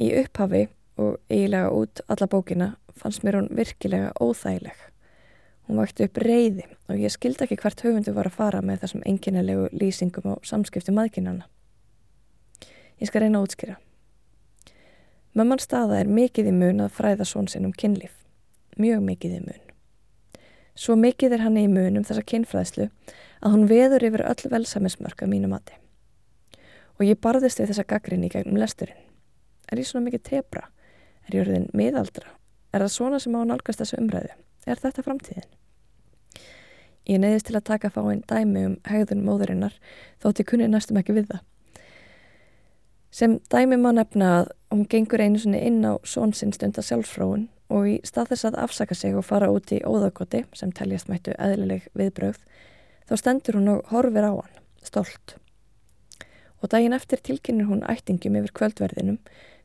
Í 0.00 0.08
upphafi 0.22 0.66
og 0.96 1.18
eiginlega 1.28 1.70
út 1.70 2.00
alla 2.08 2.26
bókina 2.30 2.74
fannst 2.96 3.22
mér 3.22 3.38
hún 3.38 3.50
virkilega 3.54 4.12
óþægileg. 4.20 4.76
Hún 5.68 5.80
vakti 5.80 6.04
upp 6.04 6.18
reyði 6.20 6.66
og 6.88 7.00
ég 7.00 7.12
skildi 7.12 7.46
ekki 7.46 7.58
hvert 7.60 7.84
höfundu 7.84 8.12
var 8.16 8.28
að 8.28 8.38
fara 8.38 8.60
með 8.62 8.84
þessum 8.84 9.04
enginilegu 9.08 9.68
lýsingum 9.72 10.34
og 10.34 10.44
samskipti 10.48 10.92
maðkinana. 10.92 11.48
Ég 13.00 13.08
skal 13.08 13.24
reyna 13.24 13.40
að 13.40 13.48
útskýra. 13.48 13.76
Mamman 15.34 15.58
staða 15.58 15.98
er 15.98 16.10
mikið 16.10 16.52
í 16.52 16.54
mun 16.54 16.84
að 16.84 16.94
fræða 16.94 17.26
svonsinn 17.26 17.66
um 17.66 17.74
kynlíf. 17.74 18.12
Mjög 18.78 19.00
mikið 19.08 19.38
í 19.38 19.44
mun. 19.48 19.63
Svo 20.74 20.96
mikið 20.98 21.36
er 21.36 21.44
hann 21.44 21.56
í 21.58 21.68
mun 21.70 22.00
um 22.00 22.04
þessa 22.06 22.24
kynfræðslu 22.26 22.88
að 23.40 23.52
hún 23.52 23.66
veður 23.70 24.06
yfir 24.08 24.24
öll 24.26 24.50
velsamismörk 24.50 25.22
að 25.22 25.30
mínu 25.30 25.50
mati. 25.52 25.76
Og 26.98 27.06
ég 27.06 27.20
barðist 27.22 27.60
við 27.60 27.70
þessa 27.70 27.86
gaggrinni 27.90 28.30
gegnum 28.30 28.58
lesturinn. 28.58 28.98
Er 29.70 29.78
ég 29.78 29.86
svona 29.86 30.08
mikið 30.08 30.24
tebra? 30.26 30.66
Er 31.28 31.38
ég 31.38 31.46
orðin 31.46 31.68
miðaldra? 31.74 32.34
Er 32.74 32.82
það 32.82 32.94
svona 32.96 33.20
sem 33.22 33.36
á 33.38 33.40
nálgast 33.46 33.82
þessu 33.82 34.00
umræðu? 34.02 34.34
Er 34.66 34.82
þetta 34.82 35.06
framtíðin? 35.06 35.46
Ég 37.06 37.20
neyðist 37.20 37.50
til 37.50 37.58
að 37.58 37.66
taka 37.68 37.92
fáinn 37.92 38.24
dæmi 38.26 38.66
um 38.66 38.76
hegðun 38.88 39.24
móðurinnar 39.26 39.74
þótt 40.24 40.40
ég 40.40 40.48
kunni 40.48 40.68
næstum 40.72 40.98
ekki 40.98 41.14
við 41.14 41.30
það. 41.30 41.42
Sem 43.14 43.38
dæmi 43.52 43.78
má 43.78 43.92
nefna 43.94 44.30
að 44.40 44.54
hún 44.74 44.86
gengur 44.90 45.22
einu 45.22 45.38
sinni 45.38 45.60
inn 45.62 45.84
á 45.86 46.02
svonsinn 46.02 46.54
stunda 46.56 46.82
sjálfsfróun 46.82 47.44
og 47.72 47.88
í 47.88 47.94
stað 48.04 48.32
þess 48.32 48.48
að 48.50 48.58
afsaka 48.64 48.96
sig 48.98 49.16
og 49.16 49.24
fara 49.24 49.50
út 49.52 49.72
í 49.72 49.80
óðagoti 49.84 50.44
sem 50.56 50.72
teljast 50.72 51.08
mættu 51.08 51.34
eðlileg 51.38 51.88
viðbröð 51.96 52.40
þá 53.08 53.14
stendur 53.20 53.58
hún 53.58 53.72
og 53.76 53.90
horfir 53.92 54.26
á 54.28 54.32
hann, 54.32 54.60
stolt. 54.84 55.36
Og 56.60 56.70
daginn 56.72 56.96
eftir 56.96 57.20
tilkynir 57.20 57.68
hún 57.68 57.84
ættingum 57.88 58.36
yfir 58.40 58.54
kvöldverðinum 58.60 59.20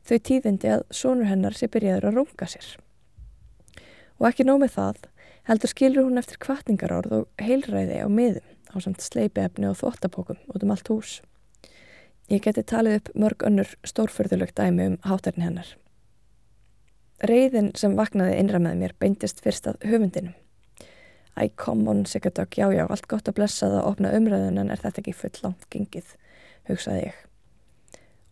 þau 0.08 0.18
tíðindi 0.18 0.72
að 0.74 0.84
sónur 0.92 1.28
hennar 1.30 1.56
sé 1.56 1.68
byrjaður 1.72 2.10
að 2.10 2.20
runga 2.20 2.48
sér. 2.50 2.68
Og 4.20 4.28
ekki 4.28 4.44
nómið 4.44 4.74
það, 4.76 5.02
heldur 5.48 5.72
skilur 5.72 6.08
hún 6.08 6.20
eftir 6.20 6.40
kvartningarorð 6.44 7.16
og 7.20 7.28
heilræði 7.40 8.02
á 8.04 8.08
miðum 8.08 8.48
á 8.70 8.76
samt 8.84 9.02
sleipiefni 9.04 9.68
og 9.70 9.78
þóttapókum 9.80 10.40
út 10.52 10.64
um 10.64 10.72
allt 10.74 10.92
hús. 10.92 11.20
Ég 12.30 12.44
geti 12.44 12.62
talið 12.62 13.00
upp 13.00 13.08
mörg 13.18 13.46
önnur 13.48 13.72
stórförðulegt 13.82 14.60
dæmi 14.60 14.92
um 14.92 14.98
hátarinn 15.02 15.48
hennar. 15.48 15.72
Reyðin 17.20 17.72
sem 17.76 17.96
vaknaði 17.98 18.38
innra 18.40 18.60
með 18.62 18.78
mér 18.80 18.94
beintist 19.02 19.42
fyrst 19.44 19.66
að 19.68 19.82
höfundinum. 19.84 20.36
Æ, 21.36 21.50
come 21.56 21.88
on, 21.90 22.04
Sigurdök, 22.08 22.56
já, 22.58 22.66
já, 22.72 22.84
allt 22.86 23.08
gott 23.08 23.28
að 23.28 23.36
blessa 23.38 23.68
það 23.68 23.80
að 23.80 23.88
opna 23.90 24.12
umræðun 24.16 24.60
en 24.60 24.70
er 24.72 24.80
þetta 24.80 25.02
ekki 25.02 25.16
full 25.16 25.36
langt 25.44 25.66
gengið, 25.72 26.14
hugsaði 26.68 27.04
ég. 27.06 27.18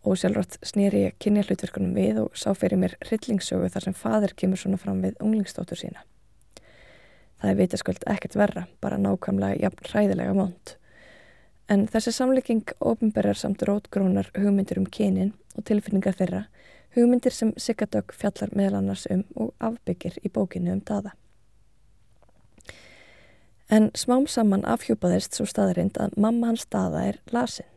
Ósjálfrátt 0.09 0.57
snýri 0.65 1.03
ég 1.05 1.15
kynja 1.21 1.45
hlutverkunum 1.45 1.95
við 1.95 2.21
og 2.23 2.35
sá 2.37 2.49
fyrir 2.57 2.79
mér 2.81 2.95
hryllingssögu 3.05 3.69
þar 3.71 3.87
sem 3.87 3.95
fadir 3.97 4.33
kemur 4.39 4.61
svona 4.61 4.79
fram 4.79 5.01
við 5.03 5.17
unglingstóttur 5.23 5.79
sína. 5.79 6.03
Það 7.39 7.51
er 7.51 7.59
vitaskuld 7.59 8.05
ekkert 8.11 8.35
verra, 8.39 8.65
bara 8.83 8.99
nákvæmlega 8.99 9.61
jafn 9.63 9.89
hræðilega 9.91 10.35
mónt. 10.35 10.75
En 11.69 11.85
þessi 11.87 12.11
samleiking 12.15 12.73
ofinberjar 12.81 13.37
samt 13.37 13.63
rótgrónar 13.67 14.31
hugmyndir 14.35 14.79
um 14.81 14.87
kynin 14.89 15.35
og 15.55 15.67
tilfinningar 15.69 16.17
þeirra, 16.17 16.45
hugmyndir 16.95 17.33
sem 17.33 17.53
Sigurdök 17.57 18.13
fjallar 18.15 18.53
meðal 18.55 18.79
annars 18.81 19.05
um 19.11 19.23
og 19.35 19.53
afbyggir 19.59 20.17
í 20.23 20.31
bókinu 20.33 20.73
um 20.73 20.81
daða. 20.85 21.13
En 23.69 23.91
smám 23.93 24.25
saman 24.27 24.65
afhjúpaðist 24.65 25.37
svo 25.37 25.45
staðarind 25.45 25.99
að 26.01 26.15
mamma 26.17 26.49
hans 26.49 26.65
staða 26.65 27.03
er 27.11 27.19
lasin. 27.31 27.67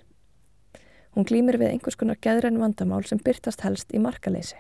Hún 1.13 1.27
glýmir 1.29 1.59
við 1.61 1.75
einhvers 1.75 1.99
konar 2.01 2.17
geðræn 2.25 2.61
vandamál 2.61 3.03
sem 3.05 3.21
byrtast 3.21 3.61
helst 3.61 3.93
í 3.93 4.01
markaleysi. 4.01 4.57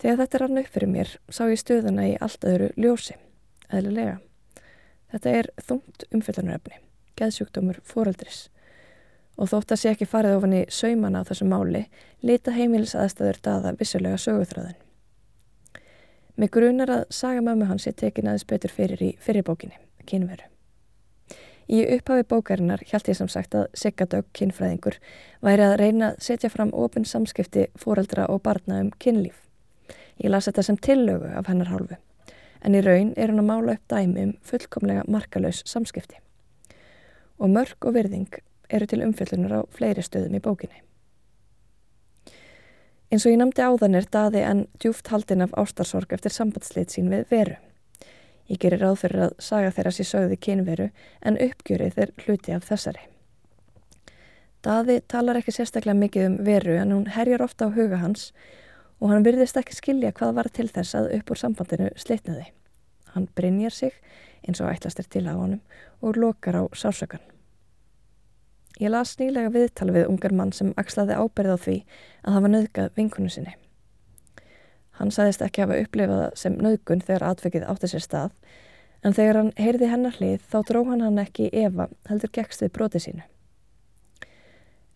Þegar 0.00 0.22
þetta 0.22 0.38
rann 0.40 0.62
upp 0.62 0.70
fyrir 0.72 0.88
mér 0.88 1.10
sá 1.28 1.42
ég 1.50 1.60
stöðuna 1.60 2.06
í 2.08 2.14
allt 2.24 2.46
öðru 2.48 2.70
ljósi, 2.80 3.18
eðlilega. 3.68 4.16
Þetta 5.12 5.34
er 5.36 5.50
þungt 5.60 6.06
umfyllunaröfni, 6.08 6.80
geðsjúkdómur 7.20 7.82
fóreldris 7.84 8.46
og 9.40 9.48
þótt 9.48 9.72
að 9.72 9.80
sé 9.80 9.90
ekki 9.94 10.08
farið 10.08 10.36
ofan 10.36 10.54
í 10.58 10.60
saumana 10.68 11.24
á 11.24 11.28
þessu 11.28 11.48
máli, 11.48 11.86
lita 12.20 12.52
heimilis 12.52 12.92
aðstæður 12.98 13.40
daða 13.46 13.74
vissulega 13.80 14.20
söguþröðin. 14.20 14.78
Með 16.36 16.52
grunar 16.56 16.92
að 16.92 17.02
saga 17.12 17.42
mömmu 17.44 17.68
hans 17.68 17.88
er 17.88 17.96
tekin 17.96 18.28
aðeins 18.28 18.46
betur 18.48 18.72
fyrir 18.72 19.02
í 19.04 19.10
fyrirbókinni, 19.20 19.80
kynveru. 20.08 20.44
Í 21.70 21.84
upphafi 21.94 22.26
bókarinnar 22.26 22.82
held 22.90 23.08
ég 23.08 23.16
sem 23.16 23.28
sagt 23.30 23.54
að 23.54 23.68
Siggadögg 23.78 24.26
kynfræðingur 24.34 24.96
væri 25.44 25.64
að 25.64 25.76
reyna 25.78 26.08
að 26.10 26.24
setja 26.26 26.50
fram 26.50 26.72
ofinn 26.74 27.06
samskipti 27.06 27.68
fóreldra 27.78 28.26
og 28.32 28.42
barna 28.42 28.80
um 28.82 28.90
kynlíf. 28.98 29.38
Ég 30.18 30.32
las 30.32 30.50
þetta 30.50 30.66
sem 30.66 30.76
tillögu 30.76 31.30
af 31.30 31.46
hennar 31.48 31.70
hálfu, 31.70 31.96
en 32.60 32.74
í 32.74 32.82
raun 32.84 33.14
er 33.16 33.30
hann 33.30 33.40
að 33.44 33.50
mála 33.52 33.78
upp 33.78 33.86
dæmi 33.92 34.26
um 34.26 34.36
fullkomlega 34.44 35.06
markalauðs 35.08 35.62
samskipti. 35.70 36.18
Og 37.38 37.54
mörg 37.54 37.86
og 37.86 37.94
virðing 37.96 38.42
eru 38.70 38.86
til 38.86 39.02
umfjöldunar 39.04 39.52
á 39.52 39.60
fleiri 39.74 40.02
stöðum 40.04 40.38
í 40.38 40.42
bókinni. 40.44 40.82
Eins 43.10 43.26
og 43.26 43.34
ég 43.34 43.40
namdi 43.40 43.62
áðan 43.62 43.98
er 43.98 44.06
daði 44.06 44.44
en 44.46 44.66
djúft 44.78 45.08
haldin 45.10 45.42
af 45.42 45.54
ástarsorg 45.58 46.12
eftir 46.14 46.30
sambandsleit 46.30 46.94
sín 46.94 47.10
við 47.10 47.24
veru. 47.32 47.56
Ég 48.50 48.60
gerir 48.62 48.82
ráð 48.82 49.00
fyrir 49.02 49.24
að 49.24 49.32
saga 49.42 49.72
þeirra 49.74 49.92
sér 49.94 50.08
sögði 50.08 50.38
kynveru 50.46 50.86
en 51.26 51.38
uppgjörið 51.38 51.98
er 52.04 52.12
hluti 52.22 52.54
af 52.54 52.68
þessari. 52.68 53.02
Daði 54.62 55.00
talar 55.08 55.40
ekki 55.40 55.54
sérstaklega 55.56 55.98
mikið 55.98 56.26
um 56.28 56.38
veru 56.46 56.76
en 56.78 56.94
hún 56.94 57.10
herjar 57.14 57.42
ofta 57.42 57.66
á 57.66 57.74
huga 57.74 57.98
hans 58.02 58.30
og 59.00 59.10
hann 59.10 59.26
virðist 59.26 59.58
ekki 59.58 59.78
skilja 59.78 60.12
hvað 60.14 60.36
var 60.36 60.50
til 60.52 60.68
þess 60.68 60.98
að 60.98 61.10
upp 61.18 61.34
úr 61.34 61.42
sambandinu 61.42 61.90
slitnaði. 61.96 62.46
Hann 63.14 63.26
brinjar 63.34 63.74
sig 63.74 63.96
eins 64.46 64.60
og 64.60 64.70
ætlast 64.70 65.02
er 65.02 65.10
til 65.10 65.26
á 65.26 65.34
honum 65.34 65.62
og 66.02 66.18
lokar 66.20 66.60
á 66.60 66.62
sásökan. 66.74 67.39
Ég 68.80 68.88
las 68.88 69.18
nýlega 69.20 69.50
viðtal 69.52 69.90
við 69.92 70.06
ungar 70.08 70.32
mann 70.32 70.54
sem 70.56 70.70
axlaði 70.80 71.18
áberð 71.20 71.52
á 71.52 71.58
því 71.60 71.74
að 72.24 72.36
hafa 72.36 72.50
nöðgað 72.50 72.94
vinkunu 72.96 73.28
sinni. 73.28 73.52
Hann 74.96 75.12
saðist 75.12 75.42
ekki 75.44 75.66
hafa 75.66 75.76
upplifað 75.82 76.22
sem 76.40 76.56
nöðgun 76.56 77.02
þegar 77.04 77.26
atveikið 77.28 77.66
átti 77.68 77.90
sér 77.92 78.04
stað, 78.04 78.30
en 79.04 79.16
þegar 79.16 79.38
hann 79.40 79.50
heyrði 79.60 79.90
hennar 79.92 80.16
hlið 80.16 80.46
þá 80.48 80.56
dró 80.70 80.80
hann 80.88 81.04
hann 81.04 81.20
ekki 81.20 81.50
í 81.50 81.66
Eva 81.66 81.90
heldur 82.08 82.32
gegst 82.32 82.64
við 82.64 82.72
broti 82.78 83.04
sínu. 83.04 83.26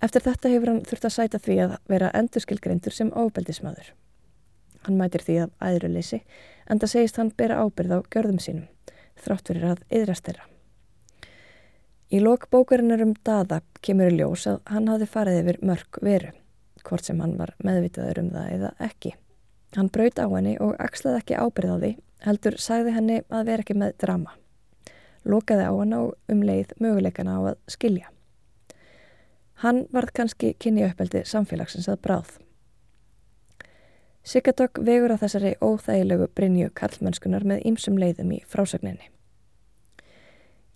Eftir 0.05 0.24
þetta 0.30 0.55
hefur 0.55 0.72
hann 0.72 0.82
þurft 0.89 1.09
að 1.09 1.16
sæta 1.18 1.43
því 1.45 1.59
að 1.66 1.76
vera 1.93 2.12
endurskilgreindur 2.16 2.97
sem 2.97 3.12
óbeldismadur. 3.12 3.93
Hann 4.85 5.01
mætir 5.01 5.24
því 5.24 5.39
að 5.45 5.55
æðruleysi, 5.61 6.22
en 6.68 6.80
það 6.80 6.95
segist 6.97 7.20
hann 7.20 7.32
bera 7.37 7.61
ábyrð 7.61 7.97
á 7.97 7.99
görðum 8.12 8.41
sínum, 8.41 8.66
þrátt 9.20 9.49
fyrir 9.53 9.70
að 9.74 9.87
yðrast 9.93 10.28
þeirra. 10.28 10.49
Í 12.15 12.21
lok 12.23 12.45
bókarinnar 12.47 13.01
um 13.03 13.12
dada 13.27 13.57
kemur 13.83 14.12
í 14.12 14.19
ljós 14.21 14.45
að 14.47 14.61
hann 14.71 14.85
hafði 14.87 15.07
farið 15.11 15.39
yfir 15.41 15.57
mörg 15.67 15.97
veru, 16.07 16.29
hvort 16.87 17.09
sem 17.09 17.19
hann 17.19 17.33
var 17.41 17.51
meðvitaður 17.67 18.21
um 18.21 18.29
það 18.31 18.51
eða 18.55 18.69
ekki. 18.87 19.11
Hann 19.75 19.89
braut 19.91 20.21
á 20.23 20.27
henni 20.31 20.53
og 20.62 20.77
axlaði 20.79 21.19
ekki 21.19 21.41
ábyrð 21.43 21.73
á 21.75 21.77
því, 21.83 21.91
heldur 22.29 22.57
sagði 22.62 22.93
henni 22.95 23.17
að 23.35 23.49
vera 23.49 23.65
ekki 23.65 23.75
með 23.81 23.97
drama. 24.05 24.37
Lokaði 25.27 25.65
á 25.67 25.73
hann 25.75 25.97
og 25.97 26.12
um 26.31 26.45
leið 26.47 26.77
möguleikana 26.85 27.35
á 27.35 27.41
að 27.51 27.57
skilja. 27.75 28.12
Hann 29.65 29.83
varð 29.91 30.15
kannski 30.15 30.53
kynni 30.62 30.87
uppeldi 30.87 31.25
samfélagsins 31.27 31.91
að 31.91 31.99
bráð. 32.07 32.37
Sigardokk 34.23 34.79
vegur 34.87 35.17
á 35.19 35.19
þessari 35.19 35.57
óþægilegu 35.59 36.31
Brynju 36.31 36.71
Karlmennskunar 36.79 37.43
með 37.43 37.67
ýmsum 37.73 37.99
leiðum 37.99 38.31
í 38.39 38.41
frásögninni. 38.47 39.11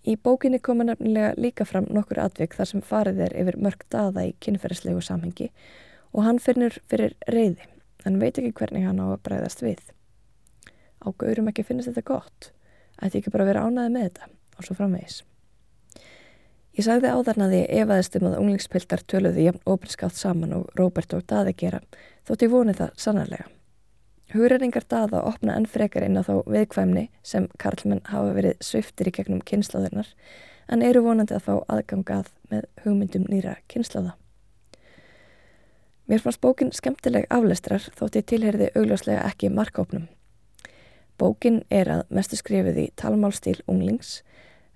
Í 0.09 0.15
bókinni 0.17 0.57
koma 0.63 0.87
nefnilega 0.87 1.35
líka 1.37 1.65
fram 1.69 1.85
nokkur 1.93 2.17
atvik 2.23 2.55
þar 2.57 2.69
sem 2.71 2.81
farið 2.81 3.19
er 3.27 3.35
yfir 3.43 3.59
mörg 3.61 3.83
daða 3.93 4.23
í 4.25 4.31
kynferðislegu 4.41 5.03
samhengi 5.05 5.51
og 6.15 6.23
hann 6.25 6.39
finnur 6.41 6.79
fyrir 6.89 7.13
reyði 7.29 7.67
en 8.09 8.17
veit 8.17 8.39
ekki 8.39 8.55
hvernig 8.57 8.87
hann 8.87 9.01
á 9.03 9.05
að 9.05 9.21
bræðast 9.27 9.61
við. 9.61 9.83
Á 11.05 11.07
gaurum 11.13 11.51
ekki 11.51 11.67
finnast 11.67 11.91
þetta 11.91 12.07
gott, 12.09 12.49
ætti 12.97 13.21
ekki 13.21 13.33
bara 13.35 13.45
að 13.45 13.51
vera 13.51 13.67
ánaði 13.67 13.93
með 13.93 14.07
þetta 14.07 14.31
og 14.57 14.65
svo 14.65 14.79
framvegis. 14.79 15.21
Ég 16.79 16.87
sagði 16.87 17.13
áðarnaði 17.13 17.61
efaðist 17.81 18.17
um 18.17 18.27
að 18.31 18.39
unglingspiltar 18.39 19.05
töluði 19.05 19.45
jafn 19.45 19.61
opinskátt 19.69 20.17
saman 20.17 20.57
og 20.57 20.73
Róbert 20.79 21.13
og 21.17 21.25
Daði 21.29 21.53
gera, 21.59 21.83
þótt 22.25 22.47
ég 22.47 22.53
voni 22.55 22.77
það 22.77 22.97
sannarlega. 22.97 23.58
Hugreiningar 24.29 24.85
Daða 24.85 25.23
opna 25.25 25.55
enn 25.57 25.65
frekar 25.65 26.05
inn 26.05 26.19
á 26.19 26.21
þá 26.21 26.43
viðkvæmni 26.45 27.07
sem 27.25 27.47
karlmenn 27.61 28.03
hafa 28.11 28.35
verið 28.35 28.59
sviftir 28.61 29.09
í 29.09 29.13
gegnum 29.15 29.41
kynnslóðurnar, 29.41 30.11
en 30.69 30.83
eru 30.85 31.01
vonandi 31.01 31.33
að 31.33 31.47
fá 31.47 31.53
aðgangað 31.65 32.29
með 32.51 32.67
hugmyndum 32.83 33.25
nýra 33.25 33.55
kynnslóða. 33.73 34.13
Mér 36.09 36.21
fannst 36.21 36.41
bókin 36.41 36.71
skemmtileg 36.73 37.25
aflestrar 37.33 37.83
þótt 37.97 38.15
ég 38.17 38.27
tilherði 38.29 38.69
augljóslega 38.77 39.25
ekki 39.29 39.49
markópnum. 39.53 40.07
Bókin 41.17 41.63
er 41.69 41.89
að 41.93 42.03
mestu 42.13 42.37
skrifið 42.39 42.79
í 42.81 42.85
talmálstíl 42.97 43.57
unglings, 43.69 44.19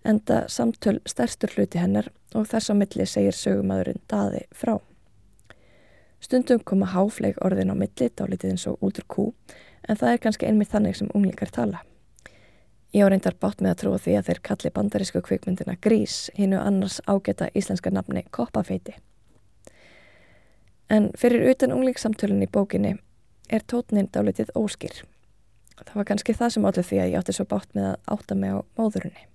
enda 0.06 0.44
samtöl 0.50 0.98
stærstur 1.10 1.54
hluti 1.56 1.82
hennar 1.82 2.10
og 2.34 2.50
þess 2.50 2.70
á 2.70 2.78
milli 2.78 3.06
segir 3.10 3.38
sögumadurinn 3.38 4.02
daði 4.10 4.44
frá. 4.50 4.80
Stundum 6.24 6.62
koma 6.64 6.88
háfleg 6.88 7.36
orðin 7.44 7.74
á 7.74 7.76
milli, 7.76 8.08
dálítið 8.16 8.54
eins 8.54 8.64
og 8.72 8.80
útur 8.86 9.04
kú, 9.12 9.26
en 9.84 9.98
það 10.00 10.14
er 10.14 10.22
kannski 10.24 10.48
einmitt 10.48 10.72
þannig 10.72 10.96
sem 10.96 11.10
unglingar 11.12 11.52
tala. 11.52 11.82
Ég 12.96 13.04
á 13.04 13.12
reyndar 13.12 13.36
bátt 13.36 13.60
með 13.60 13.74
að 13.74 13.80
trúa 13.82 14.00
því 14.00 14.16
að 14.16 14.30
þeir 14.30 14.40
kalli 14.48 14.72
bandarísku 14.72 15.22
kvikmyndina 15.26 15.76
Grís, 15.84 16.30
hinnu 16.38 16.62
annars 16.62 17.02
ágæta 17.12 17.50
íslenska 17.58 17.92
nafni 17.92 18.24
Koppafeiti. 18.32 18.96
En 20.88 21.12
fyrir 21.20 21.50
utan 21.52 21.76
unglingssamtölun 21.76 22.46
í 22.46 22.48
bókinni 22.48 22.96
er 23.50 23.66
tótnin 23.68 24.08
dálitið 24.14 24.54
óskýr. 24.56 25.04
Það 25.84 25.96
var 26.00 26.08
kannski 26.08 26.38
það 26.38 26.56
sem 26.56 26.68
allir 26.70 26.88
því 26.88 27.00
að 27.02 27.10
ég 27.10 27.20
átti 27.20 27.36
svo 27.36 27.50
bátt 27.50 27.74
með 27.76 27.90
að 27.90 28.14
átta 28.16 28.38
mig 28.38 28.56
á 28.56 28.60
móðurunni. 28.80 29.26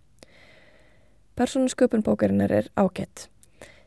Persónusköpun 1.36 2.06
bókarinnar 2.06 2.54
er 2.62 2.70
ágætt. 2.78 3.28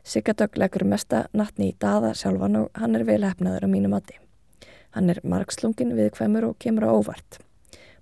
Sigardögg 0.04 0.58
leggur 0.58 0.84
mesta 0.88 1.26
nattni 1.32 1.70
í 1.70 1.76
daða 1.78 2.12
sjálfan 2.18 2.58
og 2.58 2.78
hann 2.78 2.98
er 2.98 3.06
vel 3.06 3.22
hefnaður 3.22 3.66
á 3.66 3.68
mínu 3.70 3.92
mati. 3.92 4.18
Hann 4.92 5.10
er 5.10 5.22
margslungin 5.24 5.94
viðkvæmur 5.96 6.50
og 6.50 6.58
kemur 6.58 6.88
á 6.88 6.92
óvart. 6.92 7.40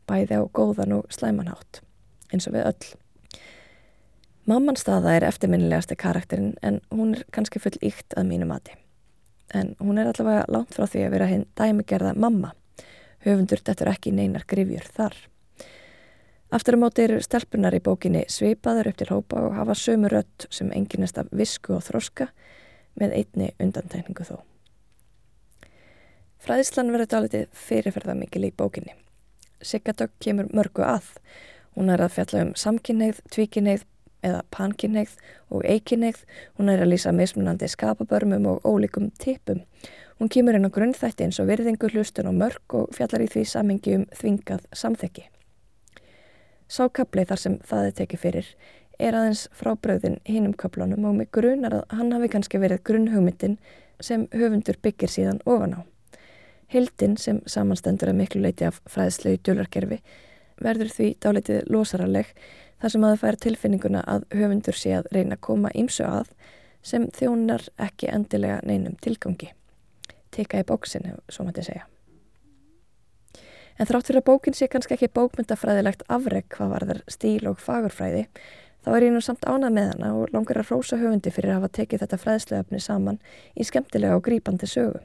Bæði 0.09 0.41
á 0.41 0.43
góðan 0.49 0.97
og 0.99 1.13
slæmanhátt, 1.13 1.83
eins 2.33 2.49
og 2.51 2.57
við 2.57 2.71
öll. 2.73 2.93
Mamman 4.51 4.81
staða 4.81 5.15
er 5.19 5.29
eftirminnilegasti 5.29 5.97
karakterin 6.01 6.55
en 6.63 6.81
hún 6.91 7.19
er 7.19 7.27
kannski 7.31 7.63
full 7.63 7.77
íkt 7.85 8.17
að 8.17 8.33
mínu 8.33 8.49
mati 8.51 8.81
en 9.55 9.77
hún 9.79 9.99
er 9.99 10.11
allavega 10.11 10.47
langt 10.49 10.75
frá 10.75 10.87
því 10.87 11.05
að 11.07 11.15
vera 11.15 11.29
hinn 11.31 11.47
dæmigerða 11.59 12.15
mamma. 12.15 12.53
Höfundur 13.25 13.63
dettur 13.65 13.91
ekki 13.91 14.13
neinar 14.15 14.47
grifjur 14.49 14.87
þar. 14.95 15.17
Aftur 16.51 16.75
á 16.75 16.83
móti 16.83 17.05
eru 17.07 17.21
stelpunar 17.23 17.77
í 17.77 17.83
bókinni 17.85 18.25
svipaður 18.27 18.91
upp 18.91 18.97
til 18.99 19.11
hópa 19.13 19.43
og 19.47 19.55
hafa 19.55 19.77
sömu 19.79 20.11
rött 20.11 20.49
sem 20.51 20.73
enginest 20.75 21.21
af 21.23 21.31
visku 21.31 21.77
og 21.77 21.85
þroska 21.87 22.27
með 22.99 23.15
einni 23.21 23.53
undantækningu 23.63 24.27
þó. 24.27 24.41
Fræðislan 26.43 26.91
verður 26.91 27.13
dálitið 27.15 27.47
fyrirferða 27.55 28.19
mikil 28.19 28.49
í 28.49 28.53
bókinni. 28.57 28.97
Siggadögg 29.63 30.17
kemur 30.19 30.51
mörgu 30.57 30.83
að. 30.83 31.15
Hún 31.77 31.93
er 31.93 32.03
að 32.03 32.17
fjalla 32.17 32.45
um 32.49 32.53
samkynneið, 32.59 33.23
tvíkynneið, 33.31 33.87
eða 34.27 34.43
pankinneigð 34.51 35.17
og 35.55 35.65
eikinneigð. 35.65 36.25
Hún 36.59 36.73
er 36.73 36.83
að 36.83 36.93
lýsa 36.93 37.13
mismunandi 37.15 37.69
skapabörmum 37.71 38.49
og 38.51 38.65
ólíkum 38.67 39.11
tipum. 39.23 39.63
Hún 40.19 40.33
kemur 40.33 40.59
inn 40.59 40.69
á 40.69 40.75
grunnþætti 40.75 41.29
eins 41.29 41.41
og 41.41 41.49
virðingu 41.49 41.93
hlustun 41.93 42.29
og 42.29 42.41
mörg 42.41 42.81
og 42.81 42.91
fjallar 42.97 43.25
í 43.25 43.31
því 43.31 43.45
samengi 43.49 44.01
um 44.01 44.09
þvingað 44.17 44.67
samþekki. 44.77 45.31
Sákabli 46.71 47.25
þar 47.27 47.43
sem 47.43 47.59
það 47.67 47.89
er 47.89 47.97
tekið 47.99 48.23
fyrir 48.25 48.51
er 49.01 49.17
aðeins 49.17 49.47
frábröðin 49.57 50.19
hinnum 50.29 50.55
kaplunum 50.55 51.07
og 51.09 51.17
mig 51.19 51.31
grunar 51.35 51.75
að 51.81 51.97
hann 51.99 52.13
hafi 52.15 52.31
kannski 52.31 52.61
verið 52.63 52.85
grunnhugmyndin 52.87 53.57
sem 54.01 54.27
höfundur 54.35 54.79
byggir 54.83 55.11
síðan 55.11 55.41
ofan 55.49 55.77
á. 55.77 55.81
Hildin 56.71 57.17
sem 57.19 57.41
samanstendur 57.51 58.13
að 58.13 58.21
miklu 58.21 58.43
leiti 58.45 58.69
af 58.69 58.81
fræðslegu 58.91 59.41
djúlarkerfi 59.43 59.99
verður 60.61 60.93
því 60.95 61.09
dálitið 61.25 61.71
losaraleg 61.73 62.35
þar 62.81 62.95
sem 62.95 63.05
að 63.05 63.15
það 63.15 63.23
fær 63.25 63.39
tilfinninguna 63.45 64.03
að 64.07 64.27
höfundur 64.37 64.79
sé 64.79 64.95
að 64.99 65.09
reyna 65.17 65.39
að 65.39 65.47
koma 65.49 65.73
ímsu 65.75 66.05
að 66.07 66.35
sem 66.87 67.09
þjónar 67.17 67.67
ekki 67.81 68.13
endilega 68.13 68.61
neinum 68.65 68.95
tilgangi. 69.03 69.51
Teka 70.31 70.63
í 70.63 70.69
bóksinu, 70.69 71.19
svo 71.29 71.49
maður 71.49 71.73
segja. 71.73 71.89
En 73.81 73.89
þrátt 73.89 74.11
fyrir 74.11 74.21
að 74.21 74.27
bókin 74.27 74.57
sé 74.57 74.67
kannski 74.69 74.93
ekki 74.97 75.09
bókmyndafræðilegt 75.17 76.03
afreg 76.13 76.45
hvað 76.53 76.73
var 76.75 76.85
þar 76.91 77.01
stíl 77.09 77.47
og 77.49 77.63
fagurfræði, 77.65 78.27
þá 78.85 78.91
er 78.93 79.07
ég 79.07 79.15
nú 79.15 79.23
samt 79.25 79.49
ánað 79.49 79.73
með 79.79 79.89
hana 79.95 80.11
og 80.19 80.35
langar 80.35 80.61
að 80.61 80.75
rósa 80.75 80.99
höfundi 81.01 81.33
fyrir 81.33 81.55
að 81.55 81.63
hafa 81.63 81.73
tekið 81.79 82.05
þetta 82.05 82.21
fræðsluöfni 82.21 82.83
saman 82.85 83.23
í 83.57 83.65
skemmtilega 83.65 84.21
og 84.21 84.27
grípandi 84.29 84.69
sögu. 84.69 85.01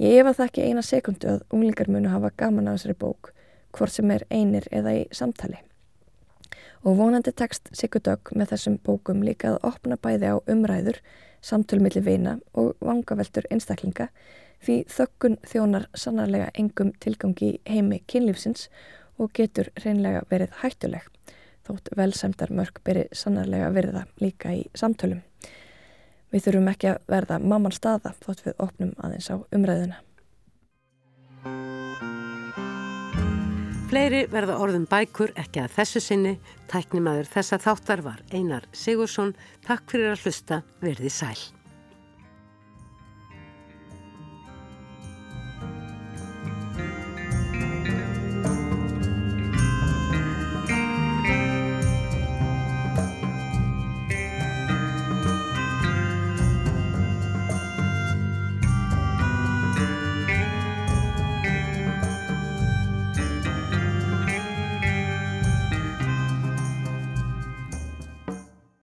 Ég 0.00 0.16
efa 0.22 0.32
það 0.32 0.48
ekki 0.48 0.64
eina 0.64 0.82
sekundu 0.82 1.30
að 1.34 1.44
unglingar 1.52 1.92
munu 1.92 2.08
hafa 2.08 2.32
gaman 2.40 2.72
á 2.72 2.74
þessari 2.74 2.96
bók, 3.04 3.34
hvort 3.76 3.92
sem 3.92 4.16
er 4.16 4.24
einir 4.32 4.64
eða 4.72 4.96
í 5.02 5.06
samtali 5.12 5.60
og 6.84 6.98
vonandi 6.98 7.32
tekst 7.32 7.70
Sigurdögg 7.72 8.34
með 8.36 8.52
þessum 8.52 8.78
bókum 8.84 9.22
líka 9.24 9.54
að 9.54 9.62
opna 9.70 9.96
bæði 9.96 10.34
á 10.34 10.44
umræður, 10.52 10.98
samtölmilli 11.44 12.02
vina 12.04 12.36
og 12.52 12.74
vangaveltur 12.84 13.48
einstaklinga 13.50 14.10
því 14.64 14.78
þökkun 14.90 15.38
þjónar 15.46 15.88
sannarlega 15.94 16.50
engum 16.58 16.92
tilgangi 17.00 17.58
heimi 17.68 18.02
kynlífsins 18.10 18.68
og 19.18 19.32
getur 19.36 19.70
reynlega 19.84 20.24
verið 20.30 20.56
hættuleg 20.62 21.10
þótt 21.64 21.92
velsemdar 21.96 22.52
mörg 22.52 22.80
beri 22.84 23.06
sannarlega 23.12 23.70
virða 23.74 24.04
líka 24.20 24.52
í 24.52 24.64
samtölum. 24.76 25.22
Við 26.32 26.48
þurfum 26.48 26.72
ekki 26.72 26.90
að 26.90 27.04
verða 27.08 27.38
mamman 27.40 27.74
staða 27.74 28.14
þótt 28.24 28.44
við 28.48 28.60
opnum 28.64 28.92
aðeins 28.98 29.30
á 29.30 29.36
umræðuna. 29.54 30.00
Fleiri 33.94 34.24
verða 34.32 34.56
orðum 34.58 34.88
bækur 34.90 35.30
ekki 35.38 35.62
að 35.62 35.74
þessu 35.76 36.00
sinni. 36.02 36.32
Tæknimaður 36.72 37.28
þessa 37.30 37.60
þáttar 37.62 38.02
var 38.02 38.24
Einar 38.34 38.66
Sigursson. 38.74 39.36
Takk 39.68 39.86
fyrir 39.92 40.16
að 40.16 40.24
hlusta. 40.24 40.64
Verði 40.82 41.12
sæl. 41.14 41.38